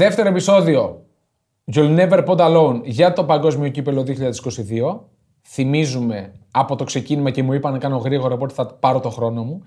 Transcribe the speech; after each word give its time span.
Δεύτερο 0.00 0.28
επεισόδιο. 0.28 1.04
You'll 1.74 1.98
never 1.98 2.24
put 2.24 2.36
alone 2.36 2.80
για 2.84 3.12
το 3.12 3.24
Παγκόσμιο 3.24 3.68
Κύπελο 3.68 4.04
2022. 4.06 5.00
Θυμίζουμε 5.42 6.32
από 6.50 6.76
το 6.76 6.84
ξεκίνημα 6.84 7.30
και 7.30 7.42
μου 7.42 7.52
είπαν 7.52 7.72
να 7.72 7.78
κάνω 7.78 7.96
γρήγορα, 7.96 8.34
οπότε 8.34 8.54
θα 8.54 8.66
πάρω 8.66 9.00
το 9.00 9.10
χρόνο 9.10 9.42
μου. 9.42 9.62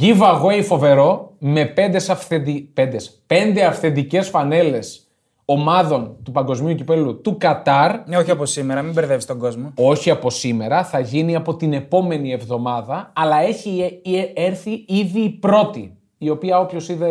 Giveaway 0.00 0.62
φοβερό 0.62 1.34
με 1.38 1.64
πέντε, 1.64 1.96
αυθεντι... 1.96 2.70
πέντες, 2.74 3.22
πέντε 3.26 3.64
αυθεντικές 3.64 4.28
φανέλες 4.28 5.06
ομάδων 5.44 6.16
του 6.22 6.30
Παγκοσμίου 6.30 6.74
Κυπέλου 6.74 7.20
του 7.20 7.36
Κατάρ. 7.38 8.08
Ναι, 8.08 8.16
όχι 8.16 8.30
από 8.30 8.46
σήμερα, 8.46 8.82
μην 8.82 8.92
μπερδεύεις 8.92 9.26
τον 9.26 9.38
κόσμο. 9.38 9.72
Όχι 9.74 10.10
από 10.10 10.30
σήμερα, 10.30 10.84
θα 10.84 11.00
γίνει 11.00 11.36
από 11.36 11.56
την 11.56 11.72
επόμενη 11.72 12.32
εβδομάδα, 12.32 13.12
αλλά 13.14 13.40
έχει 13.40 14.00
ε- 14.04 14.18
ε- 14.18 14.46
έρθει 14.46 14.84
ήδη 14.88 15.20
η 15.20 15.30
πρώτη. 15.30 15.94
Η 16.22 16.30
οποία 16.30 16.58
όποιος 16.58 16.88
είδε, 16.88 17.08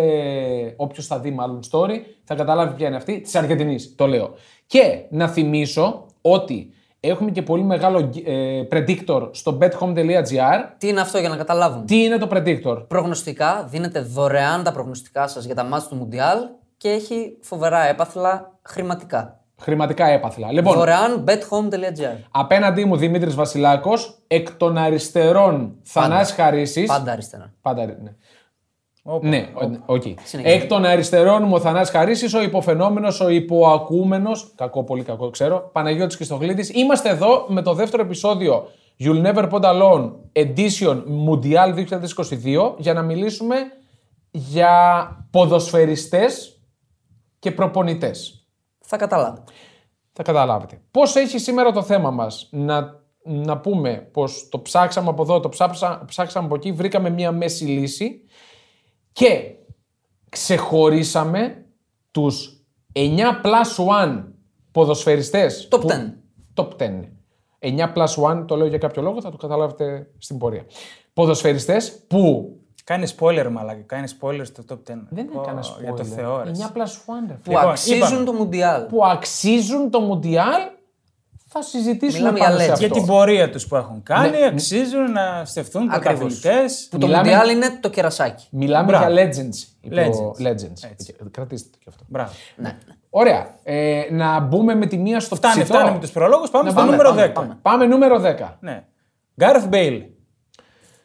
όποιος 0.76 1.08
θα 1.08 1.20
δει 1.20 1.32
μάλλον 1.32 1.60
story, 1.72 2.00
θα 2.24 2.36
καταλάβει 2.36 2.74
ποια 2.74 2.88
είναι 2.88 2.96
αυτή, 2.96 3.22
της 3.22 3.36
Αργεντινής, 3.36 3.96
το 3.96 4.08
λέω. 4.08 4.34
Και 4.66 5.06
να 5.10 5.28
θυμίσω 5.28 6.06
ότι 6.22 6.74
έχουμε 7.00 7.32
και 7.32 7.42
πολύ 7.42 7.64
μεγάλο 7.64 8.10
ε, 8.26 8.62
predictor 8.72 9.30
στο 9.32 9.58
bethome.gr. 9.62 10.60
Τι 10.78 10.88
είναι 10.88 11.02
αυτό 11.02 11.18
για 11.18 11.30
να 11.30 11.36
καταλάβουν; 11.36 11.86
Τι 11.86 12.04
είναι 12.04 12.18
το 12.18 12.28
predictor; 12.32 12.86
Προγνωστικά, 12.88 13.68
δίνετε 13.70 14.00
δωρεάν 14.00 14.64
τα 14.64 14.72
προγνωστικά 14.72 15.28
σας 15.28 15.46
για 15.46 15.56
τα 15.56 15.64
μάτια 15.64 15.90
του 15.90 15.96
Μουντιάλ 15.96 16.38
και 16.78 16.90
έχει 16.90 17.38
φοβερά 17.42 17.88
έπαθλα 17.88 18.60
χρηματικά. 18.62 19.40
Χρηματικά 19.62 20.06
έπαθλα. 20.06 20.52
Λοιπόν, 20.52 20.74
Δωρεάν 20.74 21.24
bethome.gr. 21.28 22.18
απέναντί 22.32 22.86
μου 22.86 22.98
Δημήτρης 22.98 23.36
Βασιλάκος, 23.36 24.20
εκ 24.28 24.52
των 24.52 24.78
αριστερών 24.78 25.76
Θανάς 25.84 26.32
Χαρίσης. 26.32 26.88
Πάντα 26.88 27.12
αριστερά. 27.12 27.54
Πάντα, 27.62 27.86
ναι. 27.86 28.16
Ναι, 29.22 29.50
ο- 29.54 29.94
οκ. 29.94 30.02
Συνεχίζει. 30.24 30.56
Εκ 30.56 30.68
των 30.68 30.86
αριστερών 30.86 31.44
μου 31.44 31.54
ο 31.54 31.60
Θανάς 31.60 31.90
Χαρίσης, 31.90 32.34
ο 32.34 32.42
υποφαινόμενος, 32.42 33.20
ο 33.20 33.30
υποακούμενος, 33.30 34.52
κακό, 34.56 34.84
πολύ 34.84 35.04
κακό, 35.04 35.30
ξέρω, 35.30 35.70
Παναγιώτης 35.74 36.18
Κιστογλίδης. 36.18 36.70
Είμαστε 36.74 37.10
εδώ 37.10 37.46
με 37.48 37.62
το 37.62 37.74
δεύτερο 37.74 38.04
επεισόδιο 38.04 38.68
You'll 39.04 39.26
Never 39.26 39.50
Pod 39.52 39.62
Alone 39.62 40.12
Edition 40.34 41.04
Mundial 41.28 41.74
2022 41.74 42.76
για 42.78 42.94
να 42.94 43.02
μιλήσουμε 43.02 43.56
για 44.32 45.08
ποδοσφαιριστές 45.32 46.62
και 47.40 47.52
προπονητές. 47.52 48.48
Θα 48.80 48.98
καταλάβετε. 48.98 49.52
Θα 50.14 50.24
καταλάβετε. 50.24 50.82
Πώς 50.92 51.16
έχει 51.16 51.40
σήμερα 51.40 51.72
το 51.72 51.82
θέμα 51.82 52.12
μας. 52.12 52.48
Να, 52.52 53.00
να 53.24 53.58
πούμε 53.58 54.10
πως 54.14 54.48
το 54.52 54.60
ψάξαμε 54.60 55.10
από 55.10 55.22
εδώ, 55.22 55.40
το 55.40 55.50
ψάψα, 55.50 56.04
ψάξαμε 56.08 56.46
από 56.46 56.56
εκεί, 56.56 56.72
βρήκαμε 56.72 57.10
μία 57.10 57.32
μέση 57.32 57.66
λύση 57.66 58.22
και 59.12 59.56
ξεχωρίσαμε 60.30 61.66
τους 62.12 62.64
9 62.94 63.42
plus 63.44 63.86
1 64.06 64.24
ποδοσφαιριστές. 64.72 65.68
Top 65.72 65.80
που- 65.82 65.88
10. 65.88 66.16
Top 66.54 66.68
10. 66.78 67.10
9 67.60 67.94
plus 67.94 68.16
1, 68.24 68.46
το 68.48 68.56
λέω 68.56 68.68
για 68.68 68.78
κάποιο 68.78 69.02
λόγο, 69.02 69.22
θα 69.22 69.32
το 69.32 69.38
καταλάβετε 69.38 70.10
στην 70.18 70.38
πορεία. 70.38 70.66
Ποδοσφαιριστές 71.14 72.00
που 72.08 72.54
Κάνει 72.84 73.08
spoiler, 73.20 73.48
μαλάκα. 73.52 73.82
Κάνει 73.82 74.08
spoiler 74.22 74.42
στο 74.44 74.64
top 74.70 74.78
10. 74.92 75.08
δεν 75.10 75.30
Ω, 75.36 75.42
έκανα 75.42 75.62
Για 75.82 75.94
το 75.94 76.02
spoiler. 76.04 76.06
Θεό, 76.06 76.44
ρε. 76.44 76.52
9 76.52 76.72
plus 76.74 76.82
1, 76.82 77.28
ρε 77.28 77.38
φίλε. 77.42 77.44
Που 77.44 77.52
Λοιπόν, 77.52 77.70
αξίζουν 77.70 77.98
είπαμε. 78.08 78.26
το 78.26 78.34
Μουντιάλ. 78.34 78.82
που 78.86 79.06
αξίζουν 79.06 79.90
το 79.90 80.00
Μουντιάλ, 80.00 80.62
θα 81.52 81.62
συζητήσουμε 81.62 82.18
Μιλάμε 82.32 82.40
πάνω 82.40 82.56
για 82.56 82.64
σε 82.64 82.70
legends. 82.70 82.74
αυτό. 82.74 82.86
Για 82.86 82.94
την 82.96 83.06
πορεία 83.06 83.50
τους 83.50 83.68
που 83.68 83.76
έχουν 83.76 84.04
κάνει, 84.04 84.38
Ναι. 84.40 84.46
αξίζουν 84.46 85.12
να 85.12 85.46
στεφθούν 85.46 85.90
Ακριβώς. 85.92 86.18
πρωταθλητές. 86.20 86.88
Που 86.92 86.98
το 86.98 87.06
Μιλάμε- 87.06 87.28
Μουντιάλ 87.32 87.50
είναι 87.50 87.78
το 87.82 87.90
κερασάκι. 87.90 88.48
Μιλάμε 88.52 88.86
Μπράβο. 88.86 89.12
για 89.12 89.26
legends. 89.26 89.56
είπε 89.82 90.02
ο- 90.02 90.36
Legends. 90.38 90.48
legends. 90.48 90.90
Έτσι. 90.92 91.16
Κρατήστε 91.32 91.70
το 91.72 91.78
και 91.80 91.86
αυτό. 91.90 92.04
Μπράβο. 92.08 92.32
Ναι. 92.56 92.78
Ωραία. 93.10 93.56
Ε, 93.64 94.02
να 94.12 94.40
μπούμε 94.40 94.76
με 94.76 94.86
τη 94.86 94.98
μία 94.98 95.20
στο 95.20 95.36
Φτάνει, 95.36 95.62
ψητό. 95.64 95.78
φτάνει 95.78 95.92
με 95.94 96.00
τους 96.00 96.12
προλόγους. 96.12 96.50
Πάμε 96.50 96.64
Να 96.64 96.70
στο 96.72 96.80
πάμε, 96.80 96.92
νούμερο 96.92 97.10
πάμε, 97.10 97.22
10. 97.28 97.32
πάμε. 97.34 97.58
Πάμε 97.62 97.86
νούμερο 97.86 98.20
10. 98.20 98.58
Ναι. 98.60 98.84
Γκάρεθ 99.44 99.66
Μπέιλ. 99.68 100.04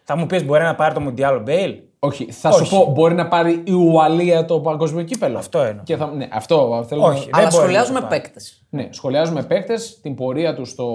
Θα 0.05 0.17
μου 0.17 0.27
πεις, 0.27 0.45
μπορεί 0.45 0.63
να 0.63 0.75
πάρει 0.75 0.95
το 0.95 1.01
Μουντιάλ 1.01 1.37
ο 1.37 1.41
Μπέιλ; 1.41 1.75
Όχι, 2.05 2.33
θα 2.33 2.49
Όχι. 2.49 2.65
σου 2.65 2.71
πω, 2.71 2.93
μπορεί 2.93 3.15
να 3.15 3.29
πάρει 3.29 3.63
η 3.67 3.73
Ουαλία 3.73 4.45
το 4.45 4.61
παγκόσμιο 4.61 5.03
κύπελο. 5.03 5.39
Αυτό 5.39 5.59
εννοώ. 5.59 5.85
Και 5.85 5.97
θα, 5.97 6.07
ναι, 6.07 6.29
αυτό 6.33 6.85
θέλω 6.89 7.03
Όχι. 7.03 7.29
να... 7.31 7.39
Αλλά 7.39 7.49
μπορεί 7.49 7.63
σχολιάζουμε 7.63 7.99
να 7.99 8.01
το 8.01 8.07
πάρει. 8.11 8.21
παίκτες. 8.21 8.67
Ναι, 8.71 8.89
σχολιάζουμε 8.91 9.43
παίκτες, 9.43 10.01
την 10.01 10.15
πορεία 10.15 10.55
τους 10.55 10.71
στο, 10.71 10.89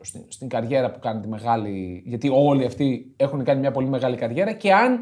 στην, 0.00 0.24
στην 0.28 0.48
καριέρα 0.48 0.90
που 0.90 0.98
κάνει 0.98 1.20
τη 1.20 1.28
μεγάλη. 1.28 2.02
Γιατί 2.06 2.30
όλοι 2.34 2.64
αυτοί 2.64 3.14
έχουν 3.16 3.44
κάνει 3.44 3.60
μια 3.60 3.70
πολύ 3.70 3.88
μεγάλη 3.88 4.16
καριέρα 4.16 4.52
και 4.52 4.72
αν 4.72 5.00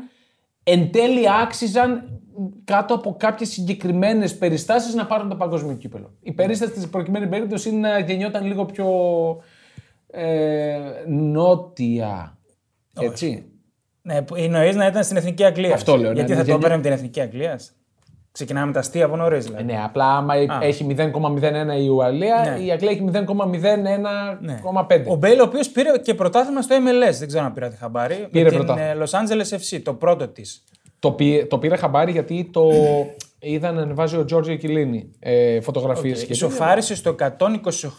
εν 0.62 0.90
τέλει 0.90 1.24
άξιζαν 1.42 2.20
κάτω 2.64 2.94
από 2.94 3.16
κάποιες 3.18 3.48
συγκεκριμένες 3.48 4.38
περιστάσεις 4.38 4.94
να 4.94 5.06
πάρουν 5.06 5.28
το 5.28 5.36
παγκόσμιο 5.36 5.74
κύπελο. 5.74 6.10
Η 6.22 6.32
περίσταση 6.32 6.76
στην 6.76 6.90
προκειμένη 6.90 7.26
περίπτωση 7.26 7.68
είναι 7.68 7.88
να 7.88 7.98
γεννιόταν 7.98 8.46
λίγο 8.46 8.64
πιο 8.64 8.86
ε, 10.10 10.78
νότια. 11.06 12.38
Έτσι. 13.00 13.52
Ναι, 14.08 14.42
εννοεί 14.44 14.72
να 14.72 14.86
ήταν 14.86 15.04
στην 15.04 15.16
εθνική 15.16 15.44
Αγγλίας. 15.44 15.72
Αυτό 15.74 15.96
λέω, 15.96 16.08
ναι, 16.08 16.14
Γιατί 16.14 16.30
ναι, 16.30 16.36
θα 16.36 16.42
το 16.44 16.50
γιατί- 16.50 16.58
έπαιρνε 16.64 16.76
με 16.76 16.82
την 16.82 16.92
εθνική 16.92 17.20
Αγγλίας. 17.20 17.72
Ξεκινάμε 18.32 18.66
με 18.66 18.72
τα 18.72 18.78
αστεία 18.78 19.04
από 19.04 19.16
νωρίς 19.16 19.44
δηλαδή. 19.44 19.64
Ναι, 19.64 19.80
απλά 19.84 20.04
άμα 20.16 20.34
έχει 20.60 20.84
0,01 20.84 21.78
η 21.82 21.88
Ουαλία, 21.88 22.54
Ναι. 22.56 22.64
η 22.64 22.70
Αγγλία 22.70 22.90
έχει 22.90 23.02
0,01,5. 23.02 25.04
Ο 25.06 25.14
Μπέιλ, 25.16 25.40
ο 25.40 25.42
οποίος 25.42 25.68
πήρε 25.68 25.90
και 26.02 26.14
πρωτάθλημα 26.14 26.62
στο 26.62 26.76
MLS, 26.76 27.14
δεν 27.18 27.28
ξέρω 27.28 27.44
αν 27.44 27.52
πήρατε 27.52 27.76
χαμπάρι. 27.76 28.28
Πήρε 28.30 28.44
με 28.44 28.48
την 28.50 28.58
πρωτάθλημα. 28.58 28.90
ε, 28.90 28.96
Los 28.98 29.10
Angeles 29.10 29.58
FC, 29.58 29.80
το 29.82 29.94
πρώτο 29.94 30.28
της. 30.28 30.64
Το, 30.98 31.12
πή- 31.12 31.46
το 31.48 31.58
πήρε 31.58 31.76
χαμπάρι 31.76 32.12
γιατί 32.12 32.48
το 32.52 32.70
είδα 33.38 33.72
να 33.72 33.82
ανεβάζει 33.82 34.16
ο 34.16 34.24
Τζόρτζιο 34.24 34.54
Κιλίνη 34.56 35.10
ε, 35.18 35.60
φωτογραφίες 35.60 36.20
και 36.20 36.26
τέτοια. 36.26 36.46
Ισοφάρισε 36.46 36.94
στο 36.94 37.14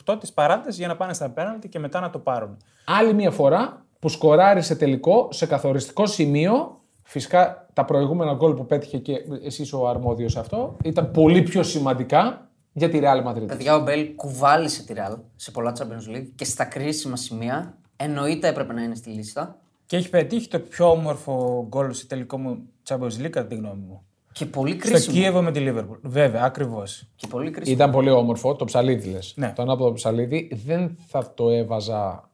128 0.06 0.16
της 0.20 0.34
παράτασης 0.34 0.78
για 0.78 0.88
να 0.88 0.96
πάνε 0.96 1.14
στα 1.14 1.30
πέναλτι 1.30 1.68
και 1.70 1.80
μετά 1.80 2.00
να 2.00 2.10
το 2.10 2.20
πάρουν. 2.20 2.58
Άλλη 3.00 3.14
μια 3.14 3.32
φορά 3.32 3.86
που 4.00 4.10
σκοράρει 4.10 4.62
σε 4.62 4.76
τελικό, 4.76 5.28
σε 5.32 5.46
καθοριστικό 5.46 6.06
σημείο. 6.06 6.82
Φυσικά 7.04 7.68
τα 7.74 7.86
προηγούμενα 7.86 8.34
γκολ 8.34 8.54
που 8.54 8.66
πέτυχε 8.66 8.98
και 8.98 9.14
εσύ 9.44 9.76
ο 9.76 9.88
αρμόδιος 9.88 10.32
σε 10.32 10.40
αυτό 10.40 10.78
ήταν 10.84 11.12
πολύ 11.12 11.42
πιο 11.42 11.64
σημαντικά 11.64 12.50
για 12.74 12.90
τη 12.90 13.00
Real 13.02 13.28
Madrid. 13.28 13.48
Παιδιά, 13.48 13.76
ο 13.76 13.82
Μπέλ 13.82 14.16
κουβάλισε 14.16 14.86
τη 14.86 14.94
Real 14.98 15.16
σε 15.36 15.52
πολλά 15.52 15.74
Champions 15.80 16.16
League 16.16 16.28
και 16.36 16.46
στα 16.46 16.66
κρίσιμα 16.66 17.16
σημεία 17.16 17.78
εννοείται 17.96 18.48
έπρεπε 18.48 18.74
να 18.74 18.82
είναι 18.82 18.96
στη 18.96 19.10
λίστα. 19.10 19.58
Και 19.86 19.98
έχει 19.98 20.10
πετύχει 20.10 20.48
το 20.48 20.60
πιο 20.60 20.92
όμορφο 20.92 21.66
γκολ 21.68 21.94
σε 21.94 22.08
τελικό 22.08 22.38
μου 22.38 22.58
Champions 22.88 23.26
League, 23.26 23.30
κατά 23.30 23.48
τη 23.48 23.56
γνώμη 23.56 23.84
μου. 23.88 24.04
Και 24.32 24.46
πολύ 24.46 24.72
Στο 24.80 24.90
κρίσιμο. 24.90 25.16
Κίεβο 25.16 25.42
με 25.42 25.52
τη 25.52 25.60
Liverpool. 25.68 26.00
Βέβαια, 26.02 26.44
ακριβώς. 26.44 27.08
Και 27.16 27.28
πολύ 27.28 27.52
κρίσιμο. 27.52 27.76
Ήταν 27.76 27.92
πολύ 27.92 28.10
όμορφο, 28.10 28.56
το 28.56 28.66
ψαλίδι 28.66 29.10
λες. 29.10 29.34
Ναι. 29.36 29.54
Το 29.56 29.62
ανάποδο 29.62 29.94
ψαλίδι 29.94 30.52
δεν 30.66 30.98
θα 31.08 31.34
το 31.34 31.50
έβαζα 31.50 32.29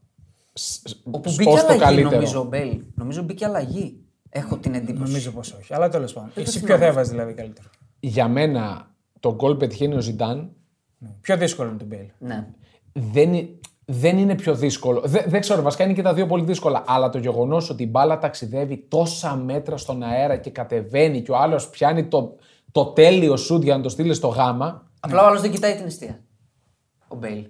σ- 0.59 0.87
σ- 0.87 0.97
Όπου 1.03 1.21
ως 1.25 1.35
μπήκε 1.35 1.49
το 1.49 1.55
αλλαγή, 1.57 1.79
καλύτερο. 1.79 2.09
νομίζω, 2.09 2.39
ο 2.39 2.43
Μπέιλ. 2.43 2.81
Νομίζω 2.95 3.21
μπήκε 3.21 3.45
αλλαγή. 3.45 3.99
Έχω 4.29 4.57
την 4.57 4.73
εντύπωση. 4.73 5.11
Νομίζω 5.11 5.31
πως 5.31 5.53
όχι. 5.53 5.73
Αλλά 5.73 5.89
τέλος 5.89 6.13
πάντων. 6.13 6.29
Εσύ 6.35 6.51
θυμάμαι. 6.51 6.67
ποιο 6.67 6.77
θα 6.77 6.85
έβαζες 6.85 7.09
δηλαδή 7.11 7.33
καλύτερο; 7.33 7.67
Για 7.99 8.27
μένα 8.27 8.91
το 9.19 9.33
γκολ 9.35 9.55
πετυχαίνει 9.55 9.95
ο 9.95 9.99
Ζιντάν 10.01 10.49
Πιο 11.21 11.37
δύσκολο 11.37 11.69
είναι 11.69 11.77
το 11.77 11.85
Μπέιλ. 11.85 12.05
Ναι. 12.17 12.47
δεν, 12.93 13.33
είναι- 13.33 13.49
δεν 13.85 14.17
είναι 14.17 14.35
πιο 14.35 14.55
δύσκολο. 14.55 15.01
Δεν, 15.05 15.23
δεν 15.27 15.41
ξέρω, 15.41 15.61
βασικά 15.61 15.83
είναι 15.83 15.93
και 15.93 16.01
τα 16.01 16.13
δύο 16.13 16.25
πολύ 16.25 16.43
δύσκολα. 16.43 16.83
Αλλά 16.87 17.09
το 17.09 17.17
γεγονός 17.17 17.69
ότι 17.69 17.83
η 17.83 17.87
μπάλα 17.89 18.17
ταξιδεύει 18.19 18.77
τόσα 18.87 19.35
μέτρα 19.35 19.77
στον 19.77 20.03
αέρα 20.03 20.37
και 20.37 20.49
κατεβαίνει 20.49 21.21
και 21.21 21.31
ο 21.31 21.37
άλλος 21.37 21.69
πιάνει 21.69 22.05
το, 22.07 22.35
το 22.71 22.85
τέλειο 22.85 23.37
σουτ 23.37 23.63
για 23.63 23.77
να 23.77 23.83
το 23.83 23.89
στείλει 23.89 24.13
στο 24.13 24.27
γάμα. 24.27 24.91
Απλά 24.99 25.23
ο 25.23 25.27
άλλος 25.27 25.41
δεν 25.41 25.51
κοιτάει 25.51 25.75
την 25.75 25.85
εστία. 25.85 26.19
Ο 27.07 27.15
Μπέιλ. 27.15 27.45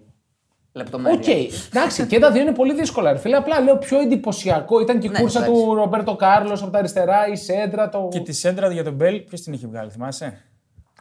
Λεπτομέρεια. 0.78 1.20
Οκ, 1.20 1.28
εντάξει, 1.70 2.08
και 2.08 2.20
τα 2.20 2.32
δύο 2.32 2.42
είναι 2.42 2.54
πολύ 2.54 2.74
δύσκολα. 2.74 3.12
Ρε 3.12 3.18
φίλε, 3.18 3.36
απλά 3.36 3.60
λέω 3.60 3.78
πιο 3.78 4.00
εντυπωσιακό. 4.00 4.80
Ήταν 4.80 5.00
και 5.00 5.08
η 5.08 5.10
Ναι, 5.10 5.20
κούρσα 5.20 5.44
εντάξει. 5.44 5.62
του 5.64 5.74
Ρομπέρτο 5.74 6.16
Κάρλος 6.16 6.62
από 6.62 6.72
τα 6.72 6.78
αριστερά, 6.78 7.28
η 7.28 7.36
σέντρα. 7.36 7.90
Το... 7.90 8.08
Και 8.12 8.20
τη 8.20 8.34
σέντρα 8.34 8.72
για 8.72 8.84
τον 8.84 8.94
Μπέιλ, 8.94 9.20
ποιος 9.20 9.42
την 9.42 9.54
είχε 9.54 9.68
βγάλει, 9.68 9.90
θυμάσαι; 9.92 10.42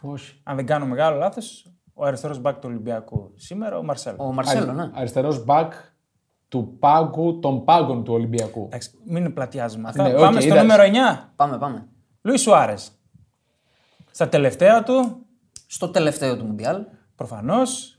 Όχι. 0.03 0.41
Αν 0.43 0.57
δεν 0.57 0.67
κάνω 0.67 0.87
μεγάλο 0.87 1.17
λάθος, 1.17 1.67
ο 1.95 2.05
αριστερός 2.05 2.41
μπακ 2.41 2.55
του 2.55 2.69
Ολυμπιακού 2.71 3.33
σήμερα, 3.37 3.79
ο 3.79 3.83
Μαρσέλο. 3.83 4.17
Ο 4.19 4.33
Μαρσέλο, 4.33 4.73
ναι. 4.73 4.91
Αριστερός 4.95 5.45
μπακ 5.45 5.73
του 6.49 6.77
πάγκου 6.79 7.39
των 7.39 7.65
πάγκων 7.65 8.05
του 8.05 8.13
Ολυμπιακού. 8.15 8.65
Εντάξει, 8.67 8.91
μην 9.07 9.35
πλατιάζουμε 9.35 9.89
αυτά. 9.89 10.03
Ναι, 10.03 10.15
οκ, 10.15 10.21
Πάμε 10.21 10.41
στο 10.41 10.55
εντάξει. 10.55 10.67
νούμερο 10.67 10.83
9. 11.27 11.33
Πάμε, 11.37 11.59
πάμε. 11.59 11.87
Λουίς 12.23 12.41
Σουάρες. 12.41 12.91
Στα 14.11 14.29
τελευταία 14.29 14.83
του, 14.83 15.27
Στο 15.67 15.89
τελευταίο 15.89 16.37
του 16.37 16.45
Μουντιάλ. 16.45 16.83
προφανώς, 17.17 17.94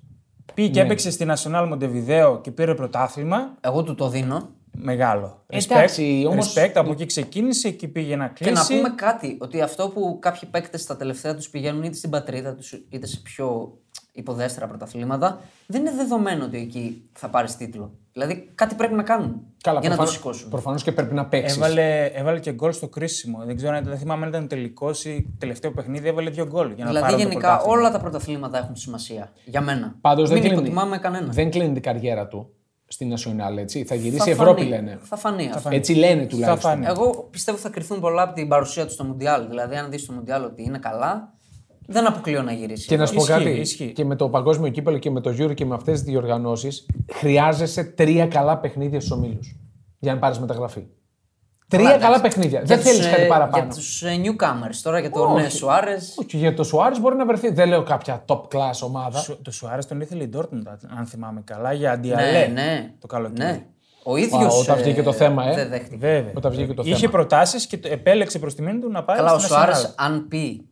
πήγε 0.54 0.68
Ναι. 0.68 0.74
και 0.74 0.82
έπαιξε 0.82 1.12
στη 1.12 1.26
Nacional 1.30 1.72
Montevideo 1.74 2.40
και 2.42 2.52
πήρε 2.52 2.76
πρωτάθλημα. 2.76 3.56
Εγώ 3.62 3.84
του 3.84 3.96
το 3.96 4.10
δίνω. 4.10 4.50
Μεγάλο. 4.78 5.44
Εντάξει, 5.48 6.22
respect, 6.26 6.32
όμως- 6.32 6.54
respect, 6.54 6.72
από 6.76 6.92
εκεί 6.92 7.06
ξεκίνησε, 7.06 7.68
εκεί 7.68 7.88
πήγε 7.88 8.16
να 8.16 8.28
Και 8.28 8.46
να 8.46 8.52
κλείσει. 8.52 8.76
πούμε 8.76 8.90
κάτι, 8.96 9.38
ότι 9.42 9.62
αυτό 9.62 9.90
που 9.90 10.18
κάποιοι 10.22 10.50
παίκτες 10.50 10.82
στα 10.82 10.96
τελευταία 10.98 11.36
τους 11.36 11.50
πηγαίνουν 11.50 11.84
είτε 11.84 11.96
στην 11.96 12.10
πατρίδα 12.10 12.54
τους 12.56 12.72
είτε 12.90 13.08
σε 13.08 13.20
πιο 13.24 13.78
υποδέστερα 14.16 14.68
πρωταθλήματα, 14.68 15.40
δεν 15.68 15.82
είναι 15.82 15.92
δεδομένο 15.96 16.46
ότι 16.46 16.58
εκεί 16.58 17.10
θα 17.14 17.30
πάρεις 17.30 17.56
τίτλο. 17.56 17.92
Δηλαδή 18.14 18.52
κάτι 18.56 18.76
πρέπει 18.76 18.94
να 18.94 19.04
κάνουν 19.04 19.42
Καλά, 19.64 19.80
για 19.80 19.90
να 19.90 19.96
το 19.96 20.02
προφανώς- 20.02 20.12
σηκώσουν. 20.12 20.50
Προφανώς 20.50 20.84
και 20.84 20.92
πρέπει 20.92 21.14
να 21.14 21.26
παίξεις. 21.26 21.58
Έβαλε, 21.58 22.06
έβαλε 22.06 22.40
και 22.40 22.52
γκολ 22.52 22.72
στο 22.74 22.88
κρίσιμο. 22.88 23.42
Δεν 23.46 23.56
ξέρω 23.56 23.76
αν 23.76 23.84
δεν 23.84 23.98
θυμάμαι 23.98 24.24
αν 24.24 24.30
ήταν 24.30 24.48
τελικός 24.48 25.06
ή 25.06 25.34
τελευταίο 25.38 25.72
παιχνίδι. 25.72 26.08
Έβαλε 26.08 26.30
δύο 26.30 26.46
γκολ. 26.48 26.72
Για 26.72 26.84
να 26.84 26.90
Δηλαδή 26.90 27.00
πάρουν 27.12 27.18
το 27.18 27.28
γενικά 27.28 27.48
πρωτάθλημα. 27.48 27.78
όλα 27.80 27.92
τα 27.92 28.00
πρωταθλήματα 28.00 28.58
έχουν 28.58 28.76
σημασία. 28.76 29.32
Για 29.46 29.62
μένα. 29.62 29.96
Πάντως 30.02 30.30
δεν 30.30 30.38
Μην 30.38 30.48
κλείνει, 30.48 30.58
υποτιμάμε 30.62 30.98
κανένα. 30.98 31.28
δεν 31.32 31.50
κλείνει 31.52 31.74
την 31.74 31.82
καριέρα 31.82 32.28
του 32.28 32.50
στην 32.88 33.14
National, 33.14 33.58
έτσι. 33.58 33.84
Θα 33.84 33.96
γυρίσει 33.96 34.18
Θα 34.24 34.30
η 34.30 34.32
Ευρώπη, 34.34 34.60
φανεί. 34.62 34.70
λένε. 34.70 35.00
Θα 35.02 35.16
φανεί 35.18 35.50
αυτό. 35.56 35.70
Έτσι 35.72 35.94
λένε 35.94 36.26
τουλάχιστον. 36.26 36.72
φανεί. 36.72 36.86
Εγώ 36.86 37.28
πιστεύω 37.32 37.58
θα 37.58 37.70
κρυθούν 37.70 38.00
πολλά 38.00 38.22
από 38.22 38.34
την 38.34 38.48
παρουσία 38.48 38.86
του 38.86 38.92
στο 38.92 39.04
Μουντιάλ. 39.04 39.48
Δηλαδή, 39.48 39.76
αν 39.76 39.90
δεις 39.90 40.02
στο 40.02 40.14
Μουντιάλ 40.14 40.44
ότι 40.44 40.64
είναι 40.64 40.78
καλά, 40.78 41.34
δεν 41.88 42.08
αποκλείω 42.08 42.42
να 42.42 42.52
γυρίσει. 42.52 42.88
Και 42.88 42.98
να 42.98 43.06
σου 43.06 43.14
πω 43.14 43.22
Ισχύει, 43.22 43.32
κάτι. 43.34 43.50
ισχύει. 43.50 43.92
Και 43.92 44.06
με 44.06 44.16
το 44.16 44.30
παγκόσμιο 44.30 44.70
κύπελο 44.72 44.98
και 44.98 45.12
με 45.12 45.22
το 45.22 45.30
Euro 45.40 45.54
και 45.54 45.66
με 45.66 45.76
αυτές 45.76 45.94
τις 45.94 46.10
διοργανώσεις, 46.12 46.86
χρειάζεσαι 47.14 47.84
τρία 47.84 48.28
καλά 48.28 48.58
παιχνίδια 48.58 49.00
στους 49.00 49.12
ομίλους. 49.12 49.56
Για 50.00 50.14
να 50.14 50.20
πάρεις 50.20 50.40
μεταγραφή. 50.40 50.86
Τρία 51.68 51.98
καλά 51.98 52.22
παιχνίδια. 52.22 52.62
Δεν 52.66 52.80
θέλεις 52.80 53.08
κάτι 53.10 53.28
παραπάνω. 53.28 53.64
Για 53.66 53.76
τους 53.76 54.04
ε, 54.04 54.10
newcomers 54.24 54.76
τώρα, 54.84 55.00
για 55.00 55.10
τον 55.12 55.32
Όχι. 55.36 55.46
ε, 55.46 55.50
Σουάρες. 55.50 56.16
Όχι, 56.18 56.38
για 56.38 56.54
το 56.54 56.64
Σουάρες 56.64 57.00
μπορεί 57.00 57.16
να 57.16 57.26
βρεθεί. 57.26 57.50
Δεν 57.52 57.68
λέω 57.68 57.84
κάποια 57.84 58.26
top 58.28 58.42
class 58.42 58.80
ομάδα. 58.84 59.20
Σου- 59.20 59.40
Το 59.42 59.52
Σουάρες 59.52 59.86
τον 59.88 60.02
ήθελε 60.02 60.24
η 60.24 60.30
Dortmund, 60.38 60.64
αν 60.98 61.06
θυμάμαι 61.06 61.42
καλά, 61.44 61.74
για 61.74 61.92
αντιαλέ. 61.92 62.32
Ναι, 62.32 62.52
ναι. 62.54 62.94
Το 63.00 63.08
καλοκαίρι. 63.08 63.50
Ναι. 63.52 63.66
Ο 64.04 64.16
ίδιος. 64.18 64.60
όταν 64.62 64.78
βγήκε 64.78 65.04
το 65.04 65.12
θέμα, 65.14 65.46
ε. 65.50 65.56
Δεν 65.56 65.70
δέχτηκε. 65.70 65.98
Βέβαια. 65.98 66.32
Όταν 66.36 66.52
βγήκε 66.52 66.74
το 66.74 66.84
Είχε 66.86 66.96
θέμα. 66.96 67.12
προτάσεις 67.12 67.66
και 67.68 67.78
το 67.78 67.88
επέλεξε 67.92 68.40
προς 68.40 68.56
τιμή 68.56 68.80
του 68.80 68.90
να 68.90 69.04
πάει 69.04 69.18
Καλά, 69.18 69.34
ο 69.34 69.38
στην 69.40 69.50
Σουάρες, 69.56 69.86
Nacional. 69.88 69.94
αν 69.96 70.28
πει 70.28 70.68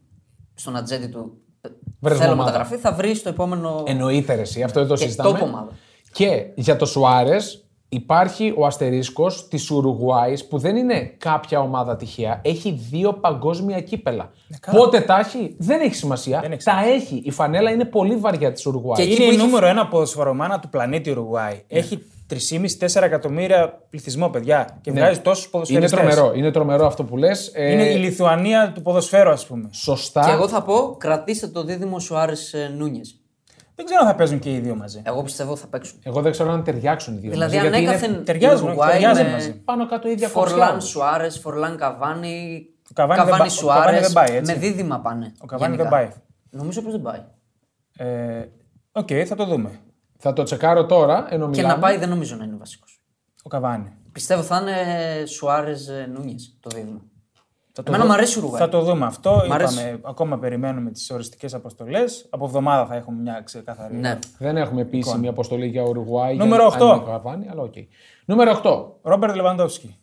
στον 0.55 0.75
ατζέντη 0.75 1.07
του 1.07 1.37
ε, 1.61 1.69
Βρες 1.99 2.17
θέλω 2.17 2.31
ομάδα. 2.31 2.51
μεταγραφή, 2.51 2.77
θα 2.77 2.91
βρεις 2.93 3.17
στο 3.17 3.29
επόμενο. 3.29 3.83
Εννοείται 3.87 4.35
ρε, 4.35 4.41
εσύ, 4.41 4.63
αυτό 4.63 4.79
δεν 4.79 4.89
το 4.89 4.95
Και 4.95 5.03
συζητάμε. 5.03 5.39
top 5.39 5.41
ομάδα. 5.43 5.67
Και 6.11 6.45
για 6.55 6.75
το 6.75 6.85
Σουάρες 6.85 7.57
υπάρχει 7.89 8.53
ο 8.57 8.65
αστερίσκος 8.65 9.47
της 9.47 9.69
Ουρουγουάης 9.71 10.47
που 10.47 10.57
δεν 10.57 10.75
είναι 10.75 10.99
κάποια 11.17 11.59
ομάδα 11.59 11.95
τυχαία. 11.95 12.41
Έχει 12.43 12.71
δύο 12.89 13.13
παγκόσμια 13.13 13.81
κύπελα. 13.81 14.31
Πότε 14.71 14.99
τα 15.01 15.19
έχει, 15.19 15.55
δεν 15.59 15.81
έχει 15.81 15.95
σημασία. 15.95 16.39
Δεν 16.39 16.51
έχει 16.51 16.63
τα 16.63 16.83
έχει. 16.85 17.21
Η 17.25 17.31
φανέλα 17.31 17.71
είναι 17.71 17.85
πολύ 17.85 18.15
βαριά 18.15 18.51
της 18.51 18.65
Ουρουγουάης. 18.65 19.05
Και 19.05 19.11
εκεί 19.11 19.21
Είναι 19.21 19.25
που 19.25 19.31
η 19.31 19.35
είχε- 19.35 19.45
νούμερο 19.45 19.65
ένα 19.67 19.87
ποδοσφαιρομάνα 19.87 20.59
του 20.59 20.69
πλανήτη 20.69 21.09
Ουρουγουάη. 21.11 21.61
Έχει 21.67 22.03
3,5-4 22.33 23.01
εκατομμύρια 23.01 23.81
πληθυσμό, 23.89 24.29
παιδιά. 24.29 24.77
Και 24.81 24.91
βγάζει 24.91 25.19
τόσους 25.19 25.43
Είναι 25.43 25.51
ποδοσφαιριστές. 25.51 25.91
τρομερό, 25.99 26.33
είναι 26.35 26.51
τρομερό 26.51 26.85
αυτό 26.85 27.03
που 27.03 27.17
λες. 27.17 27.51
Είναι 27.55 27.83
η 27.83 27.95
Λιθουανία 27.97 28.71
του 28.75 28.81
ποδοσφαίρου, 28.81 29.29
ας 29.29 29.45
πούμε. 29.47 29.69
Σωστά. 29.71 30.21
Και 30.25 30.31
εγώ 30.31 30.47
θα 30.47 30.61
πω, 30.63 30.95
κρατήστε 30.99 31.47
το 31.47 31.63
δίδυμο 31.63 31.99
Σουάρε 31.99 32.33
Νούνιες. 32.77 33.17
Δεν 33.75 33.85
ξέρω 33.85 34.01
αν 34.01 34.07
θα 34.07 34.15
παίζουν 34.15 34.39
και 34.39 34.53
οι 34.53 34.59
δύο 34.59 34.75
μαζί. 34.75 35.01
Εγώ 35.05 35.23
πιστεύω 35.23 35.55
θα 35.55 35.67
παίξουν. 35.67 35.99
Εγώ 36.03 36.21
δεν 36.21 36.31
ξέρω 36.31 36.51
αν 36.51 36.63
ταιριάξουν 36.63 37.13
οι 37.15 37.17
δύο. 37.17 37.31
Δηλαδή, 37.31 37.55
μαζί, 37.55 37.67
αν 37.67 37.73
γιατί 37.73 37.89
έκαθεν. 37.89 38.13
είναι 38.13 38.23
ταιριάζουν, 38.23 38.59
η 38.59 38.67
Ουρουγουάη 38.67 38.91
ταιριάζουν 38.91 39.25
με 39.25 39.31
μαζί. 39.31 39.53
πάνω 39.53 39.87
κάτω 39.87 40.07
η 40.07 40.11
ίδια 40.11 40.27
Φορλάν 40.27 40.71
κοψιά. 40.71 40.89
Σουάρες, 40.89 41.39
Φορλάν 41.39 41.77
Καβάνι. 41.77 42.65
Ο 42.89 42.93
Καβάνι 42.93 43.21
δεν 43.29 43.37
πάει- 43.37 43.47
ο 43.47 43.51
Σουάρες. 43.51 43.83
Καβάνι 43.85 43.99
δεν 44.01 44.13
πάει, 44.13 44.35
έτσι. 44.37 44.51
Με 44.53 44.59
δίδυμα 44.59 44.99
πάνε. 44.99 45.31
Ο 45.41 45.45
Καβάνι 45.45 45.75
γενικά. 45.75 45.89
δεν 45.89 45.99
πάει. 45.99 46.13
Νομίζω 46.49 46.81
πως 46.81 46.91
δεν 46.91 47.01
πάει. 47.01 47.19
Ε, 47.97 48.45
Οκ, 48.91 49.07
θα 49.27 49.35
το 49.35 49.45
δούμε. 49.45 49.69
Θα 50.25 50.33
το 50.33 50.43
τσεκάρω 50.43 50.85
τώρα, 50.85 51.27
ενώ 51.29 51.45
Και 51.49 51.55
μιλάμε. 51.57 51.73
να 51.73 51.79
πάει 51.79 51.97
δεν 51.97 52.09
νομίζω 52.09 52.35
να 52.35 52.43
είναι 52.43 52.55
βασικός. 52.55 53.01
Ο 53.43 53.49
Καβάνι. 53.49 53.91
Πιστεύω 54.11 54.41
θα 54.41 54.57
είναι 54.61 55.25
Σουάρες 55.25 55.89
Νούνιες 56.13 56.57
το 56.59 56.69
δίδυμο. 56.75 57.01
Θα 57.71 57.83
το 57.83 57.91
Εμένα 57.91 58.03
δω- 58.03 58.09
μου 58.09 58.17
αρέσει 58.17 58.35
η 58.37 58.41
Ουρουγουάη. 58.41 58.61
Θα 58.61 58.69
το 58.69 58.81
δούμε 58.81 59.05
αυτό. 59.05 59.45
Μ' 59.47 59.53
αρέσει. 59.53 59.73
Είπαμε, 59.79 59.99
ακόμα 60.03 60.39
περιμένουμε 60.39 60.91
τις 60.91 61.09
οριστικές 61.11 61.53
αποστολές. 61.53 62.27
Από 62.29 62.45
εβδομάδα 62.45 62.85
θα 62.85 62.95
έχουμε 62.95 63.21
μια 63.21 63.41
ξεκαθαρή. 63.43 63.95
Ναι. 63.95 64.19
Δεν 64.37 64.57
έχουμε 64.57 64.81
επίσημη 64.81 65.27
αποστολή 65.27 65.67
για 65.67 65.81
Ουρουγουάη. 65.83 66.35
Νούμερο 66.35 66.67
για- 66.67 66.75
αν 66.85 66.91
8. 66.91 66.95
είναι 66.95 67.05
Καβάνι, 67.05 67.47
αλλά 67.49 67.61
οκ. 67.61 67.73
Νούμερο 68.25 68.51
8. 68.51 68.99
Ρόμπερτ 69.01 69.35
Λεβαντόφσκι. 69.35 69.97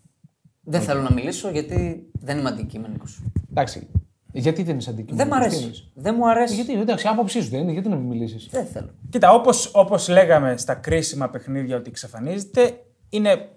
Δεν 0.61 0.81
θέλω 0.81 1.01
να 1.01 1.13
μιλήσω 1.13 1.51
γιατί 1.51 2.09
δεν 2.13 2.39
είμαι 2.39 2.49
αντικειμενικός. 2.49 3.23
Εντάξει. 3.51 3.91
Γιατί 4.33 4.63
δεν 4.63 4.79
είσαι 4.79 4.91
αντικειμενικός; 4.91 5.39
Δεν 5.39 5.51
μ' 5.51 5.63
αρέσει. 5.63 5.91
Δεν 5.95 6.15
μου 6.19 6.29
αρέσει. 6.29 6.55
Γιατί, 6.55 6.81
εντάξει, 6.81 7.07
άποψής 7.09 7.45
σου 7.45 7.51
δεν 7.51 7.61
είναι, 7.61 7.73
γιατί 7.73 7.89
να 7.89 7.97
μην 7.97 8.07
μιλήσεις; 8.07 8.49
Δεν 8.51 8.67
θέλω. 8.67 8.91
Κοίτα, 9.11 9.33
όπως 9.33 9.71
όπως 9.75 10.09
λέγαμε 10.09 10.57
στα 10.57 10.75
κρίσιμα 10.75 11.29
παιχνίδια 11.29 11.77
ότι 11.77 11.89
εξαφανίζεται, 11.89 12.81
είναι 13.09 13.49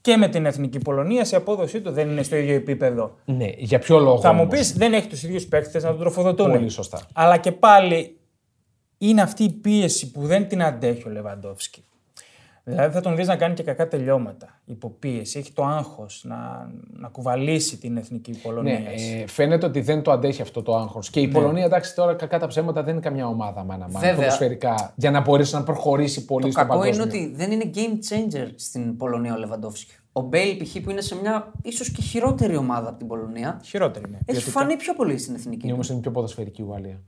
και 0.00 0.16
με 0.16 0.28
την 0.28 0.46
εθνική 0.46 0.78
Πολωνία 0.78 1.24
σε 1.24 1.36
απόδοσή 1.36 1.80
του 1.80 1.90
δεν 1.90 2.08
είναι 2.08 2.22
στο 2.22 2.36
ίδιο 2.36 2.54
επίπεδο. 2.54 3.16
Ναι, 3.24 3.48
για 3.56 3.78
ποιο 3.78 3.98
λόγο. 3.98 4.20
Θα 4.20 4.32
μου 4.32 4.40
όμως; 4.40 4.58
πεις, 4.58 4.72
δεν 4.72 4.92
έχει 4.92 5.08
τους 5.08 5.22
ίδιους 5.22 5.46
παίκτες 5.46 5.82
να 5.82 5.90
τον 5.90 5.98
τροφοδοτούν. 5.98 6.50
Πολύ 6.50 6.68
σωστά. 6.68 7.00
Αλλά 7.12 7.36
και 7.36 7.52
πάλι 7.52 8.18
είναι 8.98 9.22
αυτή 9.22 9.44
η 9.44 9.50
πίεση 9.50 10.10
που 10.10 10.26
δεν 10.26 10.48
την 10.48 10.62
αντέχει 10.62 11.08
ο 11.08 11.10
Λεβαντόφσκι. 11.10 11.84
Δηλαδή 12.70 12.94
θα 12.94 13.00
τον 13.00 13.16
δει 13.16 13.24
να 13.24 13.36
κάνει 13.36 13.54
και 13.54 13.62
κακά 13.62 13.88
τελειώματα. 13.88 14.60
Υποπίεση. 14.64 15.38
Έχει 15.38 15.52
το 15.52 15.64
άγχος 15.64 16.22
να, 16.26 16.70
να 16.92 17.08
κουβαλήσει 17.08 17.76
την 17.78 17.96
εθνική 17.96 18.40
Πολωνία. 18.42 18.78
Ναι, 18.78 19.20
ε, 19.22 19.26
φαίνεται 19.26 19.66
ότι 19.66 19.80
δεν 19.80 20.02
το 20.02 20.10
αντέχει 20.10 20.42
αυτό 20.42 20.62
το 20.62 20.76
άγχος. 20.76 21.10
Και 21.10 21.20
η 21.20 21.26
Ναι. 21.26 21.32
Πολωνία, 21.32 21.64
εντάξει, 21.64 21.94
τώρα 21.94 22.14
κακά 22.14 22.38
τα 22.38 22.46
ψέματα 22.46 22.82
δεν 22.82 22.92
είναι 22.92 23.02
καμιά 23.02 23.26
ομάδα 23.26 23.64
μάνα 23.64 23.84
μάνα 23.86 23.98
Βέβαια. 23.98 24.14
ποδοσφαιρικά 24.16 24.92
για 24.96 25.10
να 25.10 25.20
μπορέσει 25.20 25.54
να 25.54 25.62
προχωρήσει 25.62 26.24
πολύ 26.24 26.44
Το 26.44 26.50
στο 26.50 26.60
κακό 26.60 26.78
παγκόσμιο. 26.78 27.04
είναι 27.04 27.12
ότι 27.12 27.32
δεν 27.36 27.50
είναι 27.50 27.70
game 27.74 28.12
changer 28.12 28.48
στην 28.54 28.96
Πολωνία 28.96 29.34
ο 29.34 29.38
Λεβαντόφσκι. 29.38 29.92
Ο 30.12 30.20
Μπέιλ 30.20 30.56
π.χ. 30.64 30.76
που 30.82 30.90
είναι 30.90 31.00
σε 31.00 31.16
μια 31.20 31.52
ίσως 31.62 31.90
και 31.90 32.02
χειρότερη 32.02 32.56
ομάδα 32.56 32.88
από 32.88 32.98
την 32.98 33.06
Πολωνία. 33.06 33.60
Χειρότερη 33.64 34.04
είναι. 34.08 34.18
Έχει 34.24 34.38
ποιοτικά. 34.38 34.50
φανεί 34.60 34.76
πιο 34.76 34.94
πολύ 34.94 35.18
στην 35.18 35.34
εθνική. 35.34 35.56
Είναι 35.56 35.66
του. 35.68 35.74
όμως 35.74 35.88
είναι 35.88 36.00
πιο 36.00 36.10
ποδοσφαιρική 36.10 36.62
η 36.62 36.64
Ουαλία. 36.68 37.00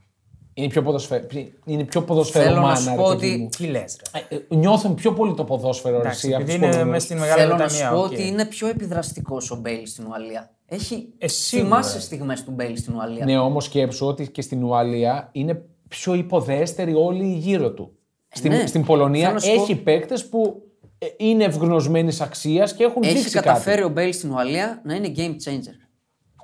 Είναι 0.61 0.69
πιο, 0.69 0.83
ποδοσφαι... 0.83 1.27
είναι 1.65 1.85
πιο 1.85 2.01
Θέλω 2.01 2.05
ποδοσφαιρομάνα. 2.05 2.69
να 2.69 2.77
σου 2.77 2.89
ρε 2.91 2.95
πω 2.97 3.09
παιδί 3.09 3.27
ότι- 3.33 3.39
μου. 3.43 3.49
Τι 3.49 3.65
λες, 3.67 3.99
ρε. 4.15 4.21
Ε, 4.29 4.35
ε, 4.51 4.55
Νιώθουν 4.57 4.95
πιο 4.95 5.13
πολύ 5.13 5.35
το 5.35 5.45
ποδόσφαιρο 5.45 5.95
ρε, 5.95 6.01
Εντάξει, 6.01 6.27
εσύ, 6.27 6.35
από 6.35 6.43
επειδή 6.43 6.59
τους 6.59 6.67
είναι 6.67 6.73
Πολωνούς. 6.77 6.93
μέσα 6.93 7.05
στην 7.05 7.19
Μεγάλη 7.19 7.41
Θέλω 7.41 7.51
να 7.57 7.57
Βρετανία. 7.57 7.87
σου 7.89 7.93
πω 7.95 8.01
οκ. 8.01 8.11
ότι 8.11 8.27
είναι 8.27 8.45
πιο 8.45 8.67
επιδραστικός 8.69 9.51
ο 9.51 9.57
Μπέιλ 9.57 9.87
στην 9.87 10.07
Ουαλία. 10.07 10.51
Έχει. 10.67 11.09
Ε, 11.19 11.29
σίγουρα. 11.29 11.69
Θυμάσαι 11.69 12.01
στιγμές 12.01 12.45
του 12.45 12.51
Μπέιλ 12.51 12.77
στην 12.77 12.95
Ουαλία; 12.95 13.25
Ναι, 13.25 13.39
όμως 13.39 13.65
σκέψου 13.65 14.07
ότι 14.07 14.31
και 14.31 14.43
στην 14.43 14.63
Ουαλία 14.65 15.29
είναι 15.33 15.63
πιο 15.89 16.15
υποδέστεροι 16.15 16.95
όλοι 16.95 17.33
γύρω 17.35 17.73
του. 17.73 17.93
Στην, 18.29 18.51
ναι. 18.53 18.67
στην 18.67 18.85
Πολωνία 18.85 19.23
Θέλω 19.23 19.35
να 19.35 19.41
σου 19.41 19.55
πω- 19.55 19.63
έχει 19.63 19.75
παίκτες 19.77 20.29
που 20.29 20.63
ε, 20.99 21.07
είναι 21.17 21.45
εγνωσμένης 21.45 22.21
αξίας 22.21 22.75
και 22.75 22.85
έχουν 22.85 23.03
Έχει 23.03 23.15
δείξει 23.15 23.31
καταφέρει 23.31 23.77
κάτι. 23.77 23.89
ο 23.91 23.93
Μπέιλ 23.93 24.13
στην 24.13 24.31
Ουαλία 24.31 24.81
να 24.85 24.95
είναι 24.95 25.13
game 25.17 25.31
changer. 25.49 25.75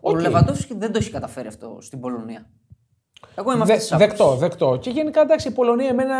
Ο 0.02 0.10
Οκ. 0.10 0.20
Λεβαντόφσκι 0.20 0.74
δεν 0.76 0.92
το 0.92 0.98
έχει 0.98 1.10
καταφέρει 1.10 1.48
αυτό 1.48 1.78
στην 1.80 2.00
Πολωνία. 2.00 2.50
Εγώ 3.34 3.52
είμαι 3.52 3.64
Δε, 3.64 3.72
αυτή 3.72 3.88
της 3.88 3.98
δεκτό, 3.98 4.34
δεκτό. 4.36 4.78
Και 4.80 4.90
γενικά 4.90 5.20
εντάξει, 5.20 5.48
η 5.48 5.50
Πολωνία 5.50 5.88
εμένα 5.88 6.14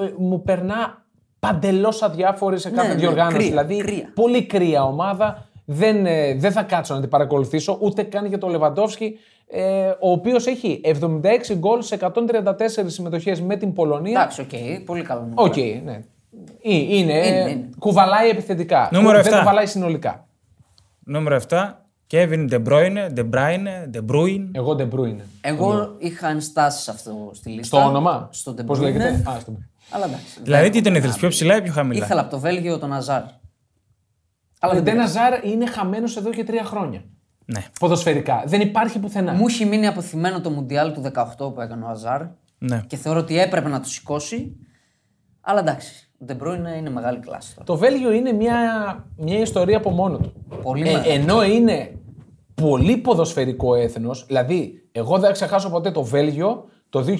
ε, 0.00 0.12
μου 0.18 0.42
περνά 0.42 1.04
παντελώς 1.40 2.02
αδιάφορη 2.02 2.58
σε 2.58 2.70
κάθε 2.70 2.88
ναι, 2.88 2.94
διοργάνωση. 2.94 3.36
κρύα, 3.36 3.48
δηλαδή, 3.48 3.76
κρύα. 3.76 4.12
πολύ 4.14 4.46
κρύα 4.46 4.84
ομάδα. 4.84 5.44
Δεν, 5.64 6.06
ε, 6.06 6.34
δεν 6.34 6.52
θα 6.52 6.62
κάτσω 6.62 6.94
να 6.94 7.00
την 7.00 7.08
παρακολουθήσω 7.08 7.78
ούτε 7.80 8.02
καν 8.02 8.26
για 8.26 8.38
τον 8.38 8.50
Λεβαντόφσκι, 8.50 9.18
ε, 9.46 9.88
ο 9.88 10.10
οποίος 10.10 10.46
έχει 10.46 10.80
76 10.84 11.54
γκολ 11.54 11.82
σε 11.82 11.94
134 11.94 12.12
συμμετοχές 12.86 13.40
με 13.40 13.56
την 13.56 13.72
Πολωνία. 13.72 14.20
Εντάξει, 14.20 14.40
οκ, 14.40 14.84
πολύ 14.84 15.02
καλό. 15.02 15.20
νούμερο. 15.20 15.42
Οκ, 15.42 15.56
ναι. 15.84 15.92
Ε, 15.92 16.74
Είναι, 16.74 16.96
Είναι, 16.96 17.14
είναι. 17.28 17.68
κουβαλάει 17.78 18.28
επιθετικά. 18.28 18.88
Νούμερο 18.92 19.22
δεν 19.22 19.32
7. 19.32 19.38
κουβαλάει 19.38 19.66
συνολικά. 19.66 20.26
Νούμερο 21.04 21.40
7. 21.48 21.79
Kevin 22.10 22.46
De 22.50 22.58
Bruyne, 22.68 23.08
De 23.14 23.24
Bruyne, 23.30 23.90
De 23.94 24.00
Bruyne. 24.10 24.48
Εγώ 24.52 24.76
De 24.78 24.88
Bruyne. 24.94 25.20
Εγώ 25.40 25.94
είχα 25.98 26.28
ενστάσεις 26.28 26.88
αυτό 26.88 27.30
στη 27.34 27.48
λίστα. 27.50 27.76
Στο 27.78 27.88
όνομα; 27.88 28.28
Στο 28.32 28.54
De 28.58 28.66
Πώς 28.66 28.78
Bruyne. 28.78 28.82
λέγεται; 28.82 29.22
Α, 29.30 29.40
στο... 29.40 29.56
Αλλά 29.90 30.04
εντάξει. 30.04 30.40
Δηλαδή 30.42 30.62
δεν- 30.62 30.72
τι 30.72 30.80
τον 30.82 30.94
ήθελες, 30.94 31.16
πιο 31.16 31.28
ψηλά 31.28 31.56
ή 31.56 31.62
πιο 31.62 31.72
χαμηλά; 31.72 32.04
Ήθελα 32.04 32.20
από 32.20 32.30
το 32.30 32.38
Βέλγιο 32.38 32.78
τον 32.78 32.92
Αζάρ. 32.92 33.22
Αλλά 34.60 34.72
Ο 34.72 34.74
δεν 34.74 34.82
Ντεν 34.84 34.94
πειράζει. 34.94 35.18
Αζάρ 35.18 35.44
είναι 35.44 35.66
χαμένος 35.66 36.16
εδώ 36.16 36.30
και 36.30 36.44
τρία 36.44 36.64
χρόνια. 36.64 37.02
Ναι. 37.44 37.64
Ποδοσφαιρικά. 37.80 38.42
Δεν 38.46 38.60
υπάρχει 38.60 38.98
πουθενά. 38.98 39.32
Μου 39.32 39.46
έχει 39.48 39.64
μείνει 39.64 39.86
αποθυμένο 39.86 40.40
το 40.40 40.50
Μουντιάλ 40.50 40.92
του 40.92 41.02
18 41.14 41.54
που 41.54 41.60
έκανε 41.60 41.84
ο 41.84 41.88
Αζάρ 41.88 42.22
ναι. 42.58 42.82
και 42.86 42.96
θεωρώ 42.96 43.18
ότι 43.18 43.38
έπρεπε 43.38 43.68
να 43.68 43.80
το 43.80 43.88
σηκώσει. 43.88 44.56
Αλλά 45.40 45.60
εντάξει. 45.60 46.10
Ο 46.18 46.24
De 46.28 46.32
Bruyne 46.42 46.78
είναι 46.78 46.90
μεγάλη 46.90 47.18
κλάση 47.18 47.54
τώρα. 47.54 47.64
Το 47.66 47.76
Βέλγιο 47.76 48.12
είναι 48.12 48.32
μια, 48.32 48.56
μια 49.16 49.38
ιστορία 49.38 49.76
από 49.76 49.90
μόνο 49.90 50.18
του. 50.18 50.32
Πολύ 50.62 50.88
Ε, 50.88 50.92
μεγάλη. 50.92 51.08
ενώ 51.12 51.42
είναι 51.44 51.94
πολύ 52.60 52.96
ποδοσφαιρικό 52.96 53.74
έθνος, 53.74 54.24
δηλαδή 54.26 54.88
εγώ 54.92 55.12
δεν 55.12 55.26
θα 55.26 55.32
ξεχάσω 55.32 55.70
ποτέ 55.70 55.90
το 55.90 56.02
Βέλγιο 56.02 56.64
το 56.88 57.04
2002 57.08 57.16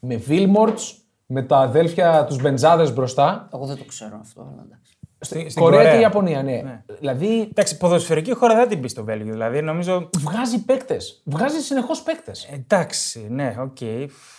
με 0.00 0.16
Βίλμορτς, 0.16 0.96
με 1.26 1.42
τα 1.42 1.58
αδέλφια 1.58 2.24
τους 2.24 2.40
Μπεντζάδες 2.40 2.92
μπροστά. 2.92 3.48
Εγώ 3.54 3.66
δεν 3.66 3.76
το 3.76 3.84
ξέρω 3.84 4.18
αυτό, 4.20 4.40
αλλά 4.40 4.62
εντάξει. 4.66 4.96
Στη, 5.24 5.48
στην 5.48 5.62
Κορέα, 5.62 5.78
Κορέα. 5.78 5.94
και 5.94 6.00
Ιαπωνία, 6.00 6.42
ναι. 6.42 6.82
Δηλαδή 6.98 7.40
Εντάξει, 7.50 7.76
ποδοσφαιρική 7.76 8.32
χώρα 8.32 8.54
δεν 8.54 8.68
την 8.68 8.80
πεις 8.80 8.90
στο 8.90 9.04
Βέλγιο. 9.04 9.32
Δηλαδή 9.32 9.62
νομίζω. 9.62 10.10
βγάζει 10.18 10.64
παίκτες. 10.64 11.22
Βγάζει 11.24 11.60
συνεχώς 11.60 12.02
παίκτες. 12.02 12.48
Εντάξει, 12.52 13.26
ναι, 13.30 13.54
οκ. 13.58 13.80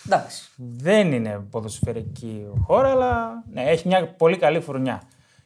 Εντάξει. 0.06 0.50
Δεν 0.56 1.12
είναι 1.12 1.46
ποδοσφαιρική 1.50 2.46
χώρα, 2.68 2.90
αλλά 2.90 3.44
ναι, 3.54 3.62
έχει 3.62 3.88
μια 3.88 4.16
πολύ 4.18 4.38
καλή 4.38 4.60
φουρνιά. 4.60 5.02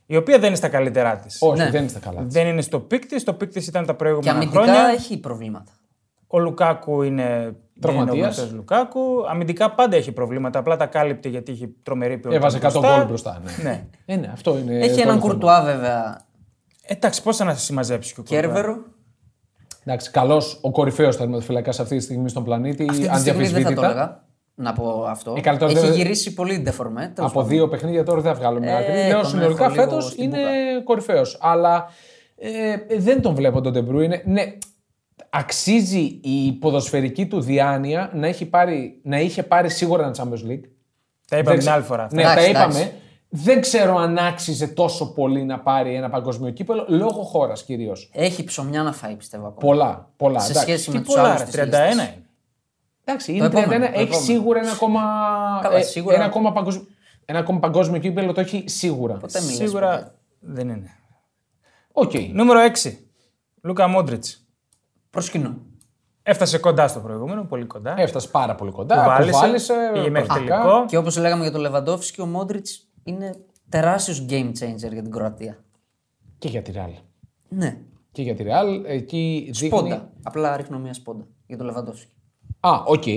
Η 0.10 0.16
οποία 0.16 0.38
δεν 0.40 0.48
είναι 0.48 0.56
στα 0.56 0.68
καλύτερά 0.70 1.16
της. 1.16 1.38
Όχι, 1.42 1.58
Ναι. 1.64 1.70
δεν 1.70 1.86
είναι 1.86 1.94
στα 1.95 2.00
καλά. 2.00 2.22
Δεν 2.28 2.48
είναι 2.48 2.62
στο 2.62 2.80
peak 2.80 3.06
της. 3.06 3.24
Το 3.24 3.34
peak 3.34 3.52
της 3.52 3.68
ήταν 3.68 3.86
τα 3.86 3.92
Και 3.92 3.98
προηγούμενα 3.98 4.32
αμυντικά 4.36 4.62
χρόνια. 4.64 4.88
έχει 4.88 5.20
προβλήματα. 5.20 5.72
Ο 6.28 6.40
Λουκάκου 6.40 7.02
είναι. 7.02 7.56
Τραυματίας. 7.80 8.16
είναι 8.16 8.26
ο 8.26 8.30
γνωστός 8.30 8.52
Λουκάκου. 8.54 9.02
Αμυντικά 9.30 9.72
πάντα 9.72 9.96
έχει 9.96 10.12
προβλήματα. 10.12 10.60
Απλά 10.60 10.78
τα 10.78 10.86
κάλυπτε 10.86 11.30
γιατί 11.30 11.52
έχει 11.52 11.68
τρομερή 11.84 12.18
ποιότητα. 12.18 12.36
Έβαζε 12.36 12.58
100 12.58 12.62
μπροστά. 12.62 12.96
γκολ 12.98 13.06
μπροστά. 13.08 13.42
Ναι. 13.44 13.70
Ναι. 13.70 13.86
Ε, 14.06 14.16
ναι, 14.16 14.28
αυτό 14.34 14.58
είναι. 14.58 14.78
Έχει 14.78 14.88
το 14.88 15.02
έναν 15.02 15.10
άλλο 15.10 15.20
θέμα. 15.20 15.32
κουρτουά 15.32 15.64
βέβαια 15.64 16.22
Εντάξει, 16.90 17.24
πώς 17.24 17.38
θα 17.38 17.44
να 17.46 17.54
συμμαζέψει 17.54 18.14
και 18.14 18.20
ο 18.20 18.24
Κουρτουά; 18.24 18.42
κέρβερο. 18.42 18.78
Εντάξει, 19.86 20.12
καλός 20.12 20.60
ο 20.62 20.72
κορυφαίος 20.72 21.18
τερματοφυλακά 21.18 21.70
αυτή 21.70 21.98
τη 21.98 22.04
στιγμή 22.04 22.30
στον 22.30 22.44
πλανήτη. 22.44 22.86
Αυτή 22.90 23.08
τη 23.08 23.20
στιγμή 23.20 23.48
δεν 23.48 23.64
θα 23.64 23.74
το 23.74 23.82
αδιαφυσβήτητα. 23.82 23.86
έλεγα. 23.86 24.24
Να 24.60 24.74
πω 24.74 25.06
αυτό. 25.08 25.34
Ε, 25.38 25.42
καλά, 25.42 25.58
τώρα 25.58 25.72
Έχει 25.72 25.82
δεν- 25.82 25.94
γυρίσει 25.94 26.34
πολύ 26.34 26.60
ντεφορμέ. 26.60 27.12
τέλος 27.16 27.30
Από 27.30 27.40
πάντων. 27.40 27.50
δύο 27.56 27.68
παιχνίδια 27.68 28.04
τώρα 28.04 28.22
δεν 28.22 28.32
θα 28.34 28.38
βγάλω 28.40 28.60
μια 28.60 28.72
Ε, 28.72 28.76
άκρη. 28.78 28.94
τον 28.94 29.08
Λέω 29.08 29.20
έχω 29.20 29.28
συνολικά 29.30 29.68
λίγο 29.70 29.82
φέτος 29.82 30.06
στην 30.06 30.24
είναι 30.24 30.38
μπουκά. 30.38 30.84
κορυφαίος. 30.84 31.38
Αλλά 31.42 31.90
ε, 32.38 32.98
δεν 32.98 33.22
τον 33.22 33.36
βλέπω 33.36 33.62
τον 33.62 33.72
Ντεμπρούινε. 33.74 34.22
Ναι, 34.26 34.44
αξίζει 35.30 36.20
η 36.24 36.52
ποδοσφαιρική 36.60 37.26
του 37.26 37.42
διάνοια 37.42 38.12
να, 38.14 38.28
έχει 38.28 38.46
πάρει, 38.46 39.00
να 39.04 39.20
είχε 39.20 39.44
πάρει 39.44 39.70
σίγουρα 39.70 40.04
ένα 40.04 40.16
Champions 40.18 40.50
League. 40.52 40.64
Τα 41.30 41.38
είπαμε 41.38 41.44
Δεν 41.44 41.44
την 41.44 41.58
ξε- 41.58 41.72
άλλη 41.74 41.84
φορά. 41.84 42.04
αυτά. 42.04 42.16
Ναι, 42.16 42.22
Εντάξει, 42.22 42.44
τα 42.44 42.50
είπαμε. 42.50 42.66
εντάξει. 42.80 42.92
Δεν 43.30 43.62
ξέρω 43.62 43.96
αν 43.98 44.18
άξιζε 44.18 44.68
τόσο 44.68 45.14
πολύ 45.14 45.44
να 45.44 45.60
πάρει 45.60 45.96
ένα 45.96 46.10
παγκόσμιο 46.10 46.50
κύπελλο 46.52 46.86
λόγω 46.90 47.22
χώρας 47.24 47.64
κυρίως. 47.64 48.10
Έχει 48.14 48.44
ψωμιά 48.44 48.84
να 48.84 48.92
φάει, 48.94 49.14
πιστεύω. 49.16 49.48
ακόμα. 49.48 49.60
Πολλά. 49.60 50.10
πολλά 50.18 50.40
Σε 50.40 50.52
εντάξει. 50.52 50.70
σχέση 50.70 50.92
με 50.92 50.98
Τι 51.00 51.04
του 51.06 51.14
πολλά, 51.14 51.30
άλλου 51.30 51.40
ρε, 51.40 51.66
31 51.66 51.92
είναι. 51.94 52.16
Εντάξει, 53.10 53.34
είναι 53.34 53.46
31. 53.48 53.50
επόμενο, 53.50 53.86
το 53.86 53.92
έχει 53.94 54.02
επόμενο. 54.02 54.22
σίγουρα 54.24 54.60
ένα 54.60 54.72
ακόμα, 54.72 55.02
Καλά, 55.62 55.78
ε, 55.78 55.82
σίγουρα. 55.82 56.16
ένα 56.16 56.26
ακόμα, 56.26 56.52
παγκόσμιο, 56.52 56.88
ένα 57.26 57.40
ακόμα 57.40 57.60
παγκόσμιο 57.60 58.00
κύπελλο. 58.00 58.34
Το 58.34 58.40
έχει 58.40 58.64
σίγουρα. 58.68 59.14
Ποτέ 59.14 59.40
μιλάς, 59.42 59.56
Σίγουρα 59.56 59.96
ποτέ. 59.98 60.12
δεν 60.40 60.70
είναι. 60.70 60.90
Οκ. 61.92 62.12
Νούμερο 62.34 62.60
6. 62.60 62.98
Λούκα 63.62 63.88
Μόντριτς. 63.88 64.48
Προσκυνώ. 65.10 65.58
Έφτασε 66.24 66.58
κοντά 66.58 66.88
στο 66.88 67.00
προηγούμενο, 67.00 67.44
πολύ 67.44 67.66
κοντά. 67.66 67.94
Έφτασε 67.98 68.28
πάρα 68.28 68.56
πολύ 68.56 68.72
κοντά. 68.72 68.96
Κουβάλησε, 68.96 69.32
κουβάλησε, 69.32 69.74
πήγε 69.94 70.10
μέχρι 70.10 70.28
πραγματικά. 70.28 70.62
τελικό. 70.62 70.86
Και 70.86 70.98
όπως 70.98 71.18
λέγαμε 71.18 71.42
για 71.44 71.52
τον 71.52 71.62
Λεβαντόφσκι, 71.62 72.22
ο 72.22 72.26
Μόντριτς 72.26 72.88
είναι 73.04 73.36
τεράστιος 73.70 74.26
game 74.30 74.52
changer 74.60 74.92
για 74.92 75.02
την 75.02 75.12
Κροατία. 75.12 75.64
Και 76.38 76.48
για 76.48 76.62
τη 76.62 76.72
Ρεάλ. 76.72 76.92
Ναι. 77.50 77.78
Και 78.12 78.22
για 78.22 78.36
τη 78.36 78.44
Ρεάλ. 78.44 78.84
Εκεί 78.86 79.50
δείχνει. 79.52 79.68
Σπόντα. 79.68 80.10
Απλά 80.24 80.58
ρίχνω 80.58 80.80
μια 80.80 80.94
σπόντα 80.94 81.28
για 81.48 81.58
τον 81.58 81.66
Λεβαντόφσκι. 81.66 82.12
Α, 82.60 82.70
οκ. 82.86 83.08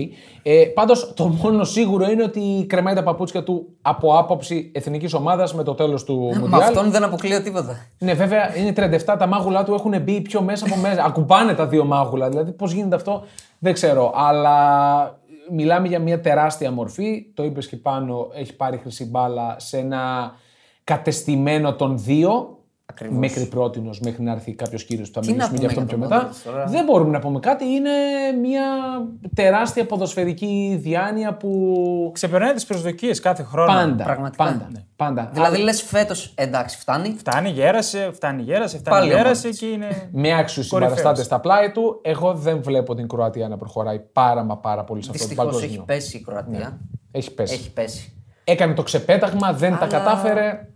Ε, 0.42 0.64
Πάντως 0.74 1.12
το 1.14 1.26
μόνο 1.28 1.64
σίγουρο 1.64 2.10
είναι 2.10 2.22
ότι 2.22 2.66
κρεμάει 2.68 2.94
τα 2.94 3.02
παπούτσια 3.02 3.42
του 3.42 3.66
από 3.82 4.18
άποψη 4.18 4.70
εθνικής 4.74 5.14
ομάδας 5.14 5.54
με 5.54 5.62
το 5.62 5.74
τέλος 5.74 6.04
του 6.04 6.30
Με 6.32 6.38
Μουντιάλ. 6.38 6.60
αυτόν 6.60 6.90
δεν 6.90 7.04
αποκλείω 7.04 7.42
τίποτα. 7.42 7.86
Ναι, 7.98 8.14
βέβαια 8.14 8.56
είναι 8.56 8.72
37. 8.72 9.16
Τα 9.18 9.26
μάγουλά 9.26 9.64
του 9.64 9.74
έχουν 9.74 10.00
μπει 10.02 10.20
πιο 10.20 10.42
μέσα 10.42 10.66
από 10.66 10.76
μέσα. 10.76 11.04
Ακουμπάνε 11.04 11.54
τα 11.54 11.66
δύο 11.66 11.84
μάγουλα. 11.84 12.28
Δηλαδή, 12.28 12.52
πώς 12.52 12.72
γίνεται 12.72 12.94
αυτό, 12.94 13.22
δεν 13.58 13.72
ξέρω. 13.72 14.12
Αλλά 14.14 15.18
μιλάμε 15.50 15.88
για 15.88 15.98
μια 15.98 16.20
τεράστια 16.20 16.70
μορφή. 16.70 17.22
Το 17.34 17.44
είπες 17.44 17.66
και 17.68 17.76
πάνω, 17.76 18.28
έχει 18.34 18.56
πάρει 18.56 18.76
χρυσή 18.76 19.04
μπάλα 19.04 19.54
σε 19.58 19.78
ένα 19.78 20.32
κατεστημένο 20.84 21.74
των 21.74 21.98
δύο. 21.98 22.58
Ακριβώς. 23.04 23.18
Μέχρι 23.18 23.44
πρώτη, 23.46 23.80
μέχρι 24.02 24.22
να 24.22 24.32
έρθει 24.32 24.52
κάποιος 24.54 24.84
κύριος 24.84 25.10
που 25.10 25.14
θα 25.14 25.20
Τι 25.20 25.26
να 25.26 25.32
μιλήσουμε 25.34 25.58
για 25.58 25.68
πούμε 25.68 25.82
αυτόν 25.82 25.98
πιο 25.98 26.06
για 26.06 26.16
τον 26.18 26.26
μετά. 26.26 26.36
Modric 26.36 26.50
τώρα; 26.52 26.64
Δεν 26.66 26.84
μπορούμε 26.84 27.10
να 27.10 27.18
πούμε 27.18 27.38
κάτι. 27.38 27.64
Είναι 27.64 27.90
μια 28.40 28.62
τεράστια 29.34 29.86
ποδοσφαιρική 29.86 30.78
διάνοια 30.82 31.34
που. 31.36 32.10
Ξεπερνάει 32.14 32.52
τις 32.52 32.64
προσδοκίες 32.66 33.20
κάθε 33.20 33.42
χρόνο. 33.42 33.72
Πάντα. 33.72 34.04
Πραγματικά. 34.04 34.44
Πάντα. 34.44 34.68
πάντα. 34.96 35.30
Δηλαδή 35.32 35.58
λες 35.58 35.82
φέτος, 35.82 36.32
εντάξει, 36.36 36.78
φτάνει. 36.78 37.14
Φτάνει, 37.18 37.48
γέρασε, 37.50 38.10
φτάνει, 38.12 38.42
γέρασε, 38.42 38.78
φτάνει, 38.78 38.96
Πάλι 38.98 39.12
ο 39.12 39.16
γέρασε 39.16 39.34
Μόντριτς. 39.46 39.58
και 39.58 39.66
είναι. 39.66 40.08
με 40.12 40.36
άξιους 40.38 40.68
Κορυφαίος. 40.68 40.96
συμπαραστάτες 40.96 41.24
στα 41.24 41.40
πλάι 41.40 41.70
του. 41.70 42.00
Εγώ 42.02 42.34
δεν 42.34 42.62
βλέπω 42.62 42.94
την 42.94 43.08
Κροατία 43.08 43.48
να 43.48 43.56
προχωράει 43.56 43.98
πάρα 44.12 44.42
μα 44.44 44.56
πάρα 44.58 44.84
πολύ 44.84 45.02
σε 45.02 45.10
αυτό 45.10 45.22
το 45.22 45.28
Δυστυχώς 45.28 45.52
παγκόσμιο. 45.52 45.74
έχει 45.76 45.84
πέσει 45.86 46.16
η 46.16 46.20
Κροατία. 46.20 46.80
Έχει 47.10 47.34
πέσει. 47.34 47.54
Έχει 47.54 47.72
πέσει. 47.72 48.12
Έκανε 48.44 48.74
το 48.74 48.82
ξεπέταγμα, 48.82 49.52
δεν 49.52 49.70
τα 49.70 49.76
Αλλά- 49.76 49.86
κατάφερε. 49.86 50.68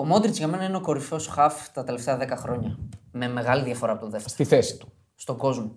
Ο 0.00 0.04
Μόντριτς 0.04 0.38
για 0.38 0.48
μένα 0.48 0.64
είναι 0.64 0.76
ο 0.76 0.80
κορυφαίος 0.80 1.26
χαφ 1.26 1.68
τα 1.72 1.84
τελευταία 1.84 2.18
10 2.20 2.36
χρόνια. 2.36 2.78
Με 3.12 3.28
μεγάλη 3.28 3.62
διαφορά 3.64 3.92
από 3.92 4.00
τον 4.00 4.10
δεύτερο. 4.10 4.34
Στη 4.34 4.44
θέση 4.44 4.76
του. 4.78 4.92
Στον 5.14 5.36
κόσμο. 5.36 5.72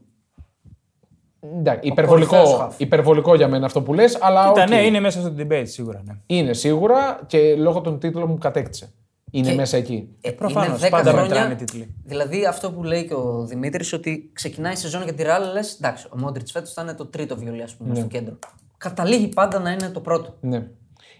Εντάξει, 1.40 1.88
υπερβολικό, 1.88 2.30
κορυφαίος 2.36 2.58
χαφ. 2.60 2.80
υπερβολικό 2.80 3.36
για 3.36 3.48
μένα 3.48 3.66
αυτό 3.66 3.82
που 3.82 3.94
λες, 3.94 4.18
αλλά 4.22 4.48
Κοίτα, 4.48 4.62
οκ. 4.63 4.70
ναι, 4.70 4.82
είναι 4.86 5.00
μέσα 5.00 5.20
στο 5.20 5.34
debate 5.38 5.63
σίγουρα. 5.66 6.01
Ναι. 6.06 6.13
είναι 6.25 6.54
σίγουρα 6.54 7.20
και 7.28 7.56
λόγω 7.56 7.82
των 7.82 8.00
τίτλων 8.00 8.28
που 8.28 8.38
κατέκτησε. 8.38 8.92
Είναι 9.32 9.50
Και- 9.50 9.56
μέσα 9.56 9.78
εκεί. 9.78 10.16
Ε, 10.22 10.32
προφανώς, 10.32 10.68
είναι 10.68 10.78
10 10.78 10.90
πάντα 10.90 11.10
χρόνια. 11.12 11.30
μετράνε 11.30 11.54
οι 11.54 11.56
τίτλοι. 11.56 11.96
Δηλαδή 12.04 12.46
αυτό 12.46 12.72
που 12.72 12.84
λέει 12.84 13.06
και 13.08 13.13
ο 13.13 13.46
Δημήτρης, 13.46 13.94
ότι 13.94 14.30
ξεκινάει 14.34 14.74
η 14.74 14.75
σεζόν 14.75 15.04
για 15.04 15.13
τη 15.13 15.24
Ρεάλ, 15.24 15.51
λες 15.54 15.75
εντάξει, 15.75 16.08
ο 16.12 16.18
Μόντριτς 16.18 16.51
φέτος 16.51 16.74
θα 16.74 16.82
είναι 16.82 16.94
το 16.94 17.06
τρίτο 17.06 17.36
βιολί, 17.38 17.62
ας 17.62 17.75
πούμε, 17.75 17.96
στο 17.96 18.06
κέντρο. 18.08 18.36
Καταλήγει 18.78 19.28
πάντα 19.28 19.60
να 19.60 19.72
είναι 19.72 19.90
το 19.90 20.00
πρώτο. 20.00 20.34
Ναι. 20.42 20.68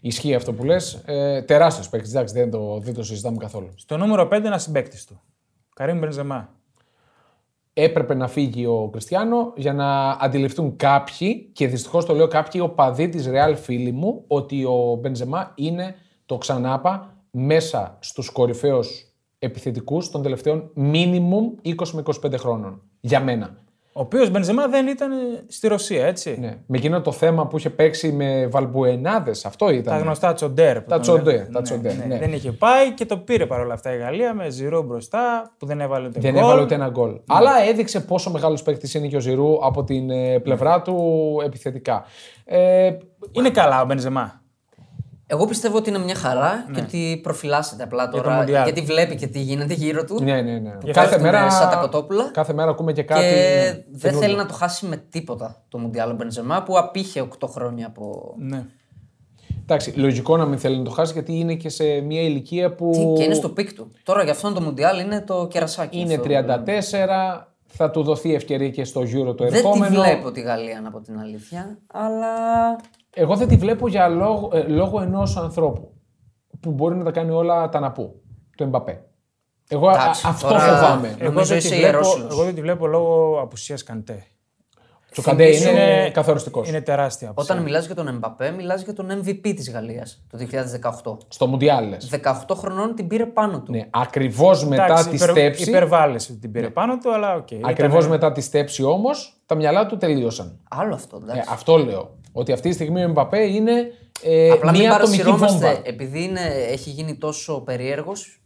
Ισχύει 0.01 0.36
αυτό 0.36 0.53
που 0.53 0.63
λες. 0.63 1.01
Ε, 1.05 1.41
Τεράστιος 1.41 1.89
παίκτης. 1.89 2.13
Εντάξει, 2.13 2.34
δεν 2.34 2.51
το, 2.51 2.79
δεν 2.79 2.93
το 2.93 3.03
συζητάμε 3.03 3.38
καθόλου. 3.38 3.70
Στο 3.75 3.98
νούμερο 3.98 4.27
5 4.27 4.31
ένας 4.31 4.63
συμπέκτη 4.63 5.05
του. 5.05 5.22
Καρύμ 5.75 5.98
Μπενζεμά. 6.00 6.50
έπρεπε 7.74 8.13
να 8.13 8.27
φύγει 8.27 8.65
ο 8.65 8.89
Κριστιανό 8.91 9.53
για 9.55 9.74
να 9.74 10.10
αντιληφθούν 10.10 10.75
κάποιοι, 10.75 11.50
και 11.53 11.67
δυστυχώς 11.67 12.05
το 12.05 12.13
λέω 12.13 12.27
κάποιοι, 12.27 12.62
οπαδοί 12.63 13.10
της 13.10 13.27
Ρεάλ 13.27 13.55
φίλοι 13.55 13.91
μου, 13.91 14.24
ότι 14.27 14.65
ο 14.65 14.98
Μπενζεμά 15.00 15.51
είναι 15.55 15.96
το 16.25 16.38
ξανάπα 16.38 17.15
μέσα 17.31 17.98
στους 18.00 18.29
κορυφαίους 18.29 19.05
επιθετικούς 19.39 20.10
των 20.10 20.22
τελευταίων 20.22 20.72
minimum 20.77 21.67
20 21.67 21.88
με 21.93 22.03
25 22.24 22.38
χρόνων. 22.38 22.81
Για 23.00 23.20
μένα. 23.20 23.61
Ο 23.93 24.00
οποίος 24.01 24.29
Μπενζεμά 24.29 24.67
δεν 24.67 24.88
ήταν 24.88 25.12
στη 25.48 25.67
Ρωσία, 25.67 26.05
έτσι. 26.05 26.38
Ναι. 26.39 26.57
Με 26.67 26.77
εκείνο 26.77 27.01
το 27.01 27.12
θέμα 27.12 27.48
που 27.48 27.57
είχε 27.57 27.69
παίξει 27.69 28.12
με 28.12 28.48
Βαλμπουενάδες, 28.48 29.45
αυτό 29.45 29.69
ήταν. 29.69 29.98
Τα 29.98 30.00
γνωστά 30.03 30.33
τσοντέρ. 30.33 30.75
που 30.81 30.89
Τα 30.89 30.93
τον 30.95 31.01
τσοντέρ, 31.01 31.33
λένε. 31.33 31.45
τα 31.51 31.60
Ναι, 31.60 31.62
τσοντέρ, 31.62 31.95
ναι. 31.95 32.05
ναι. 32.05 32.17
Δεν 32.19 32.33
είχε 32.33 32.51
πάει 32.51 32.91
και 32.93 33.05
το 33.05 33.17
πήρε 33.17 33.45
παρόλα 33.45 33.74
αυτά 33.74 33.93
η 33.93 33.98
Γαλλία 33.98 34.33
με 34.33 34.50
Ζηρού 34.50 34.83
μπροστά 34.83 35.51
που 35.57 35.65
δεν 35.65 35.81
έβαλε 35.81 36.07
ούτε 36.07 36.19
Δεν 36.19 36.31
γκολ. 36.33 36.41
έβαλε 36.43 36.62
ούτε 36.62 36.75
ένα 36.75 36.89
γκολ. 36.89 37.19
Αλλά 37.27 37.51
έδειξε 37.69 38.00
πόσο 38.00 38.31
μεγάλος 38.31 38.63
παίκτης 38.63 38.93
είναι 38.93 39.07
και 39.07 39.15
ο 39.15 39.19
Ζηρού 39.19 39.65
από 39.65 39.83
την 39.83 40.10
ε, 40.10 40.39
πλευρά 40.39 40.81
του 40.81 40.98
επιθετικά. 41.45 42.03
Ε, 42.45 42.91
Είναι 43.31 43.50
καλά 43.50 43.81
ο 43.81 43.86
Μπενζεμά. 43.86 44.40
Εγώ 45.33 45.45
πιστεύω 45.45 45.77
ότι 45.77 45.89
είναι 45.89 46.00
μια 46.00 46.15
χαρά 46.15 46.65
Ναι. 46.67 46.73
και 46.75 46.81
ότι 46.81 47.19
προφυλάσσεται 47.23 47.83
απλά 47.83 48.09
το 48.09 48.17
τώρα. 48.17 48.35
Μουντιάλ. 48.35 48.63
γιατί 48.63 48.81
βλέπει 48.81 49.15
και 49.15 49.27
τι 49.27 49.39
γίνεται 49.39 49.73
γύρω 49.73 50.03
του. 50.05 50.23
Ναι, 50.23 50.41
ναι, 50.41 50.51
ναι. 50.59 50.77
Για 50.83 50.93
Κάθε 50.93 51.07
πέφτουνε 51.09 51.31
μέρα, 51.31 51.50
σαν 51.51 51.69
τα 51.69 51.75
κοτόπουλα. 51.75 52.29
κάθε 52.33 52.53
μέρα 52.53 52.69
ακούμε 52.69 52.91
και 52.93 53.03
κάτι. 53.03 53.21
και 53.21 53.27
ναι, 53.27 53.71
δεν 53.71 53.83
καινούργιο. 54.00 54.19
θέλει 54.21 54.35
να 54.35 54.45
το 54.45 54.53
χάσει 54.53 54.85
με 54.85 55.03
τίποτα 55.09 55.61
το 55.69 55.77
Μουντιάλ 55.77 56.09
ο 56.11 56.13
Μπενζεμά 56.13 56.63
που 56.63 56.77
απείχε 56.77 57.27
8 57.39 57.47
χρόνια 57.50 57.88
από. 57.88 58.33
Ναι. 58.38 58.65
Εντάξει, 59.61 59.91
λογικό 59.91 60.38
να 60.38 60.45
μην 60.45 60.59
θέλει 60.59 60.77
να 60.77 60.83
το 60.83 60.89
χάσει 60.91 61.13
γιατί 61.13 61.39
είναι 61.39 61.53
και 61.53 61.69
σε 61.69 61.83
μια 62.01 62.21
ηλικία 62.21 62.73
που 62.75 62.89
Τι- 62.93 63.13
Και 63.17 63.23
είναι 63.23 63.33
στο 63.33 63.50
peak 63.50 63.74
του. 63.73 63.91
Τώρα 64.03 64.23
για 64.23 64.31
αυτόν 64.31 64.53
το 64.53 64.61
Μουντιάλ 64.61 65.00
είναι 65.00 65.21
το 65.21 65.47
κερασάκι. 65.47 66.00
είναι 66.00 66.13
αυτό. 66.13 66.23
34. 66.27 67.47
Θα 67.73 67.91
του 67.91 68.03
δοθεί 68.03 68.33
ευκαιρία 68.33 68.69
και 68.69 68.83
στο 68.83 69.01
Euro 69.01 69.35
το 69.38 69.43
Δεν 69.43 69.51
τη 69.51 69.57
ερχόμενο. 69.57 70.01
βλέπω 70.01 70.31
τη 70.31 70.41
Γαλλία, 70.41 70.81
να 70.81 70.91
πω 70.91 71.00
την 71.01 71.19
αλήθεια. 71.19 71.77
Αλλά. 71.88 72.31
Εγώ 73.13 73.36
δεν 73.36 73.48
τη 73.48 73.56
βλέπω 73.56 73.88
για 73.88 74.08
λόγω, 74.08 74.50
ε, 74.53 74.63
λόγω 74.68 75.01
ενός 75.01 75.38
ανθρώπου 75.38 75.91
που 76.60 76.72
μπορεί 76.72 76.96
να 76.96 77.03
τα 77.03 77.12
κάνει 77.12 77.32
όλα 77.32 77.70
τα 77.70 77.80
ναπού. 77.80 78.22
Το 78.56 78.63
Εμπαπέ. 78.63 79.03
Εγώ 79.68 79.88
α- 79.88 79.94
Εντάξει, 80.01 80.24
αυτό 80.27 80.48
τώρα- 80.48 80.60
φοβάμαι. 80.60 81.08
Εγώ 81.08 81.15
Εγώ, 81.20 81.30
Νομίζω 81.32 81.46
δεν 81.53 81.60
τη 81.60 81.65
είσαι 81.65 81.75
βλέπω, 81.75 81.91
ιερόσυλος. 81.91 82.32
εγώ 82.34 82.44
δεν 82.44 82.56
τη 82.56 82.62
βλέπω 82.62 82.88
λόγω 82.88 83.39
απουσίας 83.41 83.84
Καντέ. 83.84 84.24
Το 85.15 85.22
Καντέ 85.22 85.44
θυμίσου- 85.46 85.72
είναι 85.72 86.10
καθοριστικός. 86.13 86.70
Είναι 86.70 86.82
τεράστια 86.82 87.30
απουσία. 87.30 87.53
Όταν 87.53 87.63
μιλάς 87.65 87.86
για 87.86 87.96
τον 87.96 88.08
Εμπαπέ, 88.08 88.51
μιλάς 88.51 88.82
για 88.82 88.94
τον 88.94 89.10
MVP 89.12 89.53
της 89.56 89.72
Γαλλίας 89.72 90.24
το 90.30 90.38
2018. 90.38 91.18
Στο 91.27 91.48
Μουντιάλ 91.48 91.88
λες. 91.89 92.08
18 92.12 92.56
χρονών 92.56 92.96
την 92.96 93.08
πήρε 93.08 93.25
πάνω 93.25 93.62
του. 93.62 93.72
Ναι, 93.72 93.88
ακριβώς 93.91 94.65
μετά 94.65 94.86
Εντάξει, 94.86 95.10
τη 95.10 95.15
υπερ- 95.15 95.30
στέψη. 95.30 95.70
Υπερβάλλεις 95.70 96.31
ότι 96.32 96.41
την 96.41 96.51
πήρε 96.51 96.70
πάνω 96.70 96.98
του, 96.98 97.13
αλλά 97.13 97.36
οκ. 97.36 97.48
Ακριβώς 97.62 97.98
ήταν- 98.06 98.10
μετά 98.10 98.32
τη 98.32 98.41
στέψη 98.41 98.84
όμως, 98.84 99.41
τα 99.46 99.56
μυαλά 99.56 99.86
του 99.86 99.98
τελείωσαν. 99.98 100.60
Άλλο 100.70 100.94
αυτό, 100.94 101.20
εντάξει. 101.24 101.41
Ε, 101.50 101.51
αυτό 101.53 101.77
λέω. 101.77 102.10
Ότι 102.31 102.51
αυτή 102.51 102.67
τη 102.69 102.73
στιγμή 102.75 103.00
ο 103.00 103.03
Εμπαπέ 103.03 103.39
είναι 103.43 103.71
ε, 104.23 104.50
Απλά 104.50 104.71
μην 104.71 104.81
μια 104.81 104.93
ατομική 104.95 105.23
παρασυρόμαστε, 105.24 105.65
βόμβα. 105.73 105.81
επειδή 105.89 106.23
είναι, 106.23 106.41
έχει 106.69 106.89
γίνει 106.89 107.15
τόσο 107.15 107.61
περίεργος, 107.61 108.41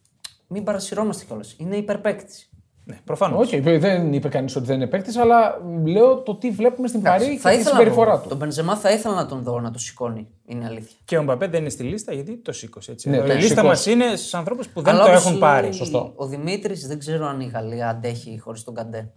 μην 0.47 0.63
παρασυρόμαστε 0.63 1.25
κιόλας. 1.25 1.55
Είναι 1.57 1.75
υπερπαίκτης. 1.75 2.33
Ναι, 2.87 2.97
προφανώς. 3.05 3.39
Όχι, 3.47 3.59
δεν 3.59 4.13
είπε 4.13 4.27
κανείς 4.27 4.55
ότι 4.55 4.65
δεν 4.65 4.75
είναι 4.75 4.87
παίκτης, 4.87 5.17
αλλά 5.17 5.61
λέω 5.85 6.17
το 6.21 6.35
τι 6.35 6.49
βλέπουμε 6.51 6.87
στην 6.87 7.01
Παρί 7.01 7.25
και 7.33 7.39
Θα 7.39 7.49
τη 7.49 7.55
ήθελα 7.55 7.71
να 7.73 7.77
συμπεριφορά 7.79 8.15
δω. 8.15 8.21
του. 8.21 8.27
Τον 8.29 8.37
Μπενζεμά 8.37 8.75
θα 8.75 8.91
ήθελα 8.91 9.15
να 9.15 9.25
τον 9.25 9.43
δω 9.43 9.59
να 9.59 9.71
το 9.71 9.79
σηκώνει. 9.79 10.27
Είναι 10.45 10.65
αλήθεια. 10.65 10.97
Και 11.05 11.17
ο 11.17 11.23
Εμπαπέ 11.23 11.47
δεν 11.47 11.59
είναι 11.61 11.69
στη 11.69 11.83
λίστα 11.83 12.13
γιατί 12.13 12.37
το 12.37 12.51
σήκωσε. 12.51 12.91
Έτσι. 12.91 13.09
Ναι, 13.09 13.17
Εδώ 13.17 13.27
το 13.27 13.33
η 13.33 13.35
λίστα 13.37 13.63
μας 13.63 13.81
σήκωσε. 13.81 14.05
είναι 14.07 14.15
στους 14.15 14.33
ανθρώπους 14.33 14.67
που 14.67 14.81
δεν 14.81 14.93
Αλλά 14.93 15.03
το 15.03 15.09
όπως 15.09 15.19
έχουν 15.21 15.31
λέει 15.31 15.39
πάρει. 15.41 15.73
Σωστό. 15.73 16.13
Ο 16.15 16.25
Δημήτρης 16.27 16.87
δεν 16.87 16.99
ξέρω 16.99 17.25
αν 17.25 17.39
η 17.39 17.45
Γαλλία 17.53 17.89
αντέχει 17.89 18.39
χωρίς 18.39 18.63
τον 18.63 18.73
Καντέ. 18.73 19.11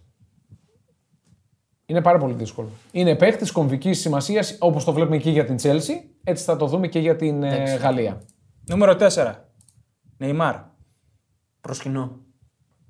Είναι 1.89 2.01
πάρα 2.01 2.17
πολύ 2.17 2.33
δύσκολο. 2.33 2.69
Είναι 2.91 3.15
παίκτης 3.15 3.51
κομβικής 3.51 3.99
σημασίας 3.99 4.55
όπως 4.59 4.83
το 4.83 4.93
βλέπουμε 4.93 5.17
και 5.17 5.29
για 5.29 5.45
την 5.45 5.55
Τσέλσι, 5.55 6.09
έτσι 6.23 6.43
θα 6.43 6.55
το 6.55 6.65
δούμε 6.65 6.87
και 6.87 6.99
για 6.99 7.15
την 7.15 7.43
ε, 7.43 7.75
Γαλλία. 7.75 8.21
Νούμερο 8.65 8.95
4. 8.99 9.33
Νεϊμάρ. 10.17 10.55
Προσκυνώ. 11.61 12.17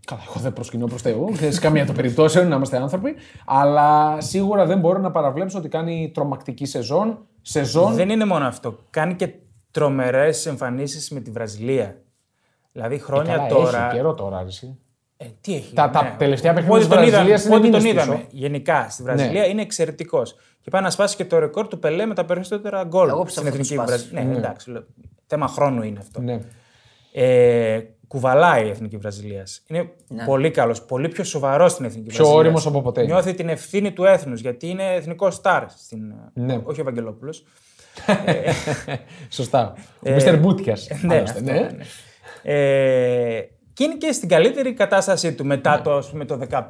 Καλά, 0.06 0.22
εγώ 0.29 0.39
δεν 0.39 0.53
προσκυνώ 0.53 0.86
προς 0.86 1.01
Θεού. 1.01 1.36
σε 1.50 1.60
καμία 1.60 1.86
των 1.86 1.96
περιπτώσεων 1.96 2.48
να 2.48 2.56
είμαστε 2.56 2.77
άνθρωποι. 2.77 3.15
Αλλά 3.46 4.22
σίγουρα 4.22 4.65
δεν 4.65 4.79
μπορώ 4.79 5.00
να 5.00 5.12
παραβλέψω 5.12 5.58
ότι 5.58 5.70
κάνει 5.70 6.12
τρομακτική 6.13 6.65
σεζόν. 6.65 7.25
Σεζόν. 7.41 7.94
Δεν 7.94 8.10
είναι 8.10 8.25
μόνο 8.25 8.46
αυτό. 8.46 8.77
Κάνει 8.89 9.15
και 9.15 9.34
τρομερές 9.72 10.46
εμφανίσεις 10.46 11.10
με 11.10 11.20
τη 11.20 11.32
Βραζιλία. 11.32 12.01
Δηλαδή 12.72 12.98
χρόνια 12.98 13.36
Καλά, 13.36 13.48
τώρα. 13.48 13.86
Έχει 13.86 13.96
καιρό 13.96 14.13
τώρα, 14.13 14.38
αρέσει. 14.38 14.79
Ε, 15.22 15.26
τι 15.42 15.56
έχει. 15.56 15.74
Τα- 15.74 15.90
τα 15.90 16.16
τελευταία 16.18 16.54
παιχνίδια 16.54 16.78
Πότε 16.80 16.80
της 16.80 16.96
τον 16.96 17.10
Βραζιλίας 17.12 17.42
είδαμε, 17.46 17.56
είναι 17.56 17.66
πότε 17.68 17.78
τον 17.78 17.88
μήνες 17.88 18.04
είδαμε. 18.04 18.18
πίσω. 18.18 18.28
Γενικά 18.32 18.88
στη 18.90 19.04
Βραζιλία 19.04 19.46
είναι 19.46 19.62
εξαιρετικός. 19.62 20.36
Και 20.62 20.70
πάει 20.70 20.82
να 20.82 20.90
σπάσει 20.90 21.16
και 21.16 21.26
το 21.26 21.40
ρεκόρ 21.40 21.68
του 21.68 21.80
Πελέ 21.80 22.06
με 22.06 22.14
τα 22.14 22.26
περισσότερα 22.26 22.84
γκολ 22.84 23.10
Εγώ 23.10 23.28
στην 23.28 23.44
πιστεύω 23.44 23.46
θα 23.46 23.52
το 23.52 23.62
εθνική 23.62 23.74
σπάσει. 23.74 24.10
Βραζιλία. 24.10 24.24
Ναι, 24.34 24.38
εντάξει. 24.38 24.72
λέω, 24.72 24.84
Θέμα 25.28 25.48
χρόνου 25.48 25.82
είναι 25.84 26.00
αυτό. 26.00 26.22
Ναι. 26.22 26.40
Ε, 27.14 27.80
κουβαλάει 28.08 28.66
η 28.66 28.70
εθνική 28.70 28.98
Βραζιλία. 28.98 29.44
Είναι 29.68 29.90
πολύ 30.26 30.52
καλός, 30.52 30.82
πολύ 30.86 31.08
πιο 31.08 31.24
σοβαρός 31.24 31.72
στην 31.72 31.86
εθνική 31.86 32.08
Πιο 32.08 32.16
Βραζιλίας. 32.18 32.40
όριμος 32.46 32.66
από 32.68 32.82
ποτέ. 32.82 33.06
Νιώθει 33.06 33.34
την 33.34 33.50
ευθύνη 33.50 33.92
του 33.92 34.04
έθνους 34.06 34.42
γιατί 34.42 34.68
είναι 34.68 34.94
εθνικός 34.96 35.36
στάρ. 35.36 35.64
Στην... 35.70 36.14
Ναι. 36.34 36.60
Όχι 36.64 36.80
ο 36.80 36.82
Ευαγγελόπουλος. 36.82 37.44
Σωστά. 39.30 39.74
Ο 40.08 40.12
Μίστερ 40.12 40.38
Μπούτια. 40.40 40.78
ναι, 41.02 41.16
αυτό, 41.18 41.42
ναι. 41.42 41.68
Ε, 42.44 43.42
και 43.79 43.86
είναι 43.86 43.95
και 43.95 44.12
στην 44.12 44.29
καλύτερη 44.29 44.74
κατάστασή 44.74 45.33
του 45.33 45.45
μετά 45.45 45.81
το, 45.81 45.91
ας 45.93 46.09
πούμε, 46.09 46.25
το 46.25 46.39
15 46.50 46.62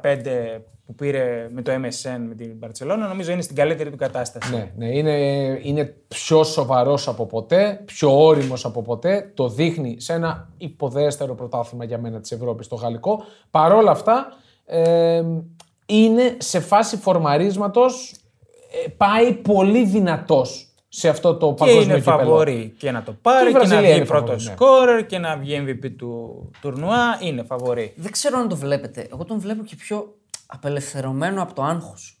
που 0.86 0.94
πήρε 0.94 1.48
με 1.50 1.62
το 1.62 1.72
MSN 1.72 2.18
με 2.28 2.34
την 2.34 2.58
Barcelona. 2.60 3.08
Νομίζω 3.08 3.32
είναι 3.32 3.42
στην 3.42 3.56
καλύτερη 3.56 3.90
του 3.90 3.96
κατάσταση. 3.96 4.52
Ναι, 4.52 4.72
ναι 4.76 4.86
είναι, 4.86 5.10
είναι 5.62 5.94
πιο 6.08 6.44
σοβαρός 6.44 7.08
από 7.08 7.26
ποτέ, 7.26 7.82
πιο 7.84 8.24
όριμος 8.24 8.64
από 8.64 8.82
ποτέ. 8.82 9.30
Το 9.34 9.48
δείχνει 9.48 10.00
σε 10.00 10.12
ένα 10.12 10.48
υποδέστερο 10.58 11.34
πρωτάθλημα 11.34 11.84
για 11.84 11.98
μένα 11.98 12.20
της 12.20 12.32
Ευρώπης, 12.32 12.68
το 12.68 12.74
γαλλικό. 12.74 13.24
Παρ' 13.50 13.72
όλα 13.72 13.90
αυτά, 13.90 14.26
ε, 14.64 15.22
είναι 15.86 16.36
σε 16.38 16.60
φάση 16.60 16.96
φορμαρίσματος. 16.96 18.14
πάει 18.96 19.32
πολύ 19.32 19.84
δυνατός 19.84 20.69
σε 20.92 21.08
αυτό 21.08 21.34
το 21.34 21.48
Και 21.48 21.54
παγκόσμιο 21.54 21.82
είναι 21.82 21.94
κύπελλο. 21.98 22.16
φαβορή 22.18 22.74
και 22.78 22.90
να 22.90 23.02
το 23.02 23.12
πάρει 23.22 23.44
η 23.48 23.52
και, 23.52 23.58
να 23.58 23.58
Βραζιλία 23.58 23.88
βγει 23.88 23.96
είναι 23.96 24.04
πρώτος 24.06 24.44
φαβορή, 24.44 24.44
ναι. 24.44 24.52
σκόρερ 24.54 25.06
και 25.06 25.18
να 25.18 25.36
βγει 25.36 25.64
MVP 25.66 25.90
του 25.98 26.50
τουρνουά. 26.60 27.18
Είναι 27.22 27.42
φαβορή. 27.42 27.92
Δεν 27.96 28.10
ξέρω 28.12 28.38
αν 28.38 28.48
το 28.48 28.56
βλέπετε. 28.56 29.08
Εγώ 29.12 29.24
τον 29.24 29.38
βλέπω 29.40 29.64
και 29.64 29.76
πιο 29.76 30.16
απελευθερωμένο 30.46 31.42
από 31.42 31.54
το 31.54 31.62
άγχος. 31.62 32.14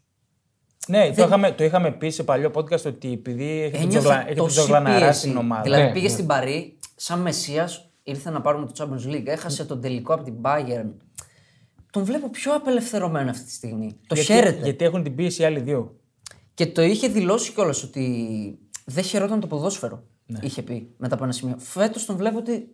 Ναι, 0.86 1.12
το, 1.16 1.22
είχαμε, 1.22 1.50
το 1.52 1.64
είχαμε 1.64 1.90
πει 1.90 2.10
σε 2.10 2.22
παλιό 2.22 2.50
podcast 2.54 2.84
ότι 2.86 3.12
επειδή 3.12 3.60
έχει 3.60 3.70
τον 3.72 3.80
Ένιωθε 3.80 3.98
Τζογλα- 3.98 4.26
έχει 4.26 4.34
τον 4.36 4.44
τόση 4.46 4.56
Τζογλαναρά 4.58 4.98
πίεση. 4.98 5.18
στην 5.18 5.36
ομάδα. 5.36 5.62
Δηλαδή 5.62 5.82
Ναι, 5.82 5.92
πήγε 5.92 6.06
ναι. 6.06 6.12
στην 6.12 6.26
Παρή, 6.26 6.78
σαν 6.96 7.20
Μεσσίας, 7.20 7.90
ήρθε 8.02 8.30
να 8.30 8.40
πάρουμε 8.40 8.66
το 8.66 8.72
Champions 8.78 9.12
League. 9.14 9.26
Έχασε 9.26 9.64
τον 9.64 9.80
τελικό 9.80 10.14
από 10.14 10.22
την 10.24 10.34
Bayern. 10.42 10.90
Τον 11.90 12.04
βλέπω 12.04 12.30
πιο 12.30 12.54
απελευθερωμένο 12.54 13.30
αυτή 13.30 13.44
τη 13.44 13.52
στιγμή. 13.52 13.96
Το 14.06 14.14
γιατί, 14.14 14.32
χαίρεται. 14.32 14.62
γιατί 14.62 14.84
έχουν 14.84 15.02
την 15.02 15.14
πίεση 15.14 15.42
οι 15.42 15.44
άλλοι 15.44 15.60
δύο. 15.60 15.94
Και 16.60 16.66
το 16.66 16.82
είχε 16.82 17.08
δηλώσει 17.08 17.52
κιόλας 17.52 17.82
ότι 17.82 18.58
δεν 18.84 19.04
χαιρόταν 19.04 19.40
το 19.40 19.46
ποδόσφαιρο. 19.46 20.02
Ναι. 20.26 20.38
Είχε 20.42 20.62
πει 20.62 20.94
μετά 20.96 21.14
από 21.14 21.24
ένα 21.24 21.32
σημείο. 21.32 21.54
Φέτος 21.58 22.06
τον 22.06 22.16
βλέπω 22.16 22.38
ότι 22.38 22.68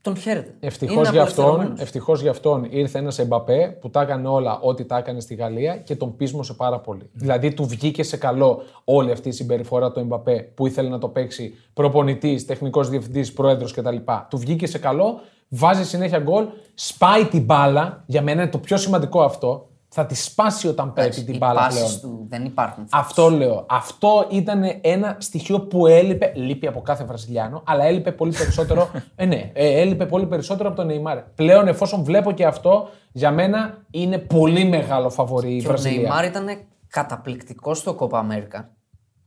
τον 0.00 0.16
χαίρεται. 0.16 0.54
Ευτυχώς 0.60 0.96
Είναι 0.96 1.10
για, 1.10 1.22
αυτόν, 1.22 1.44
απελευθερωμένος. 1.44 1.80
ευτυχώς 1.80 2.20
για 2.20 2.30
αυτόν 2.30 2.66
ήρθε 2.70 2.98
ένας 2.98 3.18
Εμπαπέ 3.18 3.78
που 3.80 3.90
τα 3.90 4.00
έκανε 4.02 4.28
όλα 4.28 4.58
ό,τι 4.60 4.84
τα 4.84 4.96
έκανε 4.96 5.20
στη 5.20 5.34
Γαλλία 5.34 5.76
και 5.76 5.96
τον 5.96 6.16
πείσμωσε 6.16 6.54
πάρα 6.54 6.80
πολύ. 6.80 7.10
Δηλαδή 7.12 7.54
του 7.54 7.66
βγήκε 7.66 8.02
σε 8.02 8.16
καλό 8.16 8.62
όλη 8.84 9.10
αυτή 9.10 9.28
η 9.28 9.32
συμπεριφορά 9.32 9.92
του 9.92 10.00
Εμπαπέ 10.00 10.52
που 10.54 10.66
ήθελε 10.66 10.88
να 10.88 10.98
το 10.98 11.08
παίξει 11.08 11.54
προπονητής, 11.72 12.46
τεχνικός 12.46 12.88
διευθυντής, 12.88 13.32
πρόεδρος 13.32 13.72
κτλ. 13.72 13.96
Του 14.30 14.38
βγήκε 14.38 14.66
σε 14.66 14.78
καλό, 14.78 15.20
βάζει 15.48 15.84
συνέχεια 15.84 16.18
γκολ, 16.18 16.46
σπάει 16.74 17.24
την 17.24 17.42
μπάλα. 17.44 18.04
Για 18.06 18.22
μένα 18.22 18.42
είναι 18.42 18.50
το 18.50 18.58
πιο 18.58 18.76
σημαντικό 18.76 19.22
αυτό. 19.22 19.69
Θα 19.92 20.06
τη 20.06 20.14
σπάσει 20.14 20.68
όταν 20.68 20.92
πρέπει 20.92 21.22
την 21.24 21.34
Οι 21.34 21.36
μπάλα 21.36 21.60
πάσεις 21.60 21.98
πλέον. 21.98 22.00
του 22.16 22.26
δεν 22.28 22.44
υπάρχουν. 22.44 22.86
Αυτό 22.90 23.30
λέω. 23.30 23.66
Αυτό 23.68 24.26
ήταν 24.30 24.62
ένα 24.80 25.16
στοιχείο 25.18 25.60
που 25.60 25.86
έλειπε. 25.86 26.32
Λείπει 26.34 26.66
από 26.66 26.80
κάθε 26.80 27.04
Βραζιλιάνο, 27.04 27.62
αλλά 27.66 27.84
έλειπε 27.84 28.12
πολύ 28.12 28.32
περισσότερο. 28.36 28.90
ε, 29.16 29.24
ναι, 29.24 29.50
ε, 29.54 29.80
έλειπε 29.80 30.06
πολύ 30.06 30.26
περισσότερο 30.26 30.68
από 30.68 30.76
τον 30.76 30.86
Νεϊμάρ. 30.86 31.18
Πλέον, 31.18 31.68
εφόσον 31.68 32.04
βλέπω 32.04 32.32
και 32.32 32.46
αυτό, 32.46 32.88
για 33.12 33.30
μένα 33.30 33.78
είναι 33.90 34.18
πολύ 34.18 34.64
μεγάλο 34.64 35.10
φαβορή 35.10 35.54
η 35.54 35.60
Και 35.60 35.66
ο 35.66 35.70
Βραζιλία. 35.70 36.00
Νεϊμάρ 36.00 36.24
ήταν 36.24 36.46
καταπληκτικός 36.88 37.78
στο 37.78 37.96
Copa 38.00 38.18
America. 38.18 38.64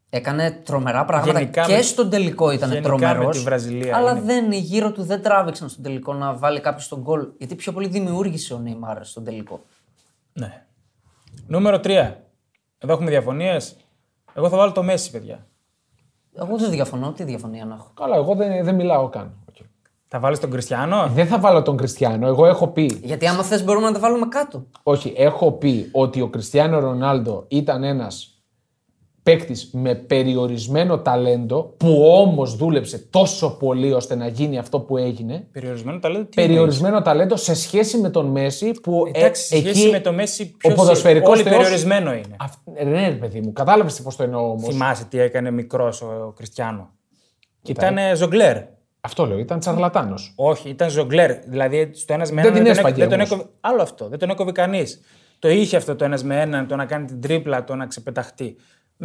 Έκανε 0.10 0.52
τρομερά 0.52 1.06
πράγματα 1.06 1.40
Γενικά 1.40 1.66
και 1.66 1.74
με- 1.76 1.82
στον 1.82 2.10
τελικό 2.10 2.52
ήταν 2.52 2.70
γενικά 2.72 2.88
τρομερός. 2.90 3.26
με 3.26 3.32
τη 3.32 3.40
Βραζιλία 3.40 3.96
Αλλά 3.98 4.12
είναι. 4.12 4.22
δεν, 4.22 4.52
οι 4.52 4.58
γύρω 4.58 4.92
του 4.92 5.04
δεν 5.04 5.22
τράβηξαν 5.22 5.70
στον 5.70 5.84
τελικό 5.84 6.14
να 6.14 6.34
βάλει 6.34 6.60
κάποιος 6.60 6.88
το 6.88 7.00
γκολ. 7.02 7.28
Γιατί 7.38 7.56
πιο 7.56 7.72
πολύ 7.72 7.88
δημιούργησε 7.88 8.54
ο 8.54 8.58
Νεϊμάρ 8.58 9.06
στον 9.06 9.24
τελικό. 9.24 9.60
Ναι. 10.34 10.66
Νούμερο 11.48 11.78
3. 11.78 11.88
Εδώ 12.78 12.94
έχουμε 12.94 13.10
διαφωνίες. 13.10 13.76
Εγώ 14.34 14.50
θα 14.50 14.58
βάλω 14.58 14.72
τον 14.72 14.84
Μέσι, 14.84 15.12
παιδιά. 15.12 15.48
Εγώ 16.36 16.58
δεν 16.58 16.70
διαφωνώ, 16.70 17.12
τι 17.12 17.24
διαφωνία 17.24 17.66
να 17.66 17.76
έχω. 17.76 17.92
Καλά, 17.94 18.16
εγώ 18.16 18.36
δεν, 18.36 18.64
δεν 18.64 18.76
μιλάω 18.76 19.10
καν. 19.10 19.34
Οκ. 19.50 19.56
Θα 20.08 20.20
βάλεις 20.20 20.40
τον 20.40 20.50
Κριστιανό; 20.50 21.08
Δεν 21.08 21.28
θα 21.28 21.40
βάλω 21.40 21.62
τον 21.62 21.78
Κριστιανό. 21.78 22.28
Εγώ 22.28 22.46
έχω 22.46 22.68
πει. 22.68 23.00
Γιατί 23.04 23.28
άμα 23.28 23.44
θες 23.44 23.64
μπορούμε 23.64 23.86
να 23.86 23.94
τα 23.94 24.00
βάλουμε 24.00 24.28
κάτω. 24.28 24.66
Όχι, 24.84 25.14
έχω 25.18 25.52
πει 25.52 25.90
ότι 25.92 26.22
ο 26.22 26.30
Κριστιανό 26.30 26.80
Ρονάλντο 26.80 27.46
ήταν 27.48 27.84
ένας 27.84 28.33
παίκτης 29.24 29.70
με 29.74 29.96
περιορισμένο 29.96 31.00
ταλέντο 31.00 31.74
που 31.78 32.06
όμως 32.08 32.56
δούλεψε 32.56 32.98
τόσο 33.10 33.58
πολύ 33.58 33.94
ώστε 33.94 34.16
να 34.16 34.28
γίνει 34.28 34.58
αυτό 34.58 34.80
που 34.80 34.98
έγινε. 34.98 35.48
Περιορισμένο 35.52 36.00
ταλέντο. 36.00 36.24
τι 36.24 36.30
περιορισμένο 36.36 37.02
ταλέντο 37.02 37.36
σε 37.36 37.54
σχέση 37.56 37.98
με 37.98 38.10
τον 38.10 38.26
Μέση 38.26 38.72
που 38.72 38.92
εννοείς; 38.92 39.14
Εντάξει, 39.16 39.44
σε 39.48 39.56
ε, 39.56 39.60
σχέση 39.60 39.82
εκεί 39.82 39.90
με 39.92 40.00
το 40.00 40.14
Μέση, 40.14 40.52
ο 40.54 40.58
ποιος 40.58 40.74
ποδοσφαιρικός 40.74 41.30
Όλοι 41.30 41.42
θεός- 41.44 41.56
περιορισμένο 41.58 42.14
είναι. 42.14 42.36
Αυ- 42.40 42.86
Ναι, 42.86 43.08
ρε 43.08 43.16
παιδί 43.16 43.42
μου, 43.42 43.54
κατάλαβες 43.54 44.02
πώς 44.02 44.16
το 44.16 44.24
εννοώ 44.24 44.50
όμως. 44.50 44.68
Θυμάσαι 44.74 45.06
τι 45.06 45.20
έκανε 45.20 45.52
μικρός 45.52 46.02
ο 46.02 46.34
Κριστιανό. 46.36 46.90
Ήταν 47.68 47.98
ζογκλέρ. 48.16 48.58
Αυτό 49.02 49.26
λέω, 49.26 49.38
ήταν 49.38 49.60
τσαρλατάνος. 49.60 50.34
Όχι, 50.36 50.70
ήταν 50.70 50.90
ζογκλέρ. 50.90 51.32
Δηλαδή 51.48 51.90
στο 51.94 52.14
ένας 52.14 52.32
με 52.32 52.42
Δεν 52.42 52.52
έναν. 52.52 52.64
την 52.64 52.64
τον 52.64 52.72
έσπαγε 52.78 52.96
δεν 53.02 53.10
τον 53.10 53.18
όμως. 53.20 53.32
έκοβε- 53.32 53.48
Άλλο 53.62 53.82
αυτό. 53.82 54.08
Δεν 54.08 54.20
τον 54.20 54.30
έκοβε 54.30 54.52
κανείς. 54.52 55.02
Το 55.40 55.50
είχε 55.50 55.78
αυτό 55.78 55.96
το 55.96 56.06
ένας 56.06 56.24
με 56.24 56.42
έναν, 56.42 56.68
το 56.68 56.76
να 56.76 56.86
κάνει 56.86 57.06
την 57.06 57.22
τρίπλα, 57.22 57.64
το 57.64 57.76
να 57.76 57.86
ξεπεταχτεί. 57.86 58.56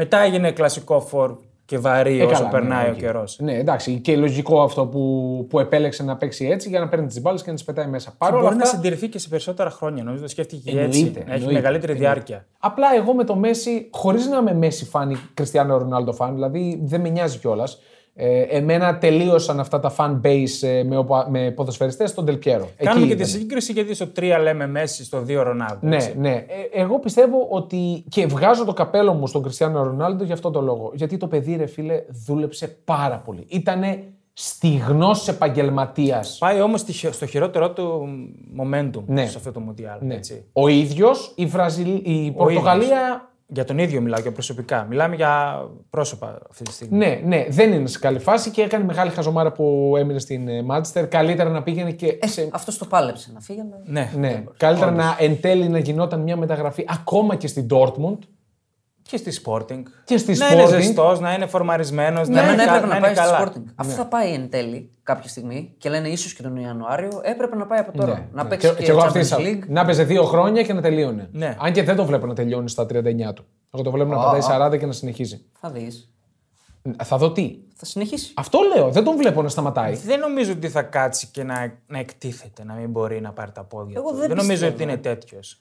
Μετά 0.01 0.19
έγινε 0.19 0.51
κλασικό 0.53 1.01
φορ 1.01 1.37
και 1.65 1.79
βαρύ 1.79 2.21
όσο 2.21 2.33
καλά, 2.33 2.49
περνάει 2.49 2.83
ναι, 2.85 2.89
ο 2.89 2.93
οκ. 2.93 2.99
καιρός. 2.99 3.39
Ναι, 3.41 3.55
εντάξει, 3.55 3.99
και 3.99 4.17
λογικό 4.17 4.63
αυτό 4.63 4.87
που, 4.87 5.47
που 5.51 5.59
επέλεξε 5.59 6.03
να 6.03 6.17
παίξει 6.17 6.47
έτσι 6.47 6.69
για 6.69 6.81
να 6.81 6.89
παίρνει 6.89 7.07
τις 7.07 7.21
μπάλες 7.21 7.43
και 7.43 7.49
να 7.49 7.55
τις 7.55 7.65
πετάει 7.65 7.87
μέσα. 7.87 8.15
Παρ' 8.19 8.33
όλα 8.33 8.43
Μπορεί 8.43 8.57
να 8.57 8.63
αυτά, 8.63 8.75
συντηρηθεί 8.77 9.09
και 9.09 9.19
σε 9.19 9.29
περισσότερα 9.29 9.71
χρόνια. 9.71 10.03
Νομίζω 10.03 10.23
το 10.23 10.29
σκέφτηκε 10.29 10.71
και 10.71 10.79
Εννοείται, 10.79 10.99
έτσι. 10.99 11.11
Να 11.13 11.19
έχει 11.19 11.31
εννοείται, 11.33 11.53
μεγαλύτερη 11.53 11.93
εννοείται. 11.93 12.13
διάρκεια. 12.13 12.47
Απλά 12.59 12.87
εγώ 12.97 13.15
με 13.15 13.25
τον 13.25 13.35
Μέσι, 13.37 13.88
χωρίς 13.93 14.27
να 14.27 14.39
είμαι 14.39 14.55
Μέση 14.55 14.85
φαν 14.85 15.11
ή 15.11 15.17
Κριστιανό 15.35 15.79
Ρονάλντο 15.79 16.13
φαν, 16.13 16.35
δηλαδή 16.35 16.81
δεν 16.85 17.01
με 17.01 17.09
νοιάζει 17.09 17.39
κιόλας. 17.39 17.79
Ε, 18.20 18.40
εμένα 18.40 18.98
τελείωσαν 18.98 19.61
αυτά 19.61 19.81
τα 19.81 19.94
fan 19.98 20.20
base 20.26 20.66
ε, 20.68 20.83
με, 20.83 20.96
οπα- 20.96 21.28
με 21.31 21.50
ποδοσφαιριστές 21.50 22.11
στον 22.11 22.24
Ντελ 22.25 22.42
Πιέρο. 22.42 22.68
Κάνουμε 22.76 23.04
Εκεί 23.07 23.09
και 23.16 23.22
τη 23.22 23.28
ήταν. 23.31 23.40
σύγκριση 23.40 23.72
γιατί 23.72 23.94
στο 23.94 24.07
3 24.16 24.22
λέμε 24.42 24.66
Μέση, 24.66 25.04
στο 25.04 25.18
2 25.18 25.42
Ρονάλντο. 25.42 25.78
Ναι, 25.81 25.96
έτσι. 25.96 26.14
ναι. 26.18 26.31
Ε, 26.72 26.81
εγώ 26.81 26.98
πιστεύω 26.98 27.46
ότι. 27.50 28.04
και 28.09 28.26
βγάζω 28.26 28.64
το 28.64 28.72
καπέλο 28.72 29.12
μου 29.12 29.26
στον 29.26 29.42
Κριστιανό 29.42 29.83
Ρονάλντο 29.83 30.24
για 30.24 30.35
αυτό 30.35 30.50
το 30.50 30.61
λόγο. 30.61 30.90
Γιατί 30.94 31.16
το 31.16 31.26
παιδί, 31.26 31.57
ρε 31.57 31.66
φίλε, 31.66 32.02
δούλεψε 32.26 32.68
πάρα 32.85 33.16
πολύ. 33.18 33.44
Ήτανε 33.48 34.02
στιγνός 34.33 35.28
επαγγελματίας. 35.28 36.37
Πάει 36.38 36.61
όμως 36.61 36.85
στο 37.11 37.26
χειρότερό 37.26 37.70
του 37.70 38.09
momentum 38.61 39.02
Ναι. 39.07 39.26
σε 39.26 39.37
αυτό 39.37 39.52
το 39.52 39.61
Μουντιάλ. 39.61 39.98
Ναι. 40.00 40.14
Έτσι. 40.14 40.44
Ο 40.52 40.68
ίδιος, 40.68 41.33
η, 41.37 41.46
Βραζιλ... 41.46 41.88
η 42.04 42.33
Πορτογαλία. 42.37 43.31
Για 43.51 43.65
τον 43.65 43.79
ίδιο 43.79 44.01
μιλάω 44.01 44.21
και 44.21 44.31
προσωπικά. 44.31 44.87
Μιλάμε 44.89 45.15
για 45.15 45.63
πρόσωπα 45.91 46.39
αυτή 46.51 46.65
τη 46.65 46.73
στιγμή. 46.73 46.97
Ναι, 46.97 47.21
ναι, 47.25 47.47
δεν 47.49 47.73
είναι 47.73 47.89
σε 47.89 47.99
καλή 47.99 48.19
φάση 48.19 48.51
και 48.51 48.63
έκανε 48.63 48.85
μεγάλη 48.85 49.11
χαζομάρα 49.11 49.53
που 49.53 49.95
έμεινε 49.99 50.19
στην 50.19 50.49
ε, 50.49 50.63
Μάντσεστερ. 50.63 51.09
Καλύτερα 51.09 51.51
να 51.51 51.63
πήγαινε 51.63 51.93
και. 51.93 52.19
σε... 52.27 52.49
Αυτό 52.53 52.79
το 52.79 52.85
πάλεψε 52.85 53.31
να 53.35 53.41
φύγει, 53.41 53.61
αλλά. 53.61 53.83
Ναι. 53.85 54.13
Ναι, 54.17 54.45
καλύτερα 54.57 54.91
να 54.91 55.17
εν 55.19 55.41
τέλει 55.41 55.69
να 55.69 55.79
γινόταν 55.79 56.21
μια 56.21 56.37
μεταγραφή 56.37 56.85
ακόμα 56.89 57.37
και 57.37 57.47
στην 57.47 57.67
Dortmund 57.71 58.19
Και 59.11 59.16
στη 59.16 59.40
Sporting. 59.44 59.83
και 60.05 60.16
στη 60.18 60.37
Να 60.37 60.49
είναι 60.53 60.64
Sporting. 60.64 60.68
ζεστός, 60.68 61.21
να 61.21 61.35
είναι 61.35 61.47
φορμαρισμένος, 61.47 62.27
Για 62.29 62.37
να, 62.42 62.49
μένα 62.49 62.53
είναι, 62.53 62.64
κα- 62.64 62.75
έπρεπε 62.77 62.94
να 62.94 63.01
να 63.01 63.07
είναι 63.07 63.14
πάει 63.16 63.25
στη 63.27 63.35
καλά. 63.35 63.53
Sporting. 63.53 63.73
Αφού 63.75 63.90
θα 63.90 64.07
πάει 64.07 64.33
εν 64.33 64.51
τέλει 64.51 64.90
κάποια 65.03 65.29
στιγμή 65.29 65.75
και 65.79 65.88
λένε 65.88 66.09
ίσως 66.09 66.33
και 66.35 66.42
τον 66.42 66.57
Ιανουάριο, 66.57 67.21
έπρεπε 67.23 67.57
να 67.57 67.66
πάει 67.66 67.79
από 67.79 67.92
τώρα. 67.99 68.12
Ναι, 68.12 68.27
να 68.33 68.42
ναι. 68.42 68.49
παίξει 68.49 68.75
και, 68.75 68.83
και 68.83 68.90
εγώ 68.90 69.01
Champions 69.01 69.07
αυτή 69.07 69.18
ίσα- 69.18 69.37
League. 69.40 69.62
Να 69.68 69.85
παίζει 69.85 70.05
δύο 70.05 70.23
χρόνια 70.25 70.62
και 70.62 70.73
να 70.73 70.81
τελείωνε. 70.81 71.29
Ναι. 71.33 71.57
Αν 71.61 71.73
και 71.73 71.83
δεν 71.83 71.97
το 71.97 72.05
βλέπω 72.05 72.27
να 72.27 72.35
τελειώνει 72.35 72.68
στα 72.68 72.87
39 72.87 73.33
του. 73.35 73.44
Εγώ 73.75 73.83
το 73.83 73.90
βλέπω 73.90 74.11
να 74.11 74.16
πατάει 74.16 74.71
40 74.71 74.79
και 74.79 74.87
να 74.87 74.92
συνεχίζει. 74.92 75.44
Θα 75.61 75.71
δεις. 75.71 76.12
Θα 77.05 77.16
δω 77.18 77.33
τι. 77.33 77.57
Θα 77.77 77.85
συνεχίσει. 77.85 78.33
Αυτό 78.37 78.59
λέω. 78.77 78.90
Δεν 78.90 79.05
τον 79.05 79.16
βλέπω 79.16 79.42
να 79.42 79.49
σταματάει. 79.49 79.94
Δεν 79.94 80.18
νομίζω 80.21 80.53
ότι 80.53 80.68
θα 80.68 80.83
κάτσει 80.83 81.27
και 81.27 81.42
να, 81.42 81.73
να 81.87 81.99
εκτίθεται, 81.99 82.64
να 82.64 82.75
μην 82.75 82.90
μπορεί 82.90 83.21
να 83.21 83.33
πάρει 83.33 83.53
τα 83.53 83.64
πόδια 83.64 83.94
Εγώ 83.99 84.11
του. 84.11 84.16
δεν 84.16 84.29
νομίζω 84.29 84.49
πιστεύω. 84.51 84.73
ότι 84.75 84.83
είναι 84.83 84.97
τέτοιος. 84.97 85.61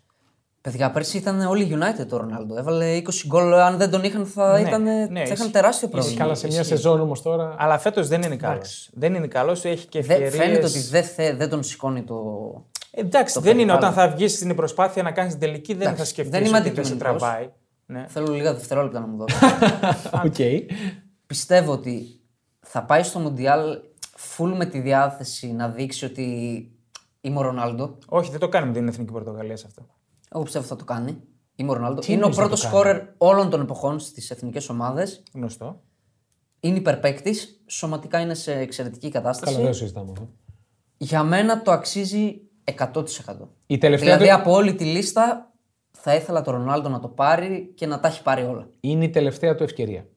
Παιδιά, 0.68 0.92
πέρσι 0.92 1.18
ήταν 1.18 1.40
όλοι 1.42 1.68
United 1.80 2.06
το 2.08 2.18
Ρονάλντο. 2.18 2.58
Έβαλε 2.58 2.98
20 2.98 3.02
γκολ. 3.28 3.54
Αν 3.54 3.78
δεν 3.78 3.90
τον 3.90 4.04
είχαν, 4.04 4.26
θα, 4.26 4.52
Ναι, 4.60 4.68
ήταν, 4.68 4.84
ναι, 4.84 5.08
θα 5.10 5.20
ισχύει. 5.22 5.34
είχαν 5.34 5.52
τεράστιο 5.52 5.88
πρόβλημα. 5.88 6.18
Καλά 6.20 6.36
σε 6.36 6.48
μια 6.48 6.64
σεζόν 6.64 7.00
όμως 7.02 7.22
τώρα. 7.22 7.56
Αλλά 7.58 7.78
φέτος 7.78 8.08
δεν 8.08 8.22
είναι 8.22 8.36
καλός. 8.36 8.90
Δεν 8.94 9.14
είναι 9.14 9.28
καλός, 9.28 9.66
έχει 9.66 9.88
και 9.88 10.02
Δεν, 10.02 10.22
ευκαιρίες. 10.22 10.46
φαίνεται 10.46 10.66
ότι 10.66 10.80
δεν, 10.80 11.04
θε, 11.04 11.34
δεν 11.36 11.50
τον 11.50 11.64
σηκώνει 11.64 12.04
το. 12.04 12.16
Εντάξει, 12.92 13.40
δεν 13.40 13.60
είναι 13.60 13.74
όταν 13.74 13.94
θα 13.94 14.10
βγεις 14.10 14.34
στην 14.34 14.56
προσπάθεια 14.56 15.04
να 15.04 15.12
κάνεις 15.12 15.32
την 15.32 15.42
τελική, 15.42 15.74
δεν 15.74 15.82
Εντάξει, 15.82 16.00
θα 16.02 16.08
σκεφτείς 16.08 16.32
δεν 16.40 16.46
είμαι 16.46 16.58
ότι 16.58 16.70
δεν 16.70 16.86
σε 16.86 16.92
αντικειμενικός. 16.92 17.22
τραβάει. 17.22 17.50
Ναι. 17.86 18.06
Θέλω 18.08 18.28
λίγα 18.34 18.54
δευτερόλεπτα 18.54 19.00
να 19.00 19.08
μου 19.08 19.18
δώσεις. 19.18 19.40
Οκ. 20.26 20.68
Πιστεύω 21.28 21.72
ότι 21.72 22.20
θα 22.60 22.84
πάει 22.84 23.04
στο 23.04 23.20
Μουντιάλ 23.20 23.78
full 24.38 24.54
με 24.58 24.66
τη 24.66 24.80
διάθεση 24.80 25.52
να 25.52 25.68
δείξει 25.70 26.06
ότι 26.06 26.24
είμαι 27.22 27.40
ο 27.40 27.42
Ρονάλντο. 27.42 27.98
Όχι, 28.08 28.32
δεν 28.32 28.40
το 28.40 28.50
κάνει 28.50 28.68
με 28.68 28.74
την 28.74 28.88
εθνική 28.88 29.12
Πορτογαλία 29.12 29.58
σε 29.58 29.66
αυτό. 29.68 29.86
Εγώ 30.32 30.44
πιστεύω 30.44 30.66
θα 30.66 30.76
το 30.76 30.84
κάνει. 30.84 31.22
Είμαι 31.56 31.72
ο 31.72 31.74
Ρονάλντο. 31.74 32.00
Τι 32.02 32.08
Είναι 32.12 32.16
ο 32.16 32.20
εννοείς 32.22 32.36
θα 32.36 32.42
πρώτος 32.42 32.62
το 32.62 32.68
σκόρερ 32.68 33.02
όλων 33.18 33.50
των 33.50 33.62
εποχών 33.62 34.00
στις 34.00 34.30
εθνικές 34.32 34.70
ομάδες. 34.70 35.24
Γνωστό. 35.34 35.82
Είναι 36.60 36.78
υπερπαίκτης. 36.78 37.62
Σωματικά 37.68 38.20
είναι 38.20 38.34
σε 38.34 38.54
εξαιρετική 38.54 39.10
κατάσταση. 39.10 39.52
Καλά, 39.52 39.64
δεν 39.64 39.72
το 39.72 39.78
συζητάμε 39.78 40.12
αυτό. 40.12 40.30
Για 40.98 41.24
μένα 41.24 41.62
το 41.62 41.72
αξίζει 41.72 42.42
100%. 42.64 43.04
Η 43.68 43.78
τελευταία 43.78 44.18
Δηλαδή 44.18 44.34
του- 44.36 44.42
από 44.42 44.52
όλη 44.52 44.76
τη 44.76 44.84
λίστα 44.86 45.52
θα 45.92 46.16
ήθελα 46.16 46.42
τον 46.42 46.54
Ρονάλντο 46.54 46.90
να 46.90 47.00
το 47.00 47.08
πάρει 47.08 47.72
και 47.76 47.86
να 47.86 48.00
τα 48.00 48.08
έχει 48.08 48.22
πάρει 48.24 48.44
όλα. 48.44 48.70
Είναι 48.80 49.04
η 49.06 49.10
τελευταία 49.10 49.56
του 49.56 49.64
ευκαιρία. 49.64 50.08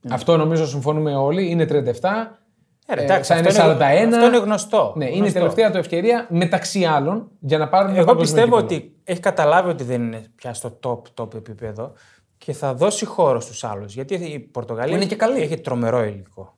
Ναι. 0.00 0.14
Αυτό 0.14 0.36
νομίζω 0.36 0.66
συμφωνούμε 0.66 1.16
όλοι. 1.16 1.50
Είναι 1.50 1.64
37. 1.64 2.43
Ε, 2.86 2.94
ρε, 2.94 3.00
ε, 3.00 3.04
εντάξει, 3.04 3.32
θα 3.32 3.38
είναι 3.38 3.48
αυτό 3.48 3.60
41. 3.62 4.02
είναι- 4.02 4.14
αυτό 4.16 4.26
είναι 4.26 4.36
γνωστό. 4.38 4.92
Ναι, 4.96 5.04
είναι 5.04 5.14
η 5.14 5.18
Γνωστό. 5.18 5.38
τελευταία 5.38 5.70
του 5.70 5.78
ευκαιρία 5.78 6.26
μεταξύ 6.30 6.84
άλλων 6.84 7.28
για 7.40 7.58
να 7.58 7.68
πάρουν 7.68 7.90
το 7.92 7.96
Εγώ 7.96 8.06
παγκόσμιο 8.06 8.34
πιστεύω 8.42 8.60
κύπελλο. 8.66 8.80
ότι 8.80 8.94
έχει 9.04 9.20
καταλάβει 9.20 9.68
ότι 9.68 9.84
δεν 9.84 10.02
είναι 10.02 10.24
πια 10.34 10.54
στο 10.54 10.78
top, 10.82 11.22
top 11.22 11.34
επίπεδο 11.34 11.92
και 12.38 12.52
θα 12.52 12.74
δώσει 12.74 13.04
χώρο 13.04 13.40
στους 13.40 13.64
άλλους. 13.64 13.94
Γιατί 13.94 14.14
η 14.14 14.38
Πορτογαλία 14.38 14.90
Που 14.90 14.96
είναι 15.00 15.08
και 15.08 15.16
καλή. 15.16 15.40
έχει 15.40 15.56
τρομερό 15.60 16.04
υλικό. 16.04 16.54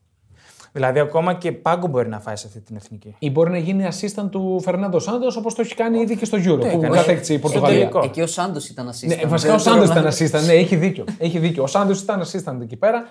Δηλαδή, 0.73 0.99
ακόμα 0.99 1.35
και 1.35 1.53
πάγκο 1.53 1.87
μπορεί 1.87 2.09
να 2.09 2.21
φάει 2.21 2.37
σε 2.37 2.47
αυτή 2.47 2.61
την 2.61 2.77
εθνική. 2.77 3.15
Ή 3.19 3.31
μπορεί 3.31 3.51
να 3.51 3.59
γίνει 3.59 3.89
assistant 3.91 4.29
του 4.31 4.61
Φερνάντο 4.65 4.99
Σάντος 4.99 5.37
όπως 5.37 5.55
το 5.55 5.63
έχει 5.63 5.75
κάνει 5.75 5.99
ήδη 6.01 6.17
και 6.17 6.25
στο 6.25 6.39
Euro 6.39 6.61
που 6.61 6.67
έκανε. 6.67 6.89
κατέκτησε 6.97 7.33
η 7.33 7.39
Στο 7.39 7.49
Πορτογαλία. 7.49 7.79
τελικό. 7.79 8.01
Εκεί 8.05 8.21
ο 8.21 8.27
Σάντος 8.27 8.69
ήταν 8.69 8.89
assistant. 8.91 9.07
Ναι, 9.07 9.27
βασικά 9.27 9.53
ο 9.53 9.57
Δεν 9.57 9.65
Σάντο 9.65 9.79
το 9.79 9.85
ήταν 9.85 9.95
Ρονάλντο. 9.97 10.39
assistant. 10.39 10.47
Ναι, 10.47 10.53
έχει 10.53 10.77
δίκιο. 10.77 11.05
έχει 11.19 11.39
δίκιο. 11.39 11.63
Ο 11.63 11.67
Σάντος 11.67 12.01
ήταν 12.01 12.23
assistant 12.23 12.61
εκεί 12.63 12.77
πέρα. 12.77 13.09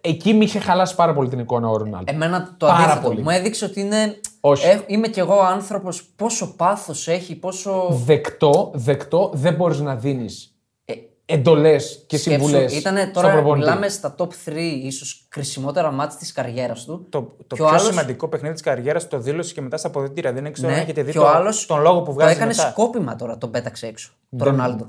Ε, 0.00 0.08
Εκεί 0.08 0.34
με 0.34 0.44
είχε 0.44 0.58
χαλάσει 0.58 0.94
πάρα 0.94 1.14
πολύ 1.14 1.28
την 1.28 1.38
εικόνα 1.38 1.68
ο 1.68 1.76
Ρονάλντο. 1.76 2.12
Εμένα 2.12 2.54
το 2.58 2.66
Πάρα 2.66 2.82
αντίθετο. 2.82 3.08
πολύ. 3.08 3.22
Μου 3.22 3.30
έδειξε 3.30 3.64
ότι 3.64 3.80
είναι. 3.80 4.20
Όχι. 4.40 4.66
Ε, 4.66 4.80
είμαι 4.86 5.08
κι 5.08 5.18
εγώ 5.20 5.40
άνθρωπος. 5.40 6.02
Πόσο 6.16 6.54
πάθος 6.56 7.08
έχει, 7.08 7.34
πόσο. 7.34 7.88
Δεκτό, 8.04 8.70
δεκτό, 8.74 9.30
δεν 9.34 9.54
μπορείς 9.54 9.78
να 9.80 9.96
δίνεις 9.96 10.54
Ε, 10.84 10.92
εντολές 11.24 12.04
και 12.06 12.16
σκέψου, 12.18 12.46
συμβουλές. 12.46 12.76
Ήτανε 12.78 13.06
τώρα 13.06 13.42
μιλάμε 13.42 13.88
στα 13.88 14.14
top 14.18 14.28
3 14.44 14.56
ίσως 14.82 15.26
χρησιμότερα 15.32 15.90
μάτς 15.90 16.16
της 16.16 16.32
καριέρας 16.32 16.84
του. 16.84 17.06
Το, 17.08 17.20
το 17.20 17.34
Και 17.46 17.54
πιο 17.54 17.64
ο 17.64 17.68
άλλος- 17.68 17.82
σημαντικό 17.82 18.28
παιχνίδι 18.28 18.52
της 18.54 18.62
καριέρας 18.62 19.08
το 19.08 19.18
δήλωσε 19.18 19.54
και 19.54 19.60
μετά 19.60 19.76
στα 19.76 19.88
αποδητήρια. 19.88 20.32
Δεν 20.32 20.52
ξέρω 20.52 20.68
αν 20.68 20.74
Ναι, 20.74 20.80
έχετε 20.80 21.02
δει 21.02 21.12
και 21.12 21.18
το, 21.18 21.24
ο 21.24 21.28
άλλος 21.28 21.66
τον 21.66 21.80
λόγο 21.80 22.02
που 22.02 22.12
βγάζει 22.12 22.30
Το 22.34 22.36
έκανε 22.42 22.54
μετά. 22.56 22.70
σκόπιμα 22.70 23.16
τώρα, 23.16 23.38
τον 23.38 23.50
πέταξε 23.50 23.86
έξω. 23.86 24.12
Το 24.36 24.44
Ρονάλντο. 24.44 24.86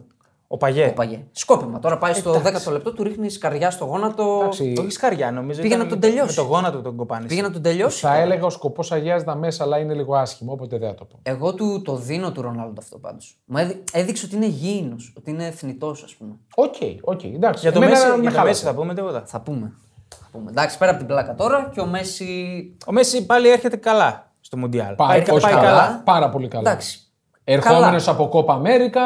Ο 0.54 0.58
Παγέ. 0.58 0.86
Ο 0.88 0.94
Παγέ. 0.94 1.24
Σκόπιμα. 1.32 1.80
Τώρα 1.80 1.98
πάει 1.98 2.14
στο 2.14 2.42
10ο 2.68 2.72
λεπτό, 2.72 2.94
του 2.94 3.04
ρίχνει 3.04 3.28
καρδιά 3.34 3.72
στο 3.72 3.86
γόνατο. 3.86 4.38
Εντάξει, 4.42 4.74
Το 4.74 4.82
έχεις 4.82 4.98
καριά, 4.98 5.32
νομίζω. 5.32 5.62
Πήγε 5.62 5.74
ήταν 5.74 5.86
να 5.86 5.90
τον 5.92 6.00
με- 6.02 6.08
τελειώσει. 6.08 6.40
Με 6.40 6.46
το 6.48 6.54
γόνατο 6.54 6.82
τον 6.82 6.96
κοπάνησε. 6.96 7.28
Πήγε 7.28 7.42
να 7.42 7.52
τον 7.52 7.62
τελειώσει. 7.62 8.00
Θα 8.00 8.16
έλεγα 8.18 8.46
ο 8.46 8.50
σκοπός 8.50 8.92
αγιάζει 8.92 9.24
τα 9.24 9.36
μέσα, 9.36 9.64
αλλά 9.64 9.78
είναι 9.78 9.94
λίγο 9.94 10.16
άσχημο, 10.16 10.52
οπότε 10.52 10.78
δεν 10.78 10.90
θα 10.90 10.96
το 10.96 11.06
πω. 11.06 11.20
Εγώ 11.24 11.54
του 11.54 11.82
το 11.82 11.96
δίνω 11.96 12.32
του 12.32 12.42
Ρονάλντο 12.42 12.74
αυτό 12.82 12.98
πάντως. 12.98 13.38
Μου 13.46 13.58
έδει- 13.58 13.84
έδειξε 13.92 14.26
ότι 14.26 14.36
είναι 14.36 14.46
γήινος, 14.48 15.14
ότι 15.18 15.30
είναι 15.32 15.52
θνητός, 15.52 16.04
ας 16.04 16.16
πούμε. 16.16 16.32
Οκ, 16.56 16.74
οκ, 17.02 17.24
εντάξει. 17.24 17.62
Για 17.62 17.72
το 17.72 17.78
Εμένα 17.82 17.92
Μέση, 18.00 18.06
με 18.10 18.22
για 18.22 18.30
το 18.30 18.36
χάλασε. 18.38 18.48
Μέση 18.48 18.64
θα 18.64 18.74
πούμε 18.74 18.94
τίποτα. 18.94 19.24
Θα 19.26 19.40
πούμε. 19.42 19.74
Θα 20.10 20.28
πούμε. 20.32 20.50
Εντάξει, 20.50 20.78
πέρα 20.78 20.90
από 20.92 21.00
την 21.00 21.08
πλάκα 21.08 21.36
τώρα 21.36 21.70
και 21.74 21.80
ο 21.80 21.86
Μέση. 21.86 22.36
Ο 22.88 22.92
Μέση 22.92 23.26
πάλι 23.26 23.50
έρχεται 23.50 23.76
καλά 23.76 24.32
στο 24.42 24.58
Μουντιάλ. 24.58 24.94
Πάει, 24.96 25.10
Έρχεται- 25.18 25.32
όχι 25.36 25.44
πάει 25.44 25.54
καλά, 25.54 25.66
καλά. 25.68 26.02
Πάρα 26.06 26.30
πολύ 26.30 26.48
καλά. 26.48 26.70
Εντάξει. 26.70 27.00
Ερχόμενος 27.44 28.04
καλά. 28.06 28.18
από 28.18 28.28
Κόπα 28.28 28.54
Αμέρικα, 28.54 29.02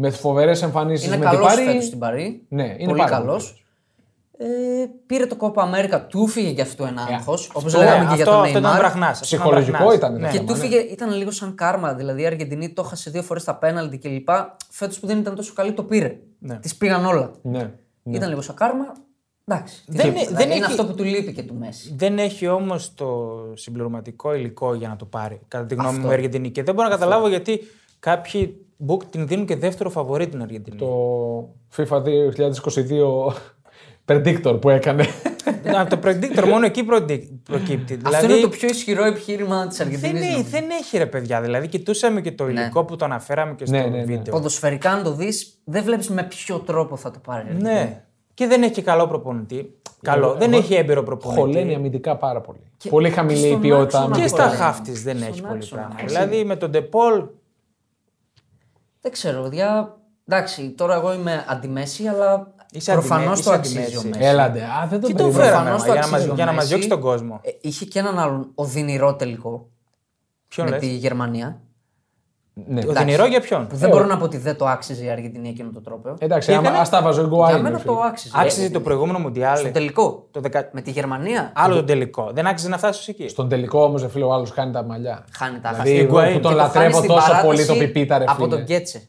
με 0.00 0.10
φοβερές 0.10 0.62
εμφανίσεις 0.62 1.06
Είναι 1.06 1.16
με 1.16 1.22
την 1.22 1.30
καλός 1.34 1.46
Παρή. 1.54 1.64
φέτος 1.66 1.84
στην 1.84 1.98
Παρή. 1.98 2.42
Ναι, 2.48 2.62
είναι 2.78 2.84
πολύ 2.88 2.98
πάρα 2.98 3.10
καλός. 3.10 3.44
πολύ 3.46 3.58
Ε, 4.42 4.86
πήρε 5.06 5.26
το 5.26 5.36
κόπα 5.36 5.62
Αμέρικα, 5.62 6.06
του 6.06 6.26
φύγε 6.26 6.48
γι' 6.48 6.60
αυτό 6.60 6.84
ένα 6.84 7.02
άγχος. 7.02 7.48
Όπως 7.48 7.64
Αυτό- 7.74 7.78
λέγαμε 7.78 8.08
και 8.08 8.14
για 8.14 8.24
αυτό, 8.24 8.30
τον 8.36 8.44
αυτό 8.44 8.58
ήταν 8.58 8.72
Neymar. 8.72 8.78
βραχνάς, 8.78 9.20
αυτό 9.20 9.36
ήταν 9.36 9.40
Ψυχολογικό 9.46 9.76
βραχνάς. 9.76 9.96
ήταν, 9.96 10.12
Ναι. 10.20 10.28
Και 10.30 10.36
θέμα, 10.36 10.46
του 10.46 10.52
ναι. 10.52 10.58
φύγε, 10.58 10.78
ήταν 10.78 11.12
λίγο 11.12 11.30
σαν 11.30 11.54
κάρμα. 11.54 11.94
Δηλαδή 11.94 12.22
η 12.22 12.26
Αργεντινή 12.26 12.68
το 12.72 12.82
έχασε 12.86 13.10
δύο 13.10 13.22
φορές 13.22 13.44
τα 13.44 13.54
πέναλτι 13.56 13.98
κλπ. 13.98 14.28
Φέτος 14.70 14.98
που 15.00 15.06
δεν 15.06 15.18
ήταν 15.18 15.34
τόσο 15.34 15.52
καλή 15.52 15.72
το 15.72 15.82
πήρε. 15.82 16.18
Ναι. 16.38 16.56
Τη 16.56 16.70
πήγαν 16.78 17.06
όλα. 17.06 17.30
Ναι. 17.42 17.70
Ήταν 18.04 18.28
λίγο 18.28 18.40
σαν 18.40 18.54
κάρμα. 18.54 18.92
Εντάξει. 19.46 19.82
Δεν 19.86 19.96
Δεν, 19.96 20.10
είναι- 20.10 20.20
είναι, 20.20 20.30
δεν 20.36 20.46
είναι 20.46 20.54
έχει- 20.54 20.64
αυτό 20.64 20.86
που 20.86 20.94
του 20.94 21.04
λείπει 21.04 21.32
και 21.32 21.42
του 21.42 21.54
Μέση. 21.54 21.94
Δεν 21.96 22.18
έχει 22.18 22.46
όμως 22.48 22.94
το 22.94 23.38
συμπληρωματικό 23.54 24.34
υλικό 24.34 24.74
για 24.74 24.88
να 24.88 24.96
το 24.96 25.04
πάρει. 25.04 25.40
Κατά 25.48 25.66
τη 25.66 25.74
γνώμη 25.74 25.88
Αυτό. 25.90 26.00
μου 26.02 26.10
η 26.10 26.14
Αργεντινή. 26.14 26.50
Και 26.50 26.62
δεν 26.62 26.74
μπορώ 26.74 26.88
να 26.88 26.94
καταλάβω 26.94 27.28
γιατί 27.28 27.60
κάποιοι 28.00 28.66
book 28.88 29.02
την 29.10 29.26
δίνουν 29.26 29.46
και 29.46 29.56
δεύτερο 29.56 29.90
φαβορή 29.90 30.28
την 30.28 30.42
Αργεντινή. 30.42 30.76
Το 30.76 31.48
FIFA 31.76 32.02
2022 32.02 33.32
predictor 34.06 34.60
που 34.60 34.68
έκανε. 34.70 35.04
Να, 35.64 35.86
το 35.86 35.98
predictor 36.04 36.44
μόνο 36.48 36.66
εκεί 36.66 36.84
προδι- 36.84 37.28
προκύπτει. 37.42 37.94
Αυτό 37.94 38.08
δηλαδή, 38.08 38.32
είναι 38.32 38.42
το 38.42 38.48
πιο 38.48 38.68
ισχυρό 38.68 39.04
επιχείρημα 39.04 39.66
της 39.66 39.76
δεν, 39.78 39.86
Αργεντινής. 39.86 40.22
έχει, 40.34 40.42
δεν 40.42 40.64
έχει 40.80 40.98
ρε 40.98 41.06
παιδιά. 41.06 41.40
Δηλαδή, 41.40 41.68
κοιτούσαμε 41.68 42.20
και 42.20 42.32
το 42.32 42.48
υλικό 42.48 42.84
που 42.84 42.96
το 42.96 43.04
αναφέραμε 43.04 43.54
και 43.54 43.66
στο 43.66 43.76
Ναι, 43.76 43.82
ναι, 43.82 43.96
ναι. 43.96 44.04
βίντεο. 44.04 44.32
Ποδοσφαιρικά, 44.34 44.90
αν 44.90 45.02
το 45.02 45.12
δεις, 45.12 45.58
δεν 45.64 45.84
βλέπεις 45.84 46.08
με 46.08 46.22
ποιο 46.22 46.58
τρόπο 46.58 46.96
θα 46.96 47.10
το 47.10 47.18
πάρει. 47.26 47.40
η 47.46 47.48
Αργεντινή. 47.48 47.72
Ναι. 47.74 48.02
Και 48.34 48.46
δεν 48.46 48.62
έχει 48.62 48.72
και 48.72 48.82
καλό 48.82 49.06
προπονητή. 49.06 49.74
Καλό. 50.02 50.34
δεν 50.38 50.52
έχει 50.52 50.74
έμπειρο 50.74 51.02
προπονητή. 51.02 51.40
Χωλαίνει 51.40 51.74
αμυντικά 51.74 52.16
πάρα 52.16 52.40
πολύ. 52.40 52.58
Και- 52.76 52.88
πολύ 52.88 53.08
και 53.08 53.14
χαμηλή 53.14 53.46
η 53.46 53.48
στον 53.48 53.60
ποιότητα. 53.60 53.82
άξονα 53.98 54.04
Και 54.04 54.20
αμυντικά. 54.20 54.36
στα 54.36 54.42
χωλαίνει. 54.44 54.62
χάφ 54.62 54.80
της 54.80 55.02
δεν 55.02 55.16
Στον 55.16 55.28
έχει 55.28 55.40
πολύ 55.42 55.54
άξονα. 55.54 55.80
πράγμα. 55.82 56.00
Έτσι. 56.02 56.14
Δηλαδή 56.14 56.44
με 56.44 56.56
τον 56.56 56.70
Ντεπόλ. 56.70 57.24
Δεν 59.00 59.12
ξέρω, 59.12 59.42
παιδιά. 59.42 59.96
Εντάξει, 60.28 60.70
τώρα 60.70 60.94
εγώ 60.94 61.12
είμαι 61.12 61.44
αντιμέση, 61.48 62.06
αλλά 62.06 62.54
Είσαι 62.72 62.92
προφανώς 62.92 63.22
αντιμέ- 63.38 63.44
το 63.44 63.50
είσαι 63.50 63.54
αξίζει 63.78 63.96
ο 63.96 63.98
αντιμέση. 63.98 64.08
Μέσης. 64.18 64.26
Έλαντε. 64.32 64.62
Α, 64.62 64.86
δεν 64.90 65.00
το 65.00 65.06
Τι 65.06 65.12
το 65.14 65.22
περίμενα. 65.22 65.44
φέραμε 65.44 65.70
προφανώς 65.70 65.80
μα, 65.80 65.86
το 65.86 65.92
για 65.92 66.00
να 66.00 66.06
μας, 66.06 66.12
αξίζει 66.12 66.30
ο 66.30 66.34
για 66.34 66.44
να 66.44 66.52
μας 66.52 66.56
Μέσης. 66.56 66.68
διώξει 66.70 66.88
τον 66.88 67.00
κόσμο. 67.00 67.40
Ε, 67.42 67.50
είχε 67.60 67.84
και 67.84 67.98
έναν 67.98 68.18
άλλον 68.18 68.50
οδυνηρό 68.54 69.14
τελικό 69.16 69.68
Ποιον 70.48 70.66
με 70.66 70.72
λες; 70.72 70.80
τη 70.80 70.86
Γερμανία. 70.86 71.60
Ναι. 72.54 72.80
Οδυνηρό 72.88 73.26
για 73.26 73.40
ποιον; 73.40 73.66
Που 73.66 73.76
δεν 73.76 73.88
μπορώ 73.90 74.04
να 74.04 74.16
πω 74.16 74.24
ότι 74.24 74.36
δεν 74.36 74.56
το 74.56 74.66
άξιζε 74.66 75.04
η 75.04 75.10
Αργεντινή 75.10 75.48
εκείνο 75.48 75.70
το 75.74 75.80
τρόπαιο. 75.80 76.16
Εντάξει, 76.18 76.48
Και 76.48 76.54
άμα 76.54 76.62
έκανε- 76.62 76.80
ας 76.82 76.88
τα 76.88 77.02
βάζω 77.02 77.20
εγώ 77.20 77.36
Για 77.36 77.46
άλλη, 77.54 77.62
μένα 77.62 77.78
φίλε. 77.78 77.92
το 77.92 78.00
άξιζε. 78.00 78.34
Άξιζε 78.38 78.66
Ε, 78.66 78.70
το 78.70 78.80
προηγούμενο 78.80 79.18
Μουντιάλ. 79.18 79.56
Στο 79.58 79.70
τελικό. 79.70 80.26
Το 80.30 80.40
δεκα... 80.40 80.68
Με 80.72 80.80
τη 80.80 80.90
Γερμανία. 80.90 81.52
Άλλο 81.54 81.74
τον 81.74 81.86
τελικό. 81.86 82.30
Δεν 82.34 82.46
άξιζε 82.46 82.68
να 82.70 82.78
φτάσει 82.78 83.10
εκεί. 83.18 83.28
Στον 83.28 83.48
τελικό 83.48 83.82
όμως, 83.82 84.06
φίλε, 84.10 84.24
ο 84.24 84.32
άλλος 84.32 84.50
χάνει 84.50 84.72
τα 84.72 84.82
μαλλιά. 84.82 85.24
Χάνει 85.36 85.58
τα 85.60 85.70
Δηλαδή, 85.70 85.90
χάσει. 85.90 86.02
εγώ 86.02 86.16
Higuain. 86.18 86.32
που 86.32 86.40
τον 86.40 86.50
Και 86.52 86.56
το 86.56 86.62
χάνεις 86.62 86.74
λατρεύω 86.74 86.96
στην 86.96 87.08
τόσο 87.08 87.20
παράταση 87.26 87.46
πολύ 87.46 87.66
το 87.66 87.74
Πιπίτα, 87.74 88.18
ρε 88.18 88.24
Από 88.24 88.34
φίλε. 88.34 88.48
τον 88.48 88.62
Γκέτσε. 88.62 89.02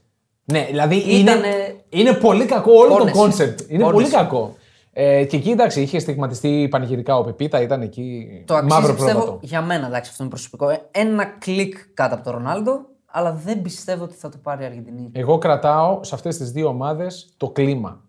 Ναι, 0.43 0.65
δηλαδή 0.69 0.95
Ήτανε- 0.95 1.45
είναι, 1.45 1.75
είναι 1.89 2.13
πολύ 2.13 2.45
κακό 2.45 2.71
όλο 2.73 2.89
το 2.89 2.95
Πόνεσε. 2.97 3.17
concept. 3.17 3.59
Είναι 3.67 3.83
Πόνεσε. 3.83 3.91
πολύ 3.93 4.07
κακό. 4.09 4.55
Ε, 4.93 5.23
και 5.25 5.37
εκεί 5.37 5.49
εντάξει, 5.49 5.81
είχε 5.81 5.99
στιγματιστεί 5.99 6.67
πανηγυρικά 6.71 7.17
ο 7.17 7.23
Πιπίτα, 7.23 7.61
ήταν 7.61 7.81
εκεί 7.81 8.27
Το 8.45 8.55
αξίζει 8.55 8.73
μαύρο 8.79 8.93
πιστεύω 8.93 9.19
πρόβατο. 9.19 9.39
για 9.41 9.61
μένα, 9.61 9.87
εντάξει, 9.87 10.09
αυτό 10.11 10.23
είναι 10.23 10.31
προσωπικό. 10.31 10.69
Ε, 10.69 10.81
Ένα 10.91 11.25
κλικ 11.39 11.75
κάτω 11.93 12.15
από 12.15 12.23
τον 12.23 12.33
Ρονάλντο, 12.33 12.79
αλλά 13.11 13.33
δεν 13.33 13.61
πιστεύω 13.61 14.03
ότι 14.03 14.15
θα 14.15 14.29
το 14.29 14.37
πάρει 14.37 14.63
η 14.63 14.65
Αργεντινή. 14.65 15.09
Εγώ 15.13 15.37
κρατάω 15.37 16.03
σε 16.03 16.15
αυτές 16.15 16.37
τις 16.37 16.51
δύο 16.51 16.67
ομάδες 16.67 17.33
το 17.37 17.49
κλίμα. 17.49 18.01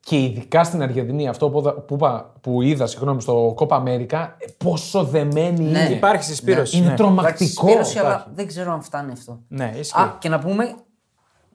Και 0.00 0.22
ειδικά 0.22 0.64
στην 0.64 0.82
Αργεντινή, 0.82 1.28
αυτό 1.28 1.50
που, 1.50 1.58
είδα- 1.58 1.74
που, 1.80 1.94
είπα- 1.94 2.32
που 2.40 2.62
είδα 2.62 2.86
συγγνώμη, 2.86 3.20
στο 3.20 3.52
Κόπα 3.56 3.76
Αμέρικα, 3.76 4.36
ε, 4.38 4.44
πόσο 4.64 5.04
δεμένη 5.04 5.60
Ναι. 5.64 5.78
είναι. 5.78 5.94
Υπάρχει 5.94 6.24
συσπείρωση. 6.24 6.76
Είναι 6.76 6.88
ναι. 6.88 6.94
τρομακτικό. 6.94 7.30
Εντάξει, 7.32 7.44
συσπείρωση, 7.46 7.98
αλλά 7.98 8.26
δεν 8.34 8.46
ξέρω 8.46 8.72
αν 8.72 8.82
φτάνει 8.82 9.12
αυτό. 9.12 9.40
Ναι, 9.48 9.72
ισχύει. 9.78 10.00
Α, 10.00 10.16
και 10.18 10.28
να 10.28 10.38
πούμε, 10.38 10.74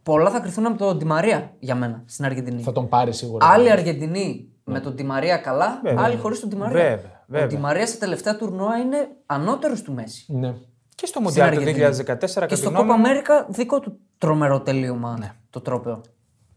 πολλά 0.04 0.30
θα 0.30 0.40
κρυθούν 0.40 0.66
από 0.66 0.78
τον 0.78 0.98
Ντι 0.98 1.06
Μαρία 1.06 1.52
για 1.60 1.76
μένα 1.76 2.04
στην 2.06 2.26
Αργεντινή. 2.26 2.62
Θα 2.62 2.72
τον 2.72 2.88
πάρει 2.90 3.14
σίγουρα. 3.14 3.46
Άλλη 3.48 3.72
Αργεντινή 3.72 4.50
με 4.64 4.80
τον 4.80 4.94
Ντι 4.94 5.04
Μαρία 5.04 5.38
καλά, 5.38 5.80
Βέβαια. 5.84 6.04
άλλη 6.04 6.18
χωρίς 6.18 6.40
τον 6.40 6.50
Ντι 6.50 6.56
Μαρία. 6.56 6.82
Βέβαια, 6.82 7.24
βέβαια. 7.28 7.46
Ο 7.46 7.48
Ντι 7.50 7.58
Μαρία 7.58 7.88
στα 7.88 7.98
τελευταία 7.98 8.36
τουρνουά 8.38 8.78
είναι 8.78 9.08
ανώτερος 9.26 9.82
του 9.82 9.94
Μέση. 9.94 10.26
Ναι. 10.34 10.54
Και 10.96 11.06
στο 11.06 11.20
Στην 11.20 11.22
Μουντιάλ 11.22 11.50
του 11.52 11.60
Αργεντινή. 11.62 11.86
2014 11.86 12.04
κατά 12.04 12.46
Και 12.46 12.54
τη 12.54 12.56
στο 12.56 12.70
γνώμη 12.70 12.88
Κόπα 12.88 12.98
μου, 12.98 13.06
Αμέρικα 13.06 13.46
δικό 13.50 13.80
του 13.80 14.00
τρομερό 14.18 14.62
τελείωμα 14.62 15.36
το 15.50 15.62
τρόπαιο. 15.62 16.02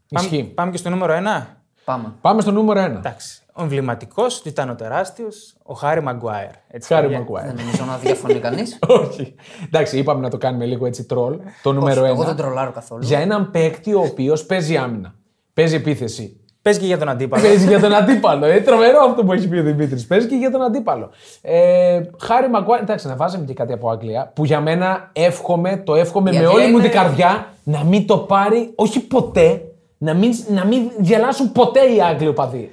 Ισχύει. 0.09 0.39
Πάμε, 0.39 0.53
πάμε 0.55 0.71
και 0.71 0.77
στο 0.77 0.91
νούμερο 0.91 1.15
1. 1.15 1.47
Πάμε. 1.85 2.13
Πάμε 2.21 2.41
στο 2.41 2.51
νούμερο 2.51 2.85
1. 2.85 2.85
Εντάξει. 2.85 3.43
Ο 3.53 3.63
εμβληματικός 3.63 4.43
ήταν 4.45 4.71
ο 4.71 4.75
τεράστιος, 4.75 5.57
ο 5.63 5.75
Χάρη 5.75 6.03
Μαγκουάιρ. 6.03 6.51
Έτσι, 6.69 6.89
Χάρη 6.89 7.03
παιδιά. 7.03 7.19
Μαγκουάιρ. 7.19 7.47
Δεν 7.47 7.57
νομίζω 7.57 7.85
να 7.85 7.97
διαφωνεί 7.97 8.39
κανείς. 8.39 8.79
Όχι. 9.03 9.35
Εντάξει, 9.67 9.99
είπαμε 9.99 10.21
να 10.21 10.31
το 10.31 10.37
κάνουμε 10.37 10.65
λίγο 10.65 10.87
έτσι 10.87 11.05
τρόλ. 11.05 11.39
Το 11.63 11.73
νούμερο 11.73 12.03
1. 12.03 12.05
Εγώ 12.05 12.25
δεν 12.25 12.37
τρολάρω 12.37 12.71
καθόλου. 12.73 13.03
Για 13.05 13.19
έναν 13.19 13.51
παίκτη 13.51 13.95
ο 13.95 14.01
οποίος 14.01 14.47
παίζει 14.47 14.77
άμυνα. 14.77 15.15
Παίζει 15.55 15.75
επίθεση. 15.75 16.38
Πες 16.63 16.79
και 16.79 16.87
για 16.87 16.99
τον 16.99 17.09
αντίπαλο. 17.09 17.43
Παίζει 17.43 17.67
για 17.67 17.81
τον 17.81 17.95
αντίπαλο. 17.95 18.49
Είναι 18.49 18.61
τρομερό 18.61 18.99
αυτό 19.09 19.25
που 19.25 19.33
έχει 19.33 19.49
πει 19.49 19.59
ο 19.59 19.63
Δημήτρης. 19.63 20.07
Παίζει 20.07 20.27
και 20.27 20.35
για 20.35 20.51
τον 20.51 20.63
αντίπαλο. 20.63 21.11
Ε, 21.43 22.01
Χάρη 22.21 22.49
Μαγκουάιρ, 22.51 22.83
εντάξει, 22.83 23.07
να 23.07 23.17
βάζαμε 23.17 23.45
και 23.45 23.55
κάτι 23.55 23.73
από 23.73 23.91
Αγγλία 23.91 24.31
που 24.35 24.45
για 24.45 24.61
μένα 24.61 25.11
εύχομαι, 25.13 25.83
το 25.87 25.95
εύχομαι 25.95 26.31
Η 26.31 26.33
με 26.33 26.39
Αγγλία 26.39 26.55
όλη 26.55 26.65
μου 26.71 26.79
είναι- 26.79 26.83
την 26.89 26.91
καρδιά 26.99 27.47
να 27.65 27.85
μην 27.85 28.07
το 28.07 28.17
πάρει, 28.19 28.73
όχι 28.75 29.01
ποτέ, 29.01 29.63
να 29.99 30.15
μην, 30.15 30.31
να 30.49 30.65
μην 30.67 30.91
γελάσουν 31.01 31.53
ποτέ 31.53 31.81
οι 31.81 32.01
Άγγλοι 32.11 32.29
οπαδοί. 32.29 32.71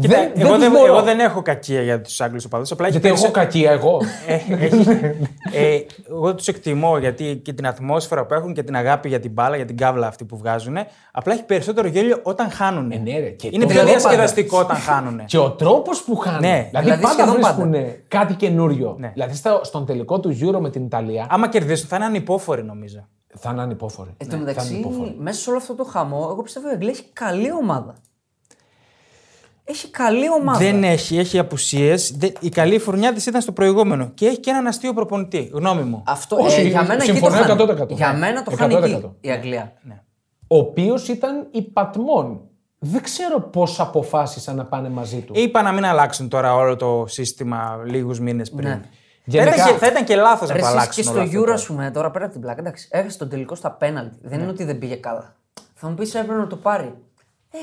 Κοίτα, 0.00 0.16
δεν, 0.16 0.32
εγώ, 0.36 0.50
δεν, 0.50 0.60
δεν, 0.60 0.70
τους 0.70 0.78
μπορώ. 0.80 0.92
εγώ 0.92 1.02
δεν 1.02 1.20
έχω 1.20 1.42
κακία 1.42 1.82
για 1.82 2.00
τους 2.00 2.20
Άγγλους 2.20 2.44
οπαδούς. 2.44 2.70
Απλά 2.70 2.86
έχει 2.86 2.98
Γιατί 2.98 3.08
έχω 3.22 3.32
περισσότερο- 3.32 3.46
κακία 3.46 3.70
εγώ. 3.70 4.00
Ε, 4.26 4.64
έχει- 4.64 4.88
ε, 5.62 5.78
εγώ 6.08 6.34
τους 6.34 6.48
εκτιμώ 6.48 6.98
γιατί 6.98 7.40
και 7.44 7.52
την 7.52 7.66
ατμόσφαιρα 7.66 8.26
που 8.26 8.34
έχουν 8.34 8.54
και 8.54 8.62
την 8.62 8.76
αγάπη 8.76 9.08
για 9.08 9.20
την 9.20 9.30
μπάλα, 9.32 9.56
για 9.56 9.64
την 9.64 9.76
κάβλα 9.76 10.06
αυτή 10.06 10.24
που 10.24 10.36
βγάζουν. 10.36 10.76
Απλά 11.12 11.32
έχει 11.32 11.42
περισσότερο 11.44 11.88
γέλιο 11.88 12.20
όταν 12.22 12.50
χάνουν. 12.50 12.90
Ε, 12.90 12.96
ναι, 12.96 13.18
ρε, 13.18 13.28
και 13.30 13.48
Είναι 13.52 13.64
το 13.64 13.70
πιο 13.70 13.82
λέω 13.82 13.86
διασκεδαστικό 13.86 14.58
όταν 14.58 14.76
χάνουν. 14.76 15.24
Και 15.24 15.38
ο 15.38 15.50
τρόπος 15.50 16.02
που 16.02 16.16
χάνουν. 16.16 16.40
Ναι. 16.40 16.66
Δηλαδή, 16.68 16.84
Δηλαδή, 16.84 17.02
πάντα 17.02 17.14
σχεδόν 17.14 17.34
βρίσκουν 17.34 17.70
πάντα. 17.70 17.86
κάτι 18.08 18.34
καινούριο. 18.34 18.96
Ναι. 18.98 19.10
Δηλαδή 19.12 19.34
στο- 19.34 19.60
στον 19.62 19.86
τελικό 19.86 20.20
του 20.20 20.38
Euro 20.40 20.58
με 20.60 20.70
την 20.70 20.84
Ιταλία 20.84 21.26
Άμα 21.30 21.48
κερδίσουν 21.48 21.88
θα 21.88 21.96
είναι 21.96 22.04
ανυπόφοροι 22.04 22.64
νομίζω. 22.64 23.06
θα 23.38 23.50
είναι 23.50 23.62
ανυπόφοροι. 23.62 24.10
Εν 24.16 24.26
Ναι, 24.26 24.32
τω 24.32 24.38
θα 24.38 24.44
μεταξύ, 24.44 24.74
είναι 24.74 24.84
ανυπόφοροι. 24.86 25.16
μέσα 25.18 25.40
σε 25.40 25.48
όλο 25.50 25.58
αυτό 25.58 25.74
το 25.74 25.84
χαμό, 25.84 26.28
εγώ 26.32 26.42
πιστεύω 26.42 26.68
η 26.68 26.72
Αγγλία 26.72 26.90
έχει 26.90 27.04
καλή 27.12 27.52
ομάδα. 27.52 27.94
Έχει 29.68 29.90
καλή 29.90 30.30
ομάδα. 30.30 30.58
Δεν 30.58 30.84
έχει, 30.84 31.18
έχει 31.18 31.38
απουσίες. 31.38 32.16
Η 32.40 32.48
καλή 32.48 32.78
φουρνιά 32.78 33.12
της 33.12 33.26
ήταν 33.26 33.40
στο 33.40 33.52
προηγούμενο. 33.52 34.10
Και 34.14 34.26
έχει 34.26 34.40
και 34.40 34.50
έναν 34.50 34.66
αστείο 34.66 34.92
προπονητή. 34.92 35.50
Γνώμη 35.52 35.82
μου. 35.82 36.02
Αυτό, 36.06 36.36
Όχι, 36.36 36.60
ε, 36.60 36.62
για 36.62 36.82
μένα 36.82 36.94
εκεί 36.94 37.06
το 37.06 37.12
συμφωνώ 37.12 37.34
χάνει. 37.42 37.62
100%. 37.82 37.88
Για 37.88 38.12
μένα 38.12 38.42
το 38.42 38.50
χάνει 38.50 38.74
100%. 38.74 38.82
εκεί 38.84 39.10
η 39.20 39.30
Αγγλία. 39.30 39.72
Ο 40.48 40.56
οποίος 40.58 41.08
ήταν 41.08 41.46
υπατμόν. 41.50 42.40
Δεν 42.78 43.02
ξέρω 43.02 43.40
πώς 43.40 43.80
αποφάσισαν 43.80 44.56
να 44.56 44.64
πάνε 44.64 44.88
μαζί 44.88 45.20
του. 45.20 45.32
Είπα 45.36 45.62
να 45.62 45.72
μην 45.72 45.84
αλλάξουν 45.84 46.28
τώρα 46.28 46.54
όλο 46.54 46.76
το 46.76 47.04
σύστημα 47.08 47.80
λίγους 47.86 48.20
μήνες 48.20 48.50
πριν. 48.50 48.68
Ναι. 48.68 48.80
Γενικά- 49.24 49.54
θα, 49.56 49.62
ήταν 49.62 49.72
και, 49.72 49.78
θα 49.78 49.86
ήταν 49.86 50.04
και 50.04 50.16
λάθος 50.16 50.48
να 50.48 50.54
Ρε, 50.54 50.60
το 50.60 50.66
εσείς 50.66 50.76
αλλάξουν. 50.78 51.02
και 51.04 51.08
όλο 51.10 51.18
στο 51.18 51.26
αυτό 51.26 51.38
Euro, 51.38 51.44
τώρα. 51.44 51.54
ας 51.54 51.66
πούμε, 51.66 51.90
τώρα 51.90 52.10
πέρα 52.10 52.24
από 52.24 52.32
την 52.32 52.42
πλάκα, 52.42 52.60
εντάξει, 52.60 52.88
έχασε 52.90 53.18
τον 53.18 53.28
τελικό 53.28 53.54
στα 53.54 53.70
πέναλτι. 53.70 54.16
Δεν 54.22 54.36
Ναι. 54.36 54.42
είναι 54.42 54.52
ότι 54.52 54.64
δεν 54.64 54.78
πήγε 54.78 54.94
καλά. 54.94 55.34
Θα 55.74 55.88
μου 55.88 55.94
πεις 55.94 56.14
έπρεπε 56.14 56.38
να 56.38 56.46
το 56.46 56.56
πάρει. 56.56 56.94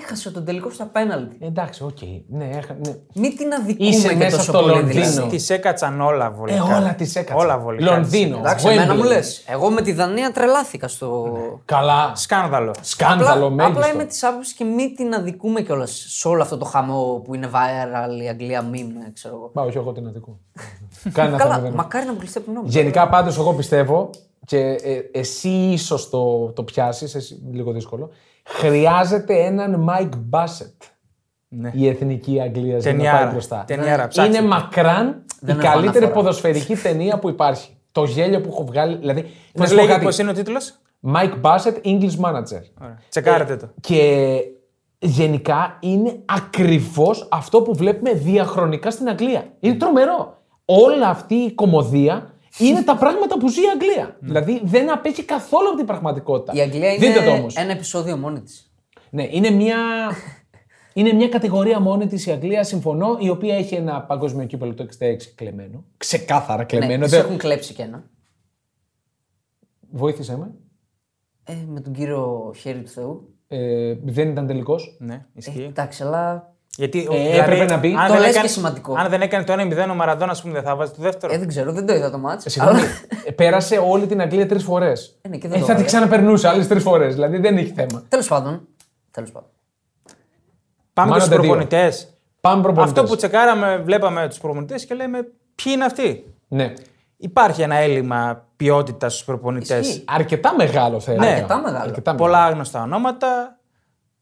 Έχασε 0.02 0.32
τον 0.32 0.46
τελικό 0.46 0.70
στα 0.70 0.86
πέναλτι. 0.86 1.38
Εντάξει, 1.40 1.84
οκ. 1.84 1.98
Ναι, 2.28 2.50
έχα- 2.54 2.78
ναι. 2.86 2.96
Μην 3.14 3.38
την 3.38 3.54
αδικούμε 3.54 3.90
Είσαι 3.90 4.08
και 4.08 4.16
μέσα 4.16 4.38
τόσο 4.38 4.52
στο 4.52 4.60
πολύ. 4.60 4.74
Λονδίνο. 4.74 5.06
δηλαδή. 5.06 5.38
Τη 5.38 5.54
έκατσαν 5.54 6.02
όλα 6.02 6.32
βολικά. 6.32 6.58
Ε, 6.58 6.76
όλα 6.76 6.94
τις 6.96 7.16
έκατσαν. 7.16 7.38
Όλα 7.46 7.58
βολικά. 7.60 7.92
Λονδίνο. 7.96 8.38
Εντάξει, 8.38 8.66
Wembley. 8.68 8.72
εμένα 8.72 8.96
μου 8.96 9.04
λες. 9.04 9.44
Εγώ 9.48 9.70
με 9.70 9.82
τη 9.82 9.94
Δανία 9.94 10.32
τρελάθηκα 10.32 10.88
στο. 10.88 11.38
Καλά. 11.66 12.12
Σκάνδαλο. 12.16 12.74
Σκάνδαλο 12.82 13.46
Απλά, 13.46 13.64
απλά 13.66 13.74
μέγιστο. 13.74 13.94
είμαι 13.96 14.06
της 14.06 14.24
άποψης 14.24 14.54
και 14.54 14.64
μην 14.64 14.96
την 14.96 15.14
αδικούμε 15.14 15.62
κιόλας 15.62 16.06
σε 16.08 16.28
όλο 16.28 16.42
αυτό 16.42 16.58
το 16.58 16.66
χαμό 16.66 17.22
που 17.24 17.36
είναι 17.36 17.50
viral 17.54 18.22
η 18.24 18.28
Αγγλία 18.30 18.62
meme, 18.72 19.12
ξέρω 19.14 19.36
εγώ. 19.36 19.50
Μα 19.54 19.62
όχι, 19.62 19.78
εγώ 19.78 19.92
την 19.92 20.08
αδικώ. 20.08 20.40
Κάνει 21.14 21.28
ένα 21.30 21.38
Καλά, 21.38 21.54
θέμα 21.56 21.64
δεν 21.68 21.74
μακάρι 21.74 22.04
να 22.06 22.10
αποκλειστεί 22.12 22.38
από 22.38 22.48
την 22.48 22.56
νόμο. 22.56 22.68
Γενικά 22.70 23.10
πάντως 23.10 23.38
εγώ 23.38 23.54
πιστεύω 23.54 24.10
και 24.46 24.58
ε, 24.60 25.20
εσύ 25.20 25.50
ίσως 25.50 26.10
το, 26.10 26.52
το 26.52 26.64
πιάσεις, 26.64 27.38
λίγο 27.52 27.72
δύσκολο. 27.72 28.10
Χρειάζεται 28.44 29.34
έναν 29.46 29.90
Mike 29.90 30.10
Bassett. 30.30 30.88
Ναι. 31.48 31.72
Η 31.74 31.88
εθνική 31.88 32.42
Αγγλία 32.42 32.66
για 32.66 32.76
να 32.76 32.82
Ταινιάρα. 32.98 33.18
πάει 33.24 33.32
μπροστά. 33.32 33.64
Ταινιάρα, 33.68 34.08
ψάξτε 34.08 34.38
Είναι 34.38 34.48
το. 34.50 34.56
μακράν 34.56 35.26
Δεν 35.40 35.56
η 35.56 35.60
έχω 35.60 35.72
καλύτερη 35.74 35.98
αναφορά. 36.06 36.12
ποδοσφαιρική 36.26 36.76
ταινία 36.76 37.20
που 37.20 37.30
υπάρχει. 37.30 37.78
Το 37.92 38.04
γέλιο 38.04 38.42
που 38.42 38.50
έχω 38.52 38.66
βγάλει. 38.66 38.96
Δηλαδή, 38.98 39.22
Πώς 39.22 39.32
να 39.54 39.66
σου 39.66 39.70
πω 39.72 39.76
λέγεται, 39.76 39.94
κάτι. 39.94 40.06
πώς 40.06 40.18
είναι 40.18 40.30
ο 40.30 40.34
τίτλος; 40.34 40.74
Mike 41.16 41.42
Bassett, 41.42 41.86
English 41.86 42.20
Manager. 42.26 42.62
Τσεκάρετε 43.10 43.56
το. 43.58 43.70
Και 43.82 44.34
γενικά 45.00 45.78
είναι 45.80 46.16
ακριβώς 46.26 47.28
αυτό 47.32 47.62
που 47.62 47.76
βλέπουμε 47.76 48.14
διαχρονικά 48.14 48.92
στην 48.92 49.10
Αγγλία. 49.10 49.46
Είναι 49.60 49.76
τρομερό. 49.76 50.38
Όλη 50.66 51.06
αυτή 51.06 51.36
η 51.36 51.52
κομμωδία 51.54 52.33
είναι 52.58 52.82
τα 52.84 52.96
πράγματα 52.98 53.38
που 53.38 53.50
ζει 53.50 53.62
η 53.62 53.70
Αγγλία. 53.74 54.18
Δηλαδή 54.20 54.62
δεν 54.63 54.92
απέχει 54.92 55.24
καθόλου 55.24 55.68
από 55.68 55.78
την 55.78 55.86
πραγματικότητα. 55.86 56.54
Η 56.54 56.62
Αγγλία 56.62 56.96
Δείτε 56.98 57.13
το 57.13 57.22
είναι 57.24 57.30
όμως. 57.39 57.56
ένα 57.56 57.72
επεισόδιο 57.72 58.18
μόνη 58.18 58.42
της. 58.42 58.72
Ναι, 59.10 59.28
είναι 59.32 59.50
μια, 59.50 59.78
είναι 60.94 61.13
μια 61.13 61.30
κατηγορία 61.30 61.80
μόνη 61.80 62.08
της 62.08 62.26
η 62.26 62.32
Αγγλία, 62.32 62.63
συμφωνώ, 62.63 63.18
η 63.20 63.30
οποία 63.30 63.56
έχει 63.56 63.76
ένα 63.76 64.02
παγκόσμιο 64.02 64.46
κύπελο 64.46 64.74
το 64.74 64.84
66 65.00 65.16
κλεμμένο. 65.36 65.84
Ξεκάθαρα 65.98 66.60
Ναι, 66.60 66.66
κλεμμένο. 66.66 67.02
τους 67.04 67.12
Δεν- 67.12 67.20
έχουν 67.26 67.38
κλέψει 67.38 67.74
κι 67.74 67.82
ένα. 67.82 68.04
Βοήθησέ 69.92 70.38
με. 70.38 70.54
Ε, 71.44 71.54
με 71.68 71.80
τον 71.82 71.94
κύριο 71.94 72.54
Χέρι 72.58 72.82
του 72.82 72.89
Θεού. 72.89 73.36
Ε, 73.48 73.94
δεν 74.04 74.30
ήταν 74.30 74.48
τελικός. 74.48 74.98
Ναι, 75.00 75.13
Ε, 75.13 75.26
ισχύει. 75.34 75.62
εντάξει, 75.63 76.04
αλλά 76.04 76.53
Γιατί 76.78 77.08
Ε, 77.12 77.40
έπρεπε 77.40 77.66
να 77.66 77.78
μπει. 77.78 77.94
αν 78.00 78.08
Το 78.08 78.14
δεν 78.14 78.22
λες 78.22 78.30
έκανε- 78.30 78.46
και 78.48 78.54
σημαντικό. 78.54 78.96
Αν 78.98 79.10
δεν 79.10 79.22
έκανε 79.22 79.44
το 79.44 79.54
1-0 79.54 79.90
ο 79.92 79.96
Μαραντόνα, 79.96 80.32
ας 80.32 80.42
πούμε, 80.42 80.54
δεν 80.54 80.64
θα 80.64 80.76
βάζει 80.76 80.92
το 80.92 81.02
δεύτερο. 81.02 81.34
ε, 81.34 81.38
δεν 81.38 81.48
ξέρω, 81.48 81.72
δεν 81.72 81.86
το 81.86 81.94
είδα 81.94 82.12
το 82.12 82.18
μάτς. 82.18 82.44
Συγγνώμη, 82.48 82.80
αλλά- 82.80 82.88
ε, 83.26 83.32
πέρασε 83.32 83.78
όλη 83.88 84.06
την 84.08 84.22
Αγγλία 84.22 84.48
τρεις 84.48 84.64
φορές. 84.64 85.18
Ε, 85.22 85.28
ναι, 85.28 85.38
και 85.38 85.48
δεν 85.48 85.58
ε, 85.58 85.60
το 85.60 85.66
θα 85.66 85.66
την 85.66 85.76
βάλε. 85.76 85.86
ξαναπερνούσε 85.86 86.48
άλλες 86.48 86.68
τρεις 86.68 86.84
φορές. 86.84 87.14
Δηλαδή 87.14 87.38
δεν 87.38 87.58
έχει 87.58 87.72
θέμα. 87.76 88.04
Τέλος 88.08 88.28
πάντων. 88.28 88.68
Τέλος 89.12 89.32
πάντων. 89.32 89.50
Πάμε 90.94 91.10
και 91.12 91.14
Μάλλον 91.14 91.20
στου 91.22 91.30
τα 91.30 91.40
δύο. 91.42 91.50
προπονητές. 91.50 92.14
Πάμε 92.42 92.62
προπονητές. 92.62 92.98
Αυτό 93.00 93.10
που 93.12 93.16
τσεκάραμε, 93.16 93.78
βλέπαμε 93.78 94.28
τους 94.28 94.38
προπονητές 94.38 94.86
και 94.86 94.94
λέμε 94.94 95.22
ποιοι 95.56 95.74
είναι 95.76 95.86
αυτοί; 95.86 96.34
Ναι. 96.48 96.74
Υπάρχει 97.18 97.62
ένα 97.62 97.76
έλλειμμα 97.76 98.46
ποιότητας 98.56 99.14
στους 99.14 99.26
προπονητές. 99.26 99.88
Ισχύει. 99.88 100.04
Αρκετά 100.08 100.54
μεγάλο 100.56 101.00
θα 101.00 101.12
έλεγα. 101.12 101.32
Αρκετά 101.32 101.58
μεγάλο. 101.62 101.84
Αρκετά 101.84 102.16
Πολλά 102.16 102.44
άγνωστα 102.44 102.82
ονόματα. 102.82 103.58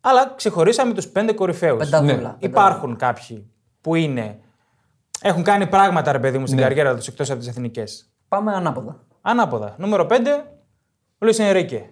Αλλά 0.02 0.34
ξεχωρίσαμε 0.36 0.94
τους 0.94 1.08
πέντε 1.08 1.34
κορυφαίους. 1.34 1.78
Πενταδούλα. 1.78 2.12
Ναι. 2.12 2.18
πενταδούλα. 2.18 2.38
Υπάρχουν 2.50 2.96
κάποιοι 2.96 3.52
που 3.82 3.96
είναι. 3.96 4.40
Έχουν 5.22 5.44
κάνει 5.44 5.68
πράγματα, 5.68 6.12
ρε 6.12 6.20
παιδί 6.20 6.38
μου, 6.38 6.46
στην 6.46 6.58
Ναι. 6.60 6.64
καριέρα 6.66 6.96
τους 6.96 7.08
εκτός 7.08 7.30
από 7.30 7.40
τις 7.40 7.48
εθνικές. 7.48 8.12
Πάμε 8.28 8.54
ανάποδα. 8.56 9.00
Ανάποδα. 9.22 9.76
Νούμερο 9.78 10.06
5, 10.06 10.14
ο 11.18 11.26
Λουίς 11.26 11.40
Ενρίκε. 11.40 11.90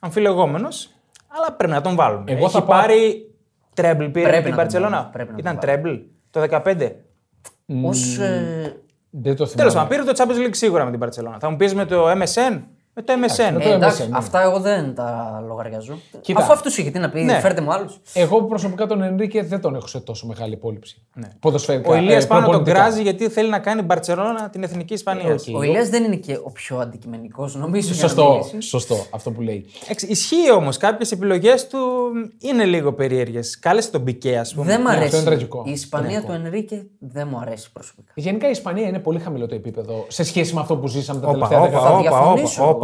Αμφιλεγόμενος, 0.00 0.90
αλλά 1.28 1.52
πρέπει 1.52 1.72
να 1.72 1.80
τον 1.80 1.94
βάλουμε. 1.94 2.24
Εγώ 2.32 2.44
Έχει 2.44 2.52
θα 2.54 2.62
πάω- 2.62 2.80
πάρει 2.80 3.30
treble, 3.74 4.04
πήρε 4.04 4.28
Πρέπει 4.28 4.42
την 4.42 4.50
να 4.50 4.56
τον 4.56 4.56
Παρσελώνα. 4.56 4.90
βάλουμε. 4.96 5.10
Πρέπει 5.12 5.30
να 5.32 5.38
Ήταν 5.38 5.52
τον 5.52 5.60
treble 5.60 5.94
το 6.30 6.40
15. 6.40 6.92
Ως, 7.84 8.18
ε, 8.18 8.80
Δεν 9.10 9.36
το 9.36 9.46
θυμάμαι. 9.46 9.70
Τέλος 9.70 9.72
πάντων, 9.72 9.88
πήρε 9.88 10.12
το 10.12 10.24
Champions 10.24 10.46
League 10.46 10.54
σίγουρα 10.56 10.84
με 10.84 10.90
την 10.90 11.00
Μπαρσελόνα. 11.00 11.38
Θα 11.38 11.50
μου 11.50 11.56
πεις 11.56 11.74
με 11.74 11.84
το 11.84 12.08
MSN. 12.10 12.60
Με 13.00 13.04
το 13.04 13.12
MSN. 13.12 13.52
με 13.52 13.64
ε, 13.64 13.68
το 13.68 13.74
εντάξει, 13.74 14.02
MSN, 14.06 14.10
ναι. 14.10 14.16
αυτά 14.16 14.42
εγώ 14.42 14.58
δεν 14.60 14.94
τα 14.94 15.42
λογαριάζω. 15.46 15.98
Κοίτα. 16.20 16.40
Αφού 16.40 16.52
αυτούς 16.52 16.78
είχε, 16.78 16.90
τι 16.90 16.98
να 16.98 17.10
πει, 17.10 17.20
Ναι. 17.22 17.40
φέρτε 17.40 17.60
μου 17.60 17.72
άλλους. 17.72 18.00
Εγώ 18.12 18.42
προσωπικά 18.42 18.86
τον 18.86 19.02
Ενρίκε 19.02 19.42
δεν 19.42 19.60
τον 19.60 19.74
έχω 19.74 19.86
σε 19.86 20.00
τόσο 20.00 20.26
μεγάλη 20.26 20.52
υπόληψη. 20.52 21.02
Ναι. 21.14 21.28
Ποδοσφαιρικά. 21.40 21.90
Ο 21.90 21.94
Ηλίας 21.96 22.24
ε, 22.24 22.26
πάνω 22.26 22.40
τον 22.40 22.50
προπονητικά. 22.50 22.84
κράζει 22.84 23.02
γιατί 23.02 23.28
θέλει 23.28 23.50
να 23.50 23.58
κάνει 23.58 23.82
Μπαρσελόνα 23.82 24.50
την 24.50 24.62
εθνική 24.62 24.92
Ισπανία. 24.94 25.32
οκ. 25.32 25.56
Ο 25.56 25.62
Ηλίας 25.62 25.88
δεν 25.88 26.04
είναι 26.04 26.16
και 26.16 26.38
ο 26.42 26.50
πιο 26.50 26.78
αντικειμενικός, 26.78 27.54
νομίζω. 27.56 27.92
για 27.92 28.02
να 28.02 28.08
Σωστό, 28.08 28.30
μιλήσεις. 28.30 28.64
σωστό 28.68 28.96
αυτό 29.10 29.30
που 29.30 29.40
λέει. 29.40 29.66
Εξ- 29.88 30.02
Ισχύει 30.08 30.52
όμως, 30.56 30.76
κάποιες 30.76 31.12
επιλογές 31.12 31.66
του 31.66 31.78
είναι 32.38 32.64
λίγο 32.64 32.92
περίεργες. 32.92 33.58
Κάλεσε 33.58 33.90
τον 33.90 34.00
Πικέ, 34.00 34.38
ας 34.38 34.54
πούμε. 34.54 34.66
Δεν 34.66 34.80
μ' 34.80 34.82
Ναι, 34.84 34.88
αυτό 34.88 35.00
αρέσει. 35.00 35.16
είναι 35.16 35.24
τραγικό. 35.24 35.62
Η 35.66 35.70
Ισπανία 35.70 36.24
του 36.24 36.32
Ενρίκε 36.32 36.86
δεν 36.98 37.28
μου 37.30 37.38
αρέσει 37.40 37.72
προσωπικά. 37.72 38.12
Γενικά 38.14 38.46
η 38.46 38.50
Ισπανία 38.50 38.88
είναι 38.88 38.98
πολύ 38.98 39.18
χαμηλό 39.18 39.46
το 39.46 39.54
επίπεδο 39.54 40.04
σε 40.08 40.22
σχέση 40.24 40.54
με 40.54 40.60
αυτό 40.60 40.76
που 40.76 40.86
ζήσαμε 40.88 41.20
τα 41.20 41.26
Όπα, 41.26 41.48
τελευταία 41.48 41.58
όπα, 41.58 41.68
δέκα 41.68 41.80
θα 41.80 41.86
χρόνια. 41.86 42.00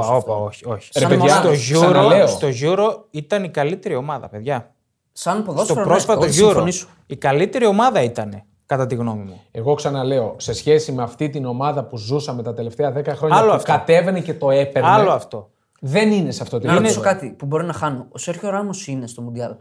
Όπα, 0.06 0.16
διαφωνήσω 0.16 0.26
όπα, 0.26 0.32
εγώ 0.32 0.44
όπα, 0.44 0.52
σε 0.52 0.64
αυτό. 0.64 0.66
όπα, 0.66 0.76
όχι, 0.76 0.78
όχι. 0.78 0.90
Ρε 0.94 1.00
Σαν 1.00 1.08
παιδιά, 1.08 1.34
μονάδα. 1.34 1.54
Στο 1.56 1.72
ξαναλέω. 1.80 2.24
Euro, 2.26 2.28
στο 2.28 2.48
Euro 2.62 3.04
ήταν 3.10 3.44
η 3.44 3.48
καλύτερη 3.48 3.94
ομάδα, 3.94 4.28
παιδιά. 4.28 4.74
Σαν 5.12 5.34
Στο 5.34 5.42
ποδόσφαιρο, 5.44 5.80
ναι, 5.80 5.86
πρόσφατο 5.86 6.24
εγώ 6.24 6.32
θα 6.32 6.40
Euro. 6.42 6.46
συμφωνήσω. 6.46 6.86
Η 7.06 7.16
καλύτερη 7.16 7.66
ομάδα 7.66 8.02
ήταν, 8.02 8.42
κατά 8.66 8.86
τη 8.86 8.94
γνώμη 8.94 9.22
μου. 9.22 9.40
Εγώ 9.50 9.74
ξαναλέω, 9.74 10.34
σε 10.38 10.52
σχέση 10.52 10.92
με 10.92 11.02
αυτή 11.02 11.28
την 11.30 11.44
ομάδα 11.44 11.84
που 11.84 11.96
ζούσαμε 11.96 12.42
τα 12.42 12.54
τελευταία 12.54 12.92
10 12.96 13.04
χρόνια 13.06 13.36
Άλλο 13.36 13.48
που 13.48 13.54
αυτό. 13.54 13.72
κατέβαινε 13.72 14.20
και 14.20 14.34
το 14.34 14.50
έπαιρνε. 14.50 14.88
Άλλο 14.88 15.10
αυτό. 15.10 15.50
Δεν 15.80 16.12
είναι 16.12 16.30
σε 16.30 16.42
αυτό 16.42 16.58
το 16.58 16.66
Να 16.66 16.72
επίπεδο. 16.72 16.94
ρωτήσω 17.00 17.14
κάτι 17.18 17.34
που 17.38 17.46
μπορεί 17.46 17.64
να 17.64 17.72
χάνω. 17.72 18.06
Ο 18.10 18.18
Σέρχιο 18.18 18.50
Ράμος 18.50 18.86
είναι 18.86 19.06
στο 19.06 19.22
Μουντιάλ. 19.22 19.54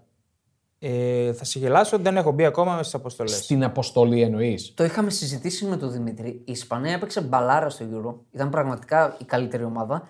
Ε, 0.80 1.34
θα 1.34 1.44
σε 1.46 1.60
γελάσω, 1.60 1.98
δεν 1.98 2.18
έχω 2.18 2.32
μπει 2.32 2.46
ακόμα 2.46 2.72
μέσα 2.72 2.84
στις 2.84 2.94
αποστολές. 2.94 3.36
Στην 3.36 3.64
αποστολή 3.64 4.22
εννοείς. 4.22 4.74
Το 4.74 4.84
είχαμε 4.84 5.10
συζητήσει 5.10 5.66
με 5.66 5.78
τον 5.78 5.92
Δημήτρη. 5.92 6.28
Η 6.30 6.52
Ισπανία 6.52 6.94
έπαιξε 6.94 7.22
μπαλάρα 7.22 7.70
στο 7.70 7.86
Euro. 7.94 8.16
Ήταν 8.32 8.50
πραγματικά 8.50 9.16
η 9.22 9.24
καλύτερη 9.26 9.64
ομάδα. 9.64 10.02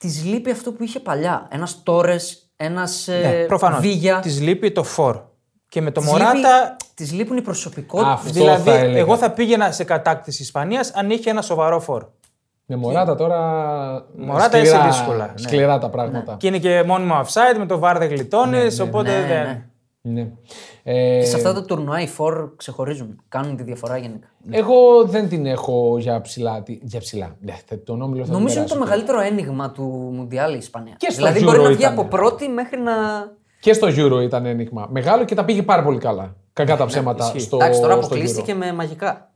Της 0.00 0.24
λείπει 0.24 0.50
αυτό 0.50 0.72
που 0.72 0.82
είχε 0.82 1.00
παλιά. 1.00 1.46
Ένας 1.50 1.82
Τόρες, 1.82 2.50
ένας 2.56 3.06
Ναι, 3.22 3.44
Προφανώς. 3.46 3.80
Βίγια. 3.80 4.18
Της 4.20 4.40
λείπει 4.40 4.70
το 4.72 4.82
φορ. 4.82 5.20
Και 5.68 5.80
με 5.80 5.90
το 5.90 6.00
Της 6.00 6.10
Μωράτα. 6.10 6.32
λείπει- 6.34 6.76
Της 6.94 7.12
λείπουν 7.12 7.36
οι 7.36 7.42
προσωπικότητες. 7.42 8.12
Αυτό 8.12 8.32
Δηλαδή, 8.32 8.70
θα 8.70 8.76
έλεγα. 8.76 8.98
εγώ 8.98 9.16
θα 9.16 9.30
πήγαινα 9.30 9.70
σε 9.72 9.84
κατάκτηση 9.84 10.42
Ισπανίας 10.42 10.90
αν 10.94 11.10
είχε 11.10 11.30
ένα 11.30 11.42
σοβαρό 11.42 11.80
φορ. 11.80 12.04
Με 12.66 12.76
Μωράτα 12.76 13.14
τώρα. 13.14 13.38
Μωράτα 14.16 14.58
σκληρά, 14.58 14.78
είσαι 14.78 14.86
δύσκολα, 14.88 15.26
ναι. 15.26 15.32
Σκληρά 15.42 15.78
τα 15.78 15.88
πράγματα. 15.90 16.36
Και 16.38 16.46
είναι 16.46 16.58
και 16.58 16.82
μόνιμο 16.86 17.20
offside, 17.24 17.58
με 17.58 17.66
το 17.66 17.78
βάρ 17.78 17.98
δεν 17.98 18.08
γλιτώνει, 18.08 18.66
οπότε 18.82 19.20
ναι, 19.20 19.26
δεν. 19.26 19.69
Ναι. 20.02 20.12
Ναι. 20.22 20.30
Ε, 20.82 21.24
Σε 21.24 21.36
αυτά 21.36 21.52
τα 21.54 21.64
τουρνουά 21.64 22.00
οι 22.00 22.06
φορ 22.08 22.50
ξεχωρίζουν. 22.56 23.20
Κάνουν 23.28 23.56
τη 23.56 23.62
διαφορά 23.62 23.96
γενικά. 23.98 24.26
Εγώ 24.50 25.04
δεν 25.04 25.28
την 25.28 25.46
έχω 25.46 25.96
για 25.98 26.20
ψηλά. 26.20 26.62
τι- 26.62 26.78
Για 26.82 27.00
ψηλά. 27.00 27.36
Ναι, 27.40 27.58
θε- 27.66 27.84
τον 27.84 28.02
όμιλο 28.02 28.24
θα 28.24 28.32
Νομίζω 28.32 28.54
τον 28.54 28.62
είναι 28.62 28.72
το 28.72 28.78
περάσει. 28.78 29.02
μεγαλύτερο 29.04 29.20
ένιγμα 29.34 29.70
του 29.70 29.82
Μουντιάλ 30.12 30.54
η 30.54 30.56
Ισπανία. 30.56 30.94
Και 30.96 31.10
στο 31.10 31.16
δηλαδή 31.16 31.40
Euro 31.42 31.44
μπορεί 31.44 31.58
να 31.62 31.68
βγει 31.68 31.78
ήταν. 31.80 31.92
από 31.92 32.04
πρώτη 32.04 32.48
μέχρι 32.48 32.80
να. 32.80 32.92
Και 33.60 33.72
στο 33.72 33.86
Euro 33.88 34.22
ήταν 34.22 34.46
ένιγμα. 34.46 34.86
Μεγάλο 34.90 35.24
και 35.24 35.34
τα 35.34 35.44
πήγε 35.44 35.62
πάρα 35.62 35.82
πολύ 35.82 35.98
καλά. 35.98 36.36
Κακά 36.52 36.76
τα 36.76 36.86
ψέματα 36.86 37.24
ισχύει. 37.24 37.38
στο, 37.40 37.56
Εντάξει, 37.56 37.80
τώρα 37.80 37.92
στο 37.94 38.04
αποκλείστηκε 38.04 38.54
με 38.54 38.72
μαγικά. 38.72 39.30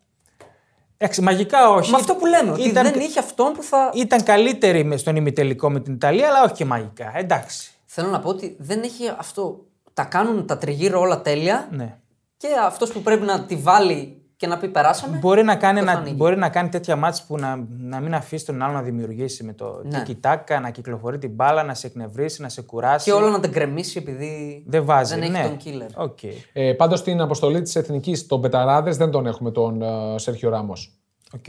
Εντάξει, 0.96 1.20
μαγικά 1.22 1.70
όχι. 1.70 1.90
Με 1.90 1.96
αυτό 1.96 2.14
που 2.14 2.26
λέμε, 2.26 2.50
ότι 2.52 2.68
Ήταν- 2.68 2.92
δεν 2.92 3.00
είχε 3.00 3.18
αυτόν 3.18 3.52
που 3.52 3.62
θα. 3.62 3.90
Ήταν 3.94 4.22
καλύτερη 4.22 4.84
με- 4.84 4.96
στον 4.96 5.16
ημιτελικό 5.16 5.70
με 5.70 5.80
την 5.80 5.94
Ιταλία, 5.94 6.28
αλλά 6.28 6.42
όχι 6.44 6.52
και 6.54 6.64
μαγικά. 6.64 7.12
Εντάξει. 7.16 7.70
Θέλω 7.84 8.08
να 8.08 8.18
πω 8.20 8.28
ότι 8.28 8.56
δεν 8.58 8.82
έχει 8.82 9.02
αυτό. 9.18 9.60
Τα 9.94 10.04
κάνουν 10.04 10.46
τα 10.46 10.58
τριγύρω 10.58 11.00
όλα 11.00 11.20
τέλεια. 11.22 11.68
Ναι. 11.70 11.96
και 12.36 12.48
αυτός 12.66 12.92
που 12.92 13.00
πρέπει 13.02 13.24
να 13.24 13.44
τη 13.44 13.56
βάλει 13.56 14.18
και 14.36 14.46
να 14.46 14.56
πει 14.58 14.68
περάσαμε. 14.68 15.16
Μπορεί 15.16 15.42
να, 15.42 15.56
κάνει 15.56 15.78
το 15.80 15.84
θα 15.84 15.90
ένα, 15.90 16.00
ανοίγει. 16.00 16.14
μπορεί 16.18 16.36
να 16.36 16.48
κάνει 16.48 16.68
τέτοια 16.68 16.96
ματς 16.96 17.22
που 17.22 17.36
να, 17.38 17.66
να 17.78 18.00
μην 18.00 18.14
αφήσει 18.14 18.46
τον 18.46 18.62
άλλο 18.62 18.72
να 18.72 18.82
δημιουργήσει 18.82 19.44
με 19.44 19.52
το 19.52 19.80
Ναι. 19.84 20.02
tiki-taka, 20.06 20.58
να 20.62 20.70
κυκλοφορεί 20.70 21.18
την 21.18 21.30
μπάλα, 21.30 21.62
να 21.62 21.74
σε 21.74 21.86
εκνευρίσει, 21.86 22.42
να 22.42 22.48
σε 22.48 22.62
κουράσει. 22.62 23.04
Και 23.04 23.16
όλο 23.16 23.28
να 23.28 23.40
την 23.40 23.52
κρεμίσει 23.52 23.98
επειδή 23.98 24.64
Δεν 24.66 24.84
βάζει. 24.84 25.14
δεν 25.14 25.22
έχει 25.22 25.32
ναι. 25.32 25.42
τον 25.42 25.58
killer. 25.64 25.90
Οκ. 26.04 26.18
Ε, 26.52 26.72
Πάντως 26.72 26.98
στην 26.98 27.20
αποστολή 27.20 27.62
της 27.62 27.76
Εθνικής, 27.76 28.26
τον 28.26 28.40
Πεταράδες 28.40 28.96
δεν 28.96 29.10
τον 29.10 29.26
έχουμε 29.26 29.50
τον 29.50 29.82
ε, 29.82 30.18
Σέρχιο 30.18 30.50
Ράμος. 30.50 30.92
οκ. 31.34 31.44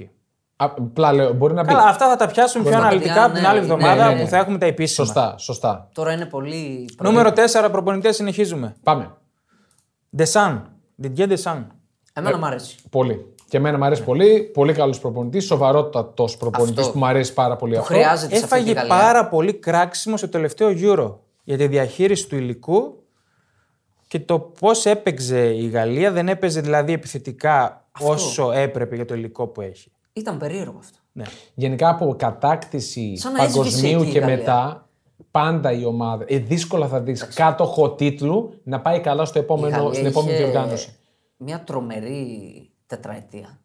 Απλά 0.57 1.13
λέω, 1.13 1.33
μπορεί 1.33 1.53
να 1.53 1.63
μπει. 1.63 1.67
Καλά, 1.67 1.83
αυτά 1.83 2.09
θα 2.09 2.15
τα 2.15 2.27
πιάσουμε 2.27 2.63
πιο 2.63 2.73
να 2.73 2.79
τα 2.79 2.85
αναλυτικά 2.85 3.13
παιδιά, 3.13 3.31
την 3.31 3.41
ναι, 3.41 3.47
άλλη 3.47 3.59
ναι, 3.59 3.63
εβδομάδα 3.65 4.07
ναι, 4.07 4.13
ναι. 4.13 4.21
που 4.21 4.27
θα 4.27 4.37
έχουμε 4.37 4.57
τα 4.57 4.65
επίσημα. 4.65 5.05
Σωστά, 5.05 5.35
σωστά. 5.37 5.89
Τώρα 5.93 6.11
είναι 6.11 6.25
πολύ. 6.25 6.89
Νούμερο 7.01 7.29
4, 7.63 7.69
προπονητές, 7.71 8.15
συνεχίζουμε. 8.15 8.75
Πάμε. 8.83 9.11
Ντεσάν. 10.15 10.69
Didier 11.03 11.27
Ντεσάν. 11.27 11.71
Εμένα 12.13 12.37
μου 12.37 12.45
αρέσει. 12.45 12.75
Πολύ. 12.89 13.33
Και 13.49 13.57
εμένα 13.57 13.77
μου 13.77 13.85
αρέσει 13.85 14.03
πολύ. 14.03 14.41
Πολύ 14.53 14.73
καλός 14.73 14.99
προπονητής. 14.99 15.45
Σοβαρότατος 15.45 16.37
προπονητής 16.37 16.79
Αυτό. 16.79 16.91
που 16.91 16.97
μου 16.97 17.05
αρέσει 17.05 17.33
πάρα 17.33 17.55
πολύ 17.55 17.73
Το 17.73 17.79
αυτό. 17.79 17.93
χρειάζεται 17.93 18.35
σε 18.35 18.43
αυτή 18.43 18.55
τη 18.55 18.69
Έφαγε 18.69 18.71
Γαλλία. 18.73 18.95
πάρα 18.95 19.27
πολύ 19.27 19.53
κράξιμο 19.53 20.17
στο 20.17 20.29
τελευταίο 20.29 20.69
Euro 20.69 21.15
για 21.43 21.57
τη 21.57 21.67
διαχείριση 21.67 22.27
του 22.27 22.35
υλικού 22.35 23.03
και 24.07 24.19
το 24.19 24.39
πώς 24.39 24.85
έπαιξε 24.85 25.53
η 25.53 25.67
Γαλλία. 25.67 26.11
Δεν 26.11 26.27
έπαιζε 26.29 26.61
δηλαδή 26.61 26.93
επιθετικά 26.93 27.87
όσο 27.99 28.51
έπρεπε 28.51 28.95
για 28.95 29.05
το 29.05 29.13
υλικό 29.13 29.47
που 29.47 29.61
έχει. 29.61 29.91
Ήταν 30.17 30.37
περίεργο 30.37 30.77
αυτό. 30.79 30.97
Ναι. 31.11 31.23
Γενικά 31.53 31.89
από 31.89 32.15
κατάκτηση 32.17 33.17
Σαν 33.17 33.31
να 33.33 33.43
έσβησε 33.43 33.57
παγκοσμίου 33.59 33.99
εκεί 33.99 34.09
η 34.09 34.11
και 34.11 34.19
Γαλλία. 34.19 34.35
μετά, 34.37 34.89
πάντα 35.31 35.71
η 35.71 35.85
ομάδα. 35.85 36.25
Ε, 36.27 36.37
δύσκολα 36.37 36.87
θα 36.87 37.01
δεις 37.01 37.27
κάτοχο 37.27 37.91
τίτλου 37.91 38.53
να 38.63 38.81
πάει 38.81 38.99
καλά 38.99 39.25
στο 39.25 39.39
Η 39.39 39.41
επόμενο, 39.41 39.75
Γαλλία 39.75 39.93
στην 39.93 40.05
επόμενη 40.05 40.33
είχε 40.33 40.43
διοργάνωση. 40.43 40.95
Μια 41.37 41.63
τρομερή 41.63 42.69
τετραετία. 42.87 43.59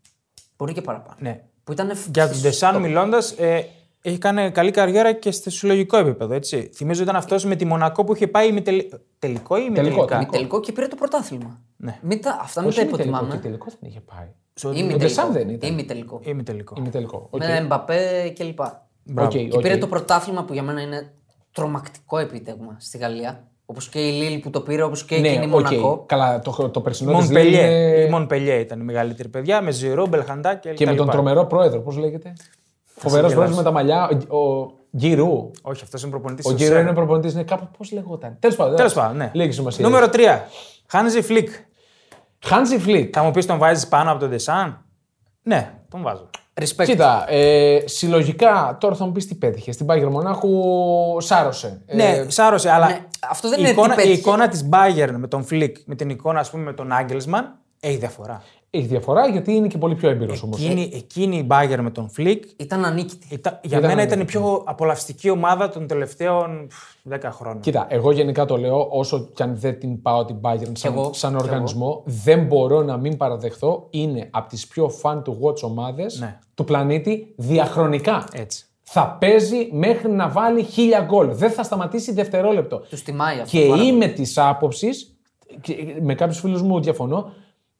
Μπορεί 0.56 0.72
και 0.72 0.82
παραπάνω. 0.82 1.16
Ναι. 1.18 1.42
Που 1.64 1.72
ήταν 1.72 1.92
Για 2.14 2.28
τον 2.28 2.40
Ντεσάν 2.40 2.80
μιλώντας, 2.80 3.30
ε, 3.30 3.66
έχει 4.02 4.18
κάνει 4.18 4.50
καλή 4.50 4.70
καριέρα 4.70 5.12
και 5.12 5.30
στο 5.30 5.50
συλλογικό 5.50 5.96
επίπεδο. 5.96 6.34
Έτσι. 6.34 6.70
Θυμίζω 6.74 7.02
ήταν 7.02 7.16
αυτός 7.16 7.44
με 7.44 7.56
τη 7.56 7.64
Μονακό 7.64 8.04
που 8.04 8.14
είχε 8.14 8.26
πάει 8.26 8.52
με 8.52 8.60
τελ... 8.60 8.82
τελικό 9.18 9.56
ή 9.56 9.68
με 9.68 9.74
Τελικό, 9.74 9.94
τελικά; 9.96 10.14
τελικό. 10.14 10.32
τελικό 10.32 10.60
και 10.60 10.72
πήρε 10.72 10.86
το 10.86 10.96
πρωτάθλημα. 10.96 11.60
Ναι. 11.76 11.98
Μην 12.02 12.22
τα, 12.22 12.38
αυτά 12.42 12.60
μην 12.60 12.68
Όχι 12.70 12.78
τα 12.78 12.84
ημιτελικό, 12.84 13.08
υποτιμάμε. 13.16 13.40
και 13.40 13.42
τελικό 13.48 13.66
δεν 13.80 13.90
είχε 13.90 14.00
πάει. 14.00 14.26
Ή 14.74 14.92
Ο 14.92 14.96
Ντεσάν 14.96 15.32
δεν 15.32 15.48
ήταν. 15.48 15.78
Ή 15.78 15.84
τελικό. 15.84 16.20
Ή 16.24 16.34
με 16.34 16.42
τελικό. 16.42 16.74
Είναι 16.78 16.88
τελικό. 16.88 17.26
Οκ. 17.30 17.40
Με 17.44 17.56
Εμπαπέ 17.56 18.32
κλπ. 18.38 18.58
Μπράβο. 19.04 19.28
Οκ, 19.28 19.30
Και 19.48 19.48
οκ. 19.56 19.60
πήρε 19.62 19.76
το 19.76 19.86
πρωτάθλημα 19.86 20.44
που 20.44 20.52
για 20.52 20.62
μένα 20.62 20.80
είναι 20.80 21.12
τρομακτικό 21.52 22.18
επίτευγμα 22.18 22.76
στη 22.78 22.98
Γαλλία. 22.98 23.44
Όπως 23.66 23.88
και 23.88 23.98
η 24.08 24.12
Λίλ 24.12 24.38
που 24.40 24.50
το 24.50 24.60
πήρε, 24.60 24.82
όπως 24.82 25.04
και 25.04 25.14
εκείνη 25.14 25.34
η 25.34 25.38
Ναι, 25.38 25.44
οκ. 25.44 25.50
Μονακό. 25.50 26.02
Καλά, 26.06 26.38
το, 26.38 26.68
το 26.68 26.80
περσινό 26.80 27.10
της 27.18 27.20
Μονπελιέ. 27.24 27.60
είναι- 27.64 28.00
Η 28.06 28.10
Μονπελιέ 28.10 28.54
ήταν 28.58 28.80
η 28.80 28.82
μεγαλύτερη 28.84 29.28
παιδιά 29.28 29.62
με 29.62 29.70
Ζιρού, 29.70 30.06
Μπελχαντά 30.06 30.54
και, 30.54 30.70
Και 30.70 30.84
με 30.84 30.90
τα 30.90 30.96
τον 30.96 31.06
λοιπά. 31.06 31.12
τρομερό 31.12 31.46
πρόεδρο, 31.46 31.80
πώς 31.80 31.96
λέγεται; 31.96 32.32
Φοβερός 32.84 33.32
γελάσω. 33.32 33.34
πρόεδρο 33.34 33.56
με 33.56 33.62
τα 33.62 33.70
μαλλιά. 33.70 34.10
Ο, 34.28 34.36
ο 34.38 34.70
Γκι 34.96 35.19
Ρου. 35.19 35.50
Όχι, 35.62 35.82
αυτός 35.82 36.02
είναι 36.02 36.10
προπονητής. 36.10 36.46
Ο 36.46 36.52
Γκι 36.52 36.65
Ρου 36.65 36.78
είναι 36.78 36.92
προπονητής, 36.92 37.32
είναι 37.32 37.42
κάπου 37.42 37.68
πώς 37.78 37.92
λεγόταν. 37.92 38.36
Τέλος 38.40 38.56
πάντων. 38.56 38.76
Τέλος 38.76 38.92
πάντων, 38.94 39.16
ναι. 39.16 39.30
Λίγη 39.34 39.52
σημασία. 39.52 39.84
Νούμερο 39.86 40.08
3. 40.12 40.18
Χάνσι 40.86 41.22
Φλικ. 41.22 41.48
Χάνσι 42.44 42.78
Φλικ. 42.78 43.10
Θα 43.16 43.22
μου 43.22 43.30
πεις 43.30 43.46
τον 43.46 43.58
βάζεις 43.58 43.88
πάνω 43.88 44.10
από 44.10 44.20
τον 44.20 44.30
Ντεσάν; 44.30 44.84
Ναι, 45.42 45.74
τον 45.88 46.02
βάζω. 46.02 46.28
Respect. 46.60 46.84
Κοίτα, 46.84 47.24
ε, 47.28 47.78
συλλογικά 47.84 48.76
τώρα 48.80 48.94
θα 48.94 49.04
μου 49.04 49.12
πεις 49.12 49.26
τι 49.26 49.34
πέτυχες. 49.34 49.74
Στην 49.74 49.86
Μπάγερν 49.86 50.08
Μονάχου 50.08 50.50
σάρωσε. 51.20 51.82
Ε, 51.86 51.96
ναι, 51.96 52.24
σάρωσε, 52.30 52.70
αλλά 52.70 52.86
ναι, 52.86 53.00
αυτό 53.28 53.48
δεν 53.48 53.58
η, 53.58 53.62
είναι 53.62 53.68
τι 53.68 53.74
εικόνα, 53.78 53.92
η 53.92 53.96
πέτυχε. 53.96 54.14
εικόνα 54.18 54.48
της 54.48 54.68
Bayern 54.72 55.14
με 55.16 55.26
τον 55.28 55.44
Φλικ, 55.44 55.76
με 55.84 55.94
την 55.94 56.10
εικόνα 56.10 56.40
ας 56.40 56.50
πούμε 56.50 56.62
με 56.62 56.72
τον 56.72 56.92
Νάγκελσμαν, 56.92 57.58
έχει 57.80 57.96
διαφορά. 57.96 58.42
Έχει 58.72 58.86
διαφορά 58.86 59.26
γιατί 59.28 59.52
είναι 59.54 59.66
και 59.66 59.78
πολύ 59.78 59.94
πιο 59.94 60.08
έμπειρος 60.08 60.42
όμως. 60.42 60.64
Εκείνη, 60.64 60.90
εκείνη 60.94 61.36
η 61.36 61.46
Bayern 61.50 61.78
με 61.80 61.90
τον 61.90 62.10
Φλικ 62.10 62.44
Ήταν 62.56 62.84
ανίκητη. 62.84 63.26
ήταν, 63.34 63.58
για 63.62 63.78
Ήταν 63.78 63.90
μένα 63.90 64.02
ήταν 64.02 64.18
η 64.18 64.20
ανίκητη. 64.20 64.38
πιο 64.38 64.62
απολαυστική 64.66 65.30
ομάδα 65.30 65.68
των 65.68 65.86
τελευταίων 65.86 66.66
πφ, 66.68 66.76
10 67.10 67.18
χρόνων. 67.30 67.60
Κοίτα, 67.60 67.86
εγώ 67.88 68.10
γενικά 68.12 68.44
το 68.44 68.56
λέω, 68.56 68.88
όσο 68.90 69.28
κι 69.34 69.42
αν 69.42 69.56
δεν 69.56 69.78
την 69.78 70.02
πάω 70.02 70.24
την 70.24 70.36
Bayern 70.42 70.70
σαν, 70.72 70.92
εγώ, 70.92 71.12
σαν 71.12 71.36
κι 71.36 71.42
οργανισμό, 71.42 72.02
δεν 72.06 72.44
μπορώ 72.46 72.82
να 72.82 72.96
μην 72.96 73.16
παραδεχθώ. 73.16 73.86
Είναι 73.90 74.28
από 74.30 74.48
τις 74.48 74.66
πιο 74.66 74.90
fan 75.02 75.16
to 75.22 75.30
watch 75.42 75.60
ομάδες 75.62 76.18
Ναι. 76.20 76.38
του 76.54 76.64
πλανήτη 76.64 77.34
διαχρονικά. 77.36 78.24
Έτσι. 78.32 78.64
Θα 78.82 79.16
παίζει 79.20 79.68
μέχρι 79.72 80.10
να 80.10 80.28
βάλει 80.28 80.62
χίλια 80.62 81.00
γκολ. 81.00 81.34
Δεν 81.34 81.50
θα 81.50 81.62
σταματήσει 81.62 82.12
δευτερόλεπτο. 82.12 82.78
Τους 82.78 83.02
τιμάει 83.02 83.38
αυτό. 83.40 83.56
Και 83.58 83.64
πάρα 83.66 83.76
πολύ. 83.76 83.88
είμαι 83.88 84.06
της 84.06 84.38
άποψης, 84.38 85.16
με 86.02 86.14
κάποιους 86.14 86.38
φίλους 86.40 86.62
μου 86.62 86.80
διαφωνώ, 86.80 87.32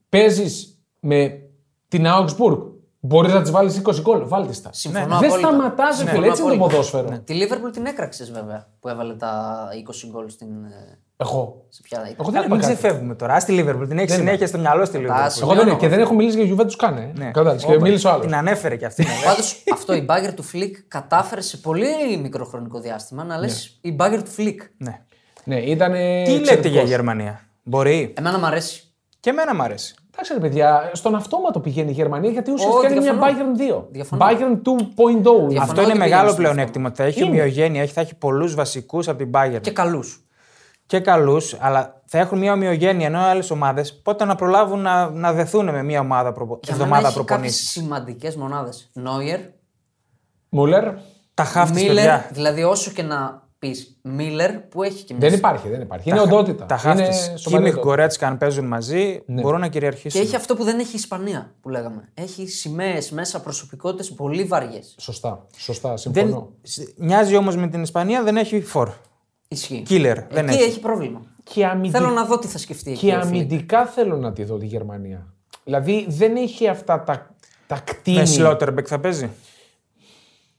παίζεις 0.08 0.74
με 1.00 1.40
την 1.88 2.04
Augsburg. 2.06 2.58
Μπορείς 3.02 3.32
να 3.32 3.40
της 3.42 3.50
βάλεις 3.50 3.82
20 3.84 4.00
γκολ. 4.00 4.28
Βάλτε 4.28 4.52
τα. 4.62 4.70
Συμφωνώ 4.72 5.18
δεν 5.18 5.28
απόλυτα. 5.30 5.48
σταματάς, 5.48 5.88
ναι. 5.88 5.94
Συμφωνώ 5.94 6.20
φίλε. 6.20 6.26
Έτσι 6.30 6.42
είναι 6.42 6.50
το 6.50 6.56
απόλυτα. 6.56 6.76
ποδόσφαιρο. 6.76 7.20
Τη 7.24 7.32
Λίβερπουλ 7.34 7.70
την 7.70 7.86
έκραξες 7.86 8.30
βέβαια 8.32 8.68
που 8.80 8.88
έβαλε 8.88 9.14
τα 9.14 9.58
20 10.06 10.08
γκολ 10.10 10.28
στην. 10.28 10.46
ε, 10.64 10.98
Εγώ. 11.16 11.64
Σε 11.68 11.80
ποια 11.82 11.98
ήταν. 12.00 12.16
Εγώ 12.20 12.30
δεν 12.30 12.40
Μην 12.40 12.50
είπα 12.50 12.60
κάτι. 12.66 12.74
ξεφεύγουμε 12.74 13.14
τώρα. 13.14 13.34
Α 13.34 13.38
τη 13.44 13.52
Λίβερπουλ. 13.52 13.86
Την 13.88 13.98
έχει 13.98 14.10
συνέχεια 14.10 14.46
στο 14.46 14.58
μυαλό 14.58 14.84
στη 14.84 14.96
Λίβερπουλ. 14.98 15.22
Τάση. 15.22 15.38
Εγώ 15.42 15.48
δεν, 15.50 15.58
Σημειώνω 15.58 15.80
και 15.80 15.88
δεν 15.88 15.98
αυτό. 15.98 16.10
έχω 16.10 16.18
μιλήσει 16.20 16.42
για 16.44 16.56
Juventus 16.56 16.74
καν. 16.76 16.96
Ε. 16.96 17.12
Ναι. 17.16 17.24
Κατάλαβες, 17.24 17.64
και 17.64 17.72
Όπα, 17.72 17.80
μίλησες 17.80 18.04
ο 18.04 18.10
άλλο. 18.10 18.20
Την 18.20 18.34
ανέφερε 18.34 18.76
κι 18.76 18.84
αυτή. 18.84 19.02
ναι. 19.02 19.08
Πάντως 19.24 19.62
αυτό 19.72 19.94
η 19.94 20.00
Μπάγερν 20.00 20.34
του 20.34 20.42
Φλικ 20.42 20.76
κατάφερε 20.88 21.40
σε 21.40 21.56
πολύ 21.56 22.18
μικρό 22.22 22.44
χρονικό 22.44 22.80
διάστημα 22.80 23.24
να 23.24 23.38
λες 23.38 23.78
η 23.80 23.92
Μπάγερν 23.92 24.22
του 24.22 24.30
Φλικ. 24.30 24.62
ναι. 24.76 25.00
Ναι, 25.44 25.56
ήταν. 25.56 25.92
Τι 26.24 26.38
λέτε 26.44 26.68
για 26.68 26.82
Γερμανία; 26.82 27.40
Μπορεί; 27.62 28.12
Εμένα 28.18 28.38
μου 28.38 28.46
αρέσει. 28.46 28.82
Και 29.20 29.30
εμένα 29.30 29.54
μου 29.54 29.62
αρέσει. 29.62 29.94
Εντάξει, 30.12 30.32
ρε 30.32 30.38
παιδιά, 30.40 30.90
στον 30.92 31.14
αυτόματο 31.14 31.60
πηγαίνει 31.60 31.90
η 31.90 31.92
Γερμανία 31.92 32.30
γιατί 32.30 32.50
ουσιαστικά 32.50 32.78
Όχι, 32.86 32.92
είναι 32.92 33.00
μια 33.00 33.12
διαφωνώ. 33.12 33.54
Bayern 33.56 33.80
2. 33.80 33.84
Διαφωνώ. 33.90 34.24
Bayern 34.26 34.52
2.0. 34.62 35.48
Διαφωνώ. 35.48 35.62
Αυτό 35.62 35.80
είναι 35.80 35.90
ότι 35.90 35.98
μεγάλο 35.98 36.22
πήγαινε 36.22 36.36
πλεονέκτημα. 36.36 36.90
Θα 36.94 37.04
έχει 37.04 37.20
Είναι. 37.20 37.28
ομοιογένεια, 37.30 37.82
έχει- 37.82 37.92
θα 37.92 38.00
έχει 38.00 38.14
πολλούς 38.14 38.54
βασικούς 38.54 39.08
από 39.08 39.18
την 39.18 39.30
Bayern. 39.34 39.58
Και 39.60 39.70
καλούς. 39.70 40.24
και 40.86 41.00
καλούς, 41.00 41.56
αλλά 41.60 42.02
θα 42.06 42.18
έχουν 42.18 42.38
μια 42.38 42.52
ομοιογένεια. 42.52 43.06
Ενώ 43.06 43.18
άλλες 43.20 43.50
ομάδες 43.50 44.00
πότε 44.02 44.24
να 44.24 44.34
προλάβουν 44.34 44.80
να, 44.80 45.10
να 45.10 45.32
δεθούν 45.32 45.64
με 45.64 45.82
μια 45.82 46.00
ομάδα 46.00 46.32
προπο... 46.32 46.58
Για 46.62 46.72
μένα 46.72 46.84
εβδομάδα 46.84 47.06
έχει 47.08 47.16
κάποιες 47.16 47.26
προπονήσεις. 47.26 47.70
σημαντικές 47.70 48.36
μονάδες. 48.36 48.90
Νόιερ, 48.92 49.40
Μούλερ. 50.48 50.84
Τα 51.34 51.44
χάφτη 51.44 51.74
Μίλλερ, 51.74 51.94
παιδιά. 51.94 52.26
δηλαδή 52.32 52.62
όσο 52.62 52.90
και 52.90 53.02
να 53.02 53.48
πεις 53.60 53.96
Μίλλερ 54.02 54.58
που 54.58 54.82
έχει 54.82 55.04
και 55.04 55.14
μια. 55.14 55.28
Δεν 55.28 55.38
υπάρχει, 55.38 55.68
δεν 55.68 55.80
υπάρχει. 55.80 56.08
Είναι 56.10 56.20
οντότητα. 56.20 56.66
Τα 56.66 56.80
Είναι 56.84 57.04
χάφτη. 57.04 57.14
σοβαρή 57.14 57.40
Κίμιχ 57.42 57.58
οντότητα. 57.58 57.80
Γκορέτσκα, 57.80 58.26
αν 58.26 58.38
παίζουν 58.38 58.64
μαζί, 58.66 59.22
Ναι. 59.26 59.40
μπορούν 59.40 59.60
να 59.60 59.66
Και 59.66 59.72
κυριαρχήσουν. 59.72 60.20
έχει 60.20 60.36
αυτό 60.36 60.54
που 60.56 60.64
δεν 60.64 60.78
έχει 60.78 60.90
η 60.92 60.94
Ισπανία 60.98 61.54
που 61.60 61.68
λέγαμε. 61.68 62.08
Έχει 62.14 62.46
σημαίες 62.46 63.10
μέσα, 63.10 63.40
προσωπικότητες 63.40 64.12
πολύ 64.12 64.44
βαριές. 64.44 64.94
Σωστά, 64.98 65.46
σωστά, 65.56 65.96
συμφωνώ. 65.96 66.26
Δεν... 66.30 66.48
σ- 66.62 66.88
Μοιάζει 66.98 67.36
όμως 67.36 67.56
με 67.56 67.68
την 67.68 67.82
Ισπανία, 67.82 68.22
δεν 68.22 68.36
έχει 68.36 68.60
φορ. 68.60 68.88
Ισχύει. 69.48 69.82
Killer, 69.88 70.16
δεν 70.30 70.48
Εκεί 70.48 70.56
έχει. 70.56 70.68
έχει 70.68 70.80
πρόβλημα. 70.80 71.20
Και, 71.44 71.66
αμυντι... 71.66 71.90
Θέλω 71.90 72.10
να 72.10 72.24
δω 72.24 72.38
τι 72.38 72.46
θα 72.46 72.58
σκεφτεί 72.58 72.90
εκεί. 72.90 73.00
και 73.06 73.06
ο 73.06 73.20
Φλικ. 73.20 73.24
αμυντικά 73.26 73.86
θέλω 73.86 74.16
να 74.16 74.32
τη 74.32 74.44
δω 74.44 74.56
τη 74.56 74.66
Γερμανία. 74.66 75.26
Δηλαδή 75.64 76.06
δεν 76.08 76.36
έχει 76.36 76.68
αυτά 76.68 77.02
τα, 77.02 77.34
τα 77.66 77.74
Με 77.76 77.82
κτίνη. 77.84 78.26
Σλότερμπεκ 78.26 78.86
θα 78.88 79.00
παίζει; 79.00 79.30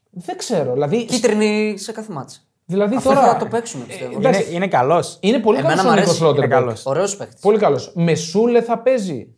Δεν 0.10 0.38
ξέρω. 0.38 0.74
Δηλαδή, 0.74 1.06
Κίτρινη 1.06 1.78
σε 1.78 1.92
κάθε 1.92 2.14
ματς. 2.14 2.40
Δηλαδή 2.72 2.96
Αυτό 2.96 3.10
τώρα. 3.10 3.22
θα 3.28 3.38
το 3.38 3.46
παίξουμε 3.46 3.86
πιστεύω. 3.86 4.12
Ε, 4.14 4.16
εντάξει. 4.16 4.42
Είναι, 4.46 4.56
είναι 4.56 4.68
καλός. 4.68 5.18
Είναι 5.22 5.40
πολύ 5.40 5.58
Εμένα 5.58 5.74
καλός 5.76 5.86
μ' 5.86 5.94
ο 5.94 5.94
Νίκος 5.96 6.08
αρέσει. 6.08 6.24
Λότερμπεκ. 6.24 6.52
Είναι 6.52 6.60
καλός. 6.60 6.86
Ωραίος 6.86 7.16
παίκτης. 7.18 7.42
Πολύ 7.42 7.58
καλός. 7.58 7.92
Με 7.96 8.16
Σούλε 8.16 8.62
θα 8.62 8.78
παίζει. 8.80 9.34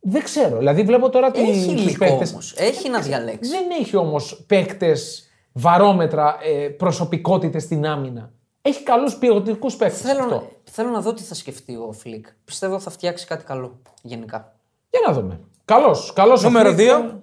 Δεν 0.00 0.22
ξέρω. 0.22 0.58
Δηλαδή 0.58 0.82
βλέπω 0.82 1.08
τώρα 1.10 1.30
τι 1.30 1.40
Έχει 1.40 1.52
τους 1.52 1.82
υλικό 1.82 2.04
παίκτες. 2.04 2.30
όμως. 2.30 2.54
Έχει 2.56 2.88
να 2.88 3.00
διαλέξει. 3.00 3.50
Δεν 3.50 3.64
έχει 3.80 3.96
όμως 3.96 4.44
παίκτες 4.46 5.28
βαρόμετρα, 5.52 6.36
ε, 6.42 6.68
προσωπικότητες 6.68 7.62
στην 7.62 7.86
άμυνα. 7.86 8.30
Έχει 8.62 8.82
καλούς 8.82 9.16
ποιοτικούς 9.16 9.76
παίκτες. 9.76 10.00
Θέλω, 10.00 10.24
να, 10.26 10.42
θέλω 10.70 10.88
να 10.90 11.00
δω 11.00 11.12
τι 11.14 11.22
θα 11.22 11.34
σκεφτεί 11.34 11.74
ο 11.76 11.92
Φλικ. 11.92 12.26
Πιστεύω 12.44 12.78
θα 12.78 12.90
φτιάξει 12.90 13.26
κάτι 13.26 13.44
καλό 13.44 13.78
γενικά. 14.02 14.56
Για 14.90 15.00
να 15.06 15.12
δούμε. 15.12 15.40
Καλός. 15.64 16.12
Καλός 16.14 16.44
ο 16.44 16.46
Νούμερο 16.46 16.72
Φλικ. 16.72 16.88
2. 16.90 17.20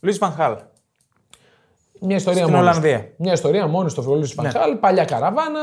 Λουίς 0.00 0.18
Φαν 0.18 0.33
Χάαλ. 0.33 0.56
Μια 2.06 2.16
ιστορία 2.16 2.42
Στην 2.42 2.54
μόνος 2.54 2.68
Ολλανδία. 2.68 2.98
του. 3.04 3.12
Μια 3.18 3.32
ιστορία 3.32 3.66
μόνος 3.66 3.92
στο 3.92 4.02
Φρολί 4.02 4.26
Φαν 4.26 4.45
Χάαλ, 4.45 4.74
παλιά 4.76 5.04
καραβάνα. 5.04 5.60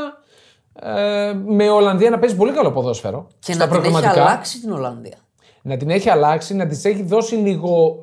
Ε, 0.82 1.34
με 1.46 1.70
Ολλανδία 1.70 2.10
να 2.10 2.20
παίζει 2.20 2.36
πολύ 2.36 2.52
καλό 2.52 2.72
ποδόσφαιρο. 2.72 3.28
Και 3.40 3.54
στα 3.54 3.66
να 3.66 3.72
την 3.72 3.80
έχει 3.82 3.90
προγραμματικά. 3.92 4.26
αλλάξει 4.26 4.60
την 4.60 4.72
Ολλανδία. 4.72 5.18
Να 5.62 5.78
την 5.78 5.90
έχει 5.90 6.10
αλλάξει, 6.10 6.56
να 6.56 6.68
της 6.68 6.86
έχει 6.86 7.04
δώσει 7.04 7.36
λίγο, 7.36 7.96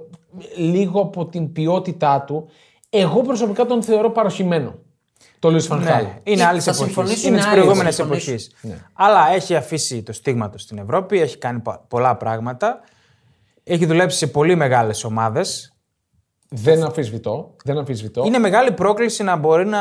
λίγο 0.56 1.00
από 1.00 1.26
την 1.26 1.52
ποιότητά 1.52 2.24
του. 2.26 2.48
Εγώ 2.90 3.20
προσωπικά 3.22 3.66
τον 3.66 3.82
θεωρώ 3.82 4.10
παροχημένο. 4.10 4.74
Το 5.38 5.50
Λουί 5.50 5.60
Φανχάλ. 5.60 6.02
Ναι, 6.02 6.14
είναι 6.22 6.42
Ε, 6.42 6.44
άλλης 6.44 6.64
θα 6.64 6.70
εποχής. 6.70 6.92
συμφωνήσουν 6.92 7.26
Είναι 7.28 7.36
οι 7.36 7.38
της 7.38 7.48
άλλοι, 7.48 7.60
προηγούμενης 7.60 7.96
θα 7.96 8.02
εποχής. 8.02 8.24
συμφωνήσουν. 8.42 8.86
Αλλά 8.92 9.28
έχει 9.34 9.56
αφήσει 9.56 10.02
το 10.02 10.12
στίγμα 10.12 10.50
του 10.50 10.58
στην 10.58 10.78
Ευρώπη, 10.78 11.20
έχει 11.20 11.38
κάνει 11.38 11.58
πο- 11.60 11.84
πολλά 11.88 12.16
πράγματα. 12.16 12.80
Έχει 13.64 13.86
δουλέψει 13.86 14.18
σε 14.18 14.26
πολύ 14.26 14.54
μεγάλες 14.56 15.04
ομάδες. 15.04 15.69
Δεν 16.54 16.82
αμφισβητώ. 16.84 17.54
Δεν 17.64 17.78
αμφισβητώ. 17.78 18.22
Είναι 18.26 18.38
μεγάλη 18.38 18.72
πρόκληση 18.72 19.22
να 19.22 19.36
μπορεί 19.36 19.66
να 19.66 19.78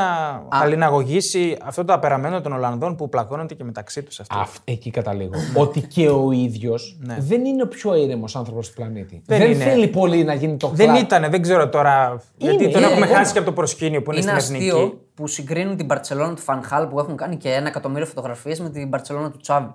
αλληναγωγήσει 0.50 1.58
αυτό 1.64 1.86
το 1.86 1.94
απεραμένο 1.94 2.42
των 2.42 2.54
Ολλανδών 2.54 2.96
που 2.96 3.10
πλακώνονται 3.10 3.54
και 3.54 3.64
μεταξύ 3.64 4.04
τους 4.04 4.20
αυτοί. 4.20 4.36
Αυ- 4.40 4.62
εκεί 4.64 4.90
καταλήγω. 4.92 5.32
ότι 5.56 5.82
και 5.82 6.10
ο 6.10 6.32
ίδιος 6.32 6.98
δεν 7.20 7.46
είναι 7.46 7.64
ο 7.64 7.68
πιο 7.68 7.96
ήρεμο 7.96 8.26
άνθρωπος 8.34 8.68
του 8.68 8.74
πλανήτη. 8.74 9.22
Δεν, 9.26 9.40
Ναι. 9.40 9.46
Δεν 9.46 9.54
είναι. 9.56 9.64
θέλει 9.64 9.88
πολύ 9.88 10.24
να 10.24 10.34
γίνει 10.34 10.58
το 10.58 10.68
Δεν 10.74 10.88
κλαμπ. 10.88 11.02
ήταν, 11.04 11.30
δεν 11.32 11.42
ξέρω 11.42 11.70
τώρα. 11.70 12.22
γιατί 12.38 12.70
τον 12.72 12.82
είναι, 12.82 12.92
έχουμε 12.92 13.06
είναι. 13.06 13.16
χάσει 13.16 13.32
και 13.34 13.38
από 13.40 13.48
το 13.48 13.54
προσκήνιο 13.54 14.02
που 14.02 14.12
είναι, 14.12 14.22
Είναι 14.22 14.40
στην 14.40 14.56
εθνική. 14.56 14.72
αστείο 14.76 15.00
που 15.14 15.28
συγκρίνουν 15.28 15.78
την 15.78 15.88
Παρσελόνα 15.88 16.34
του 16.34 16.42
Φανχάλ 16.42 16.88
που 16.88 17.00
έχουν 17.00 17.16
κάνει 17.16 17.36
και 17.38 17.50
ένα 17.50 17.68
εκατομμύριο 17.68 18.06
φωτογραφίες 18.06 18.60
με 18.60 18.70
την 18.70 18.90
Παρσελόνα 18.90 19.32
του 19.32 19.38
Τσάβη. 19.38 19.74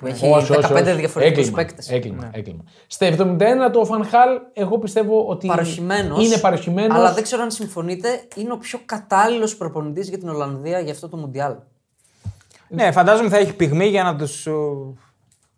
Που 0.00 0.06
έχει 0.06 0.26
Όχι, 0.30 0.52
όχι, 0.52 0.62
15 0.62 0.74
όχι. 0.74 0.92
διαφορετικούς 0.92 1.38
Έκλειμα, 1.46 1.56
παίκτες. 1.56 1.90
Έκλειμα, 1.90 2.30
έκλειμα. 2.32 2.64
Στα 2.86 3.06
71 3.06 3.70
το 3.72 3.84
Φανχάλ, 3.84 4.28
εγώ 4.52 4.78
πιστεύω 4.78 5.26
ότι 5.26 5.46
Παροχημένος. 5.46 6.26
είναι 6.26 6.38
παροχημένος. 6.38 6.96
Αλλά 6.96 7.12
δεν 7.12 7.22
ξέρω 7.22 7.42
αν 7.42 7.50
συμφωνείτε, 7.50 8.08
είναι 8.36 8.52
ο 8.52 8.56
πιο 8.56 8.80
κατάλληλος 8.86 9.56
προπονητής 9.56 10.08
για 10.08 10.18
την 10.18 10.28
Ολλανδία 10.28 10.78
για 10.80 10.92
αυτό 10.92 11.08
το 11.08 11.16
Μουντιάλ. 11.16 11.54
Ναι, 12.68 12.92
φαντάζομαι 12.92 13.28
θα 13.28 13.36
έχει 13.36 13.52
πυγμή 13.52 13.86
για 13.86 14.02
να 14.02 14.16
τους 14.16 14.48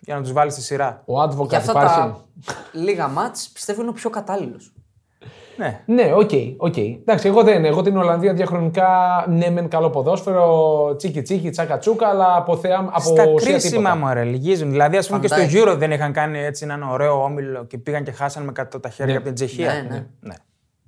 για 0.01 0.14
να 0.14 0.22
τους 0.22 0.32
βάλει 0.32 0.51
στη 0.51 0.62
σειρά. 0.62 1.03
Ο 1.07 1.12
Για 1.12 1.24
Advocaat 1.32 1.54
αυτά 1.55 1.70
υπάρχει. 1.70 1.99
τα 1.99 2.24
λίγα 2.72 3.09
ματς 3.08 3.48
πιστεύω 3.49 3.80
είναι 3.80 3.90
ο 3.90 3.93
πιο 3.93 4.11
κατάλληλος. 4.11 4.72
Ναι. 5.57 5.80
Ναι, 5.86 6.12
οκ, 6.14 6.30
οκ. 6.57 6.76
Εντάξει, 6.76 7.28
εγώ 7.28 7.42
δεν. 7.42 7.64
Εγώ 7.64 7.82
την 7.82 7.96
Ολλανδία 7.96 8.32
διαχρονικά 8.32 8.88
ναι, 9.28 9.50
μεν 9.50 9.68
καλό 9.68 9.90
ποδόσφαιρο, 9.90 10.94
τσίκι 10.96 11.22
τσίκι, 11.22 11.50
τσάκα 11.50 11.78
τσούκα, 11.78 12.09
αλλά 12.09 12.36
από 12.36 12.57
θεά 12.57 12.78
από 12.92 13.00
Στα 13.00 13.24
ουσία 13.28 13.50
κρίσιμα 13.50 13.90
τίποτα. 13.92 14.07
μου 14.09 14.14
ρε, 14.14 14.22
λυγίζουν. 14.22 14.70
Δηλαδή, 14.70 14.96
ας 14.96 15.07
πούμε 15.07 15.20
και 15.20 15.26
στο 15.26 15.36
Φαντάζεσαι. 15.36 15.64
Euro 15.66 15.74
δεν 15.78 15.90
είχαν 15.90 16.12
κάνει 16.12 16.38
έτσι 16.38 16.64
έναν 16.64 16.82
ωραίο 16.82 17.22
όμιλο 17.22 17.64
και 17.64 17.78
πήγαν 17.78 18.05
και 18.05 18.12
χάσαν 18.12 18.44
με 18.44 18.53
κάτω 18.53 18.80
τα 18.80 18.88
χέρια 18.88 19.14
από 19.16 19.24
την 19.24 19.34
Τσεχία. 19.34 19.72
Ναι, 19.72 19.86
ναι. 19.90 20.07
Ναι. 20.20 20.34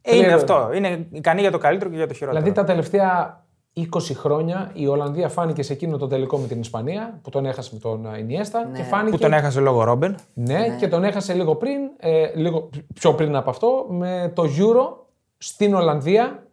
Ε, 0.02 0.16
είναι 0.16 0.26
Ναι. 0.26 0.32
αυτό. 0.32 0.70
Είναι 0.74 1.06
ικανή 1.12 1.40
για 1.40 1.50
το 1.50 1.58
καλύτερο 1.58 1.90
και 1.90 1.96
για 1.96 2.06
το 2.06 2.14
χειρότερο. 2.14 2.42
Δηλαδή 2.42 2.60
τα 2.60 2.64
τελευταία 2.66 3.42
20 3.76 3.84
χρόνια 4.14 4.70
η 4.74 4.86
Ολλανδία 4.86 5.28
φάνηκε 5.28 5.62
σε 5.62 5.72
εκείνο 5.72 5.96
το 5.96 6.06
τελικό 6.06 6.38
με 6.38 6.46
την 6.46 6.60
Ισπανία 6.60 7.20
που 7.22 7.30
τον 7.30 7.46
έχασε 7.46 7.70
με 7.72 7.78
τον 7.78 8.14
Ινιέστα 8.18 8.70
και 8.74 8.82
φάνηκε. 8.82 9.16
Που 9.16 9.22
τον 9.22 9.32
έχασε 9.32 9.60
λόγω 9.60 9.84
Ρόμπεν. 9.84 10.16
Ναι, 10.34 10.76
και 10.78 10.88
τον 10.88 11.04
έχασε 11.04 11.34
λίγο 11.34 11.56
πριν, 11.56 11.80
ε, 11.96 12.30
λίγο 12.34 12.70
πιο 12.94 13.14
πριν 13.14 13.36
από 13.36 13.50
αυτό, 13.50 13.86
με 13.88 14.32
το 14.34 14.42
Euro 14.42 14.96
στην 15.38 15.74
Ολλανδία 15.74 16.46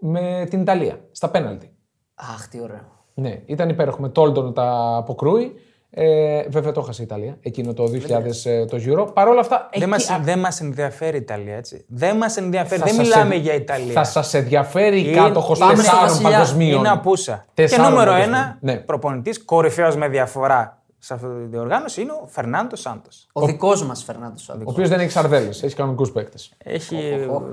με 0.00 0.46
την 0.50 0.60
Ιταλία, 0.60 1.00
στα 1.10 1.30
πέναλτι. 1.30 1.70
Αχ, 2.14 2.48
τι 2.48 2.60
ωραίο. 2.60 2.94
Ναι, 3.14 3.42
ήταν 3.46 3.68
υπέροχο 3.68 4.00
με 4.00 4.08
Τόλτον 4.08 4.52
τα 4.52 4.96
αποκρούει. 4.96 5.54
Ε, 5.90 6.42
βέβαια 6.48 6.72
το 6.72 6.80
έχασε 6.80 7.02
η 7.02 7.04
Ιταλία 7.08 7.36
εκείνο 7.42 7.72
το 7.74 7.84
2000 7.84 8.46
ε, 8.50 8.64
το 8.64 8.76
Euro. 8.86 9.14
Παρ' 9.14 9.28
όλα 9.28 9.40
αυτά. 9.40 9.68
Δεν 9.72 9.82
εκεί- 9.82 9.90
μας, 9.90 10.10
α, 10.10 10.18
δεν 10.22 10.38
μας 10.38 10.60
ενδιαφέρει 10.60 11.16
η 11.16 11.20
Ιταλία, 11.20 11.56
έτσι. 11.56 11.84
Δεν 11.88 12.16
μας 12.16 12.36
ενδιαφέρει. 12.36 12.80
θα 12.80 12.86
Δεν 12.86 12.94
σας 12.94 13.04
μιλάμε 13.08 13.34
εν- 13.34 13.40
για 13.40 13.54
Ιταλία. 13.54 13.92
Θα 13.92 14.04
σας 14.04 14.34
ενδιαφέρει 14.34 14.98
η 15.00 15.04
Είναι- 15.06 15.16
κάτοχος 15.16 15.58
πάμε 15.58 15.72
στο 15.74 15.82
τεσσάρων 15.82 16.08
Βασιλιά. 16.08 16.30
παγκοσμίων. 16.30 16.78
Είναι 16.78 16.88
απούσα. 16.88 17.44
Και 17.46 17.62
Τεσσάρων 17.62 17.90
νούμερο 17.90 18.10
παγκοσμίων. 18.10 18.34
ένα 18.38 18.58
Ναι. 18.60 18.76
προπονητής, 18.76 19.44
κορυφαίος 19.44 19.96
με 19.96 20.08
διαφορά 20.08 20.82
σε 21.06 21.14
αυτή 21.14 21.26
τη 21.26 21.44
διοργάνωση 21.50 22.00
είναι 22.02 22.12
ο 22.12 22.26
Φερνάντος 22.26 22.80
Σάντος. 22.80 23.26
Ο, 23.32 23.46
δικός 23.46 23.84
μας 23.84 24.02
Φερνάντος 24.04 24.42
Σάντος. 24.42 24.62
Ο 24.66 24.70
οποίος 24.70 24.88
δεν 24.88 25.00
έχει 25.00 25.10
σαρδέλε, 25.10 25.48
έχει 25.48 25.74
κανονικούς 25.74 26.12
παίκτες. 26.12 26.52
Έχει 26.58 26.96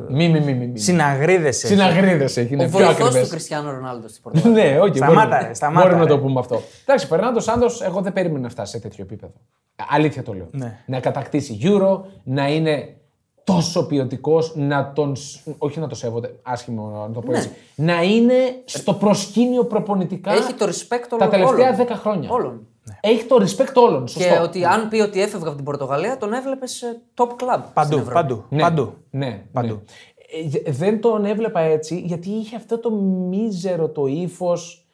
Μη, 0.10 0.30
μη, 0.30 0.40
μη. 0.40 0.54
μη, 0.54 0.68
μη. 0.68 0.80
συναγρίδες. 0.80 1.58
Συναγρίδες 1.58 2.38
έχει, 2.38 2.54
Ο 2.54 2.54
είναι 2.54 2.68
πιο 2.70 2.78
βοηθός 2.78 2.94
ακριβές. 3.08 3.24
του 3.24 3.30
Κριστιανού 3.30 3.72
Ρονάλντο 3.72 4.08
στην 4.08 4.22
Πορτογαλία. 4.22 4.64
Ναι, 4.64 4.80
όχι. 4.80 4.96
Σταμάτα, 4.98 5.20
μπορούμε, 5.28 5.48
ρε, 5.48 5.54
σταμάτα, 5.54 5.82
μπορούμε 5.88 6.04
να 6.04 6.08
ρε. 6.10 6.16
το 6.16 6.20
πούμε 6.22 6.40
αυτό. 6.40 6.62
Εντάξει, 6.86 7.06
Φερνάντος 7.06 7.44
Σάντος, 7.44 7.82
εγώ 7.82 8.02
δεν 8.02 8.14
περίμενα 8.14 8.40
να 8.40 8.50
φτάσει 8.50 8.72
σε 8.72 8.80
τέτοιο 8.80 9.04
επίπεδο. 9.04 9.34
Αλήθεια 9.90 10.24
το 10.24 10.34
λέω. 10.34 10.48
Ναι. 10.52 10.80
Να 10.86 11.00
κατακτήσει 11.00 11.60
Euro, 11.64 12.00
να 12.24 12.48
είναι 12.48 12.96
τόσο 13.44 13.86
ποιοτικός, 13.88 14.54
να 14.56 14.92
τον. 14.96 15.16
σ- 15.16 15.48
Όχι 15.58 15.80
να 15.80 15.88
το 15.88 15.96
σέβονται, 15.96 16.34
άσχημο 16.42 17.06
να 17.08 17.14
το 17.14 17.20
πω 17.20 17.32
Ναι. 17.32 17.38
έτσι. 17.38 17.50
Να 17.76 18.04
είναι 18.04 18.34
στο 18.66 18.94
προσκήνιο 18.94 19.66
προπονητικά 19.66 20.32
Έχει 20.32 20.54
το 20.54 20.66
respect 20.66 21.06
τα 21.10 21.16
όλων. 21.16 21.30
τελευταία 21.30 21.68
όλων. 21.74 21.88
10 21.88 21.96
χρόνια. 21.96 22.30
Όλων. 22.32 22.68
Έχει 23.02 23.24
το 23.26 23.36
respect 23.36 23.74
όλων. 23.74 24.08
Σωστό. 24.08 24.30
Και 24.34 24.40
ότι 24.40 24.66
αν 24.66 24.88
πει 24.90 25.00
ότι 25.00 25.22
έφευγα 25.22 25.48
από 25.48 25.56
την 25.56 25.66
Πορτογαλία, 25.66 26.18
τον 26.18 26.34
έβλεπες 26.34 26.72
σε 26.72 27.02
top 27.16 27.24
club. 27.28 27.60
στην 27.60 27.74
Παντού, 27.74 27.96
Ευρώπη. 27.98 28.14
παντού, 28.14 28.44
Ναι, 28.50 28.62
παντού. 28.62 28.94
Ναι, 29.10 29.44
Παντού. 29.52 29.68
ναι. 29.68 29.80
Ε, 30.66 30.72
δεν 30.72 31.02
τον 31.02 31.26
έβλεπα 31.26 31.60
έτσι 31.60 32.00
γιατί 32.06 32.30
είχε 32.30 32.56
αυτό 32.56 32.80
το 32.80 32.92
μίζερο 33.30 33.90
το 33.90 34.06
ύφος. 34.06 34.86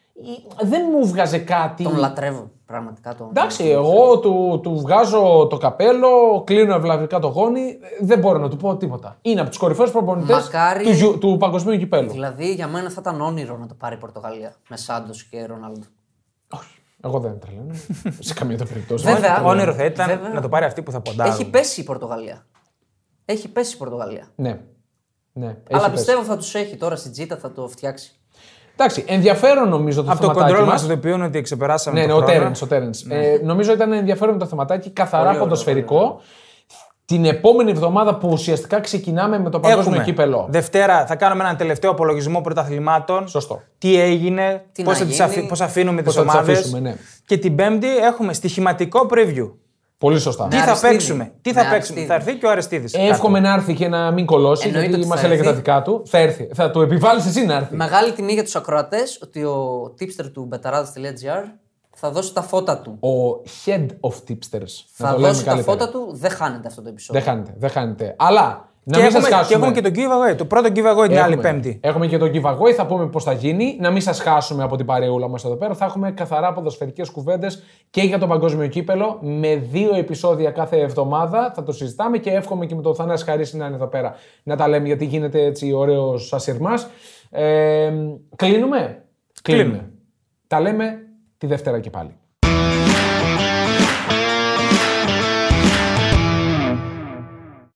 Δεν 0.64 0.82
μου 0.92 1.08
βγάζε 1.08 1.38
κάτι. 1.38 1.84
Τον 1.84 1.98
λατρεύω. 1.98 2.50
Πραγματικά 2.66 3.16
τον. 3.16 3.28
Εντάξει, 3.30 3.68
εγώ 3.70 4.20
του, 4.20 4.60
του 4.64 4.80
βγάζω 4.80 5.48
το 5.50 5.58
καπέλο, 5.58 6.42
κλείνω 6.46 6.76
ευλαβικά 6.76 7.20
το 7.20 7.28
γόνι, 7.28 7.78
δεν 8.00 8.20
μπορώ 8.20 8.38
να 8.40 8.50
του 8.50 8.58
πω 8.58 8.76
τίποτα. 8.78 9.18
Είναι 9.22 9.42
από 9.42 9.50
του 9.50 9.58
κορυφαίου 9.58 9.90
προπονητές 9.92 10.44
Μακάρι- 10.44 10.84
του, 10.84 10.92
γιου- 10.92 11.18
του 11.18 11.38
παγκοσμίου 11.40 11.78
κυπέλου. 11.78 12.10
Δηλαδή 12.12 12.54
για 12.54 12.68
μένα 12.68 12.90
θα 12.90 12.98
ήταν 13.02 13.22
όνειρο 13.22 13.58
να 13.58 13.68
το 13.68 13.74
πάρει 13.74 13.96
η 13.96 13.98
Πορτογαλία 13.98 14.54
με 14.70 14.78
Σάντος 14.78 15.24
και 15.24 15.46
Ρονάλντο. 15.46 15.86
Όχι. 17.02 17.16
Εγώ 17.16 17.20
δεν 17.20 17.40
τρελαίνω. 17.40 17.74
σε 18.20 18.34
καμία 18.34 18.58
το 18.58 18.66
περίπτωση. 18.66 19.06
Βέβαια. 19.06 19.44
Όνειρο 19.44 19.74
θα 19.74 19.84
ήταν 19.86 20.08
Βέβαια. 20.08 20.30
να 20.30 20.42
το 20.42 20.50
πάρει 20.50 20.66
αυτή 20.66 20.82
που 20.82 20.92
θα 20.92 21.02
ποντάρει. 21.02 21.30
Έχει 21.30 21.50
πέσει 21.50 21.82
η 21.82 21.84
Πορτογαλία. 21.84 22.46
Έχει 23.26 23.48
πέσει 23.48 23.76
η 23.76 23.78
Πορτογαλία. 23.78 24.28
Ναι. 24.36 24.60
ναι. 25.34 25.46
έχει 25.46 25.58
Αλλά 25.70 25.82
πέσει. 25.90 25.94
πιστεύω 25.94 26.24
θα 26.24 26.38
τους 26.38 26.56
έχει 26.56 26.76
τώρα 26.78 26.96
στην 26.96 27.12
Τζίτα, 27.12 27.38
θα 27.38 27.52
το 27.52 27.68
φτιάξει. 27.68 28.12
Εντάξει, 28.74 29.04
ενδιαφέρον 29.08 29.70
νομίζω 29.70 30.04
το 30.04 30.12
Από 30.12 30.20
το 30.20 30.28
θεματάκι 30.28 30.48
κοντρόλ 30.52 30.70
μας. 30.70 30.82
μας 30.82 30.92
ειδοποιούν 30.92 31.22
ότι 31.22 31.42
ξεπεράσαμε 31.42 32.00
Ναι, 32.00 32.08
το 32.08 32.08
ναι, 32.08 32.14
ο 32.14 32.18
χρόνο. 32.26 32.40
Τέρεν. 32.40 32.54
Ο 32.64 32.68
Τέρενς. 32.68 33.06
Ε, 33.10 33.40
νομίζω 33.44 33.72
ήταν 33.72 33.92
ενδιαφέρον 33.92 34.38
το 34.38 34.46
θεματάκι, 34.46 34.90
καθαρά 34.90 35.24
Πολύ 35.24 35.36
ωραίο, 35.36 35.44
ποδοσφαιρικό. 35.44 36.22
Την 37.10 37.26
επόμενη 37.26 37.72
εβδομάδα 37.72 38.16
που 38.18 38.30
ουσιαστικά 38.32 38.80
ξεκινάμε 38.80 39.40
με 39.40 39.50
το 39.50 39.60
παγκόσμιο 39.60 39.90
Έχουμε. 39.92 40.04
κύπελο. 40.04 40.46
Δευτέρα 40.50 41.06
θα 41.06 41.16
κάνουμε 41.16 41.44
έναν 41.44 41.58
τελευταίο 41.58 41.92
απολογισμό 41.92 42.42
πρωταθλημάτων. 42.42 43.28
Σωστό. 43.28 43.62
Τι 43.78 44.00
έγινε, 44.00 44.66
Τι 44.72 44.84
πώς, 44.84 44.94
να 44.94 45.00
θα 45.00 45.06
τις 45.06 45.16
γίνει. 45.16 45.28
αφή- 45.28 45.48
πώς 45.48 45.62
αφήνουμε 45.62 46.02
Πώς 46.02 46.14
τις 46.14 46.24
θα 46.24 46.28
τις 46.28 46.34
ομάδες. 46.36 46.58
αφήσουμε, 46.60 46.80
ναι. 46.80 46.96
Και 47.26 47.38
την 47.38 47.56
Πέμπτη 47.56 47.98
έχουμε 47.98 48.34
στοιχηματικό 48.34 49.08
preview. 49.12 49.52
Πολύ 49.98 50.20
σωστά. 50.20 50.48
Τι 50.48 50.56
Με 50.56 50.62
θα 50.62 50.68
Αριστίδη. 50.68 50.94
παίξουμε, 50.94 51.32
τι 51.42 51.54
Με 51.54 51.62
θα 51.62 51.70
παίξουμε. 51.70 51.76
Αριστίδη. 51.76 52.06
Θα 52.06 52.14
έρθει 52.14 52.36
και 52.36 52.46
ο 52.46 52.50
Αρεστίδης. 52.50 52.94
Εύχομαι 52.94 53.40
να 53.40 53.54
έρθει 53.54 53.74
και 53.74 53.88
να 53.88 54.12
μην 54.12 54.26
κολώσει, 54.26 54.68
Εννοείται 54.68 54.88
γιατί 54.88 55.02
ότι 55.02 55.10
μας 55.12 55.20
θα 55.20 55.26
έλεγε 55.26 55.42
τα 55.44 55.50
έρθει. 55.50 55.62
δικά 55.62 55.82
του. 55.82 56.02
Θα 56.06 56.18
έρθει. 56.18 56.50
Θα 56.54 56.72
του 56.72 56.82
επιβάλλεις 56.82 57.26
εσύ 57.26 57.46
να 57.46 57.56
έρθει. 57.56 57.76
Μεγάλη 57.76 58.12
τιμή 58.12 58.34
για 58.34 58.44
τους 58.44 58.56
ακροατές 58.56 59.20
ότι 59.24 59.44
ο 59.44 59.84
tipster 60.00 60.26
του 60.34 60.50
betarades.gr 60.52 61.44
θα 62.00 62.12
δώσει 62.12 62.34
τα 62.34 62.42
φώτα 62.42 62.78
του. 62.82 62.98
Ο 63.00 63.42
head 63.66 63.86
of 64.00 64.14
tipsters. 64.28 64.74
να 64.98 65.08
Θα 65.08 65.12
το 65.14 65.20
λέμε 65.20 65.28
δώσει 65.28 65.44
τα 65.44 65.52
καλύτερα. 65.52 65.78
φώτα 65.78 65.90
του, 65.92 66.08
δεν 66.12 66.32
χάνεται 66.32 66.68
αυτό 66.68 66.82
το 66.82 66.90
επεισόδιο. 66.90 67.22
Δεν 67.22 67.32
χάνεται, 67.34 67.54
δεν 67.58 67.70
χάνεται. 67.70 68.16
Αλλά 68.18 68.68
να 68.84 68.98
Και 68.98 69.04
μην 69.04 69.10
έχουμε, 69.16 69.28
σας 69.30 69.38
χάσουμε. 69.38 69.48
και 69.48 69.54
έχουμε 69.82 69.90
και 69.90 69.90
το 69.90 70.02
giveaway. 70.02 70.36
Το 70.38 70.46
πρώτο 70.46 70.68
giveaway 70.76 71.08
την 71.08 71.20
άλλη 71.20 71.38
Πέμπτη. 71.38 71.80
Έχουμε 71.84 72.08
και 72.08 72.18
το 72.18 72.26
giveaway, 72.26 72.72
θα 72.76 72.86
πούμε 72.86 73.08
πώς 73.08 73.24
θα 73.24 73.34
γίνει. 73.34 73.78
Να 73.80 73.92
μην 73.92 74.02
σας 74.02 74.20
χάσουμε 74.20 74.64
από 74.64 74.76
την 74.76 74.86
παρεούλα 74.86 75.28
μας 75.28 75.44
εδώ 75.46 75.56
πέρα. 75.56 75.74
Θα 75.74 75.86
έχουμε 75.86 76.12
καθαρά 76.12 76.54
ποδοσφαιρικές 76.54 77.10
κουβέντες 77.10 77.64
και 77.90 78.02
για 78.02 78.20
το 78.20 78.28
παγκόσμιο 78.28 78.68
κύπελο 78.68 79.18
με 79.22 79.56
δύο 79.56 79.96
επεισόδια 79.96 80.52
κάθε 80.52 80.80
εβδομάδα. 80.80 81.52
Θα 81.56 81.64
το 81.64 81.72
συζητάμε 81.72 82.18
και 82.18 82.30
εύχομαι 82.30 82.66
και 82.66 82.76
με 82.76 82.82
τον 82.82 82.96
Θανάση 82.96 83.26
Χαρίση 83.26 83.58
να 83.58 83.66
είναι 83.66 83.76
εδώ 83.76 83.88
πέρα 83.88 84.16
να 84.44 84.56
τα 84.56 84.68
λέμε 84.68 84.88
γιατί 84.88 85.06
γίνεται 85.06 85.44
έτσι 85.44 85.72
ωραίο 85.74 86.16
ασυρμά. 86.32 86.74
Ε, 87.30 87.92
κλείνουμε; 88.36 89.04
Κλείνουμε. 89.42 89.90
Τα 90.48 90.60
λέμε 90.60 90.98
τη 91.40 91.48
Δευτέρα 91.48 91.80
και 91.80 91.90
πάλι. 91.90 92.19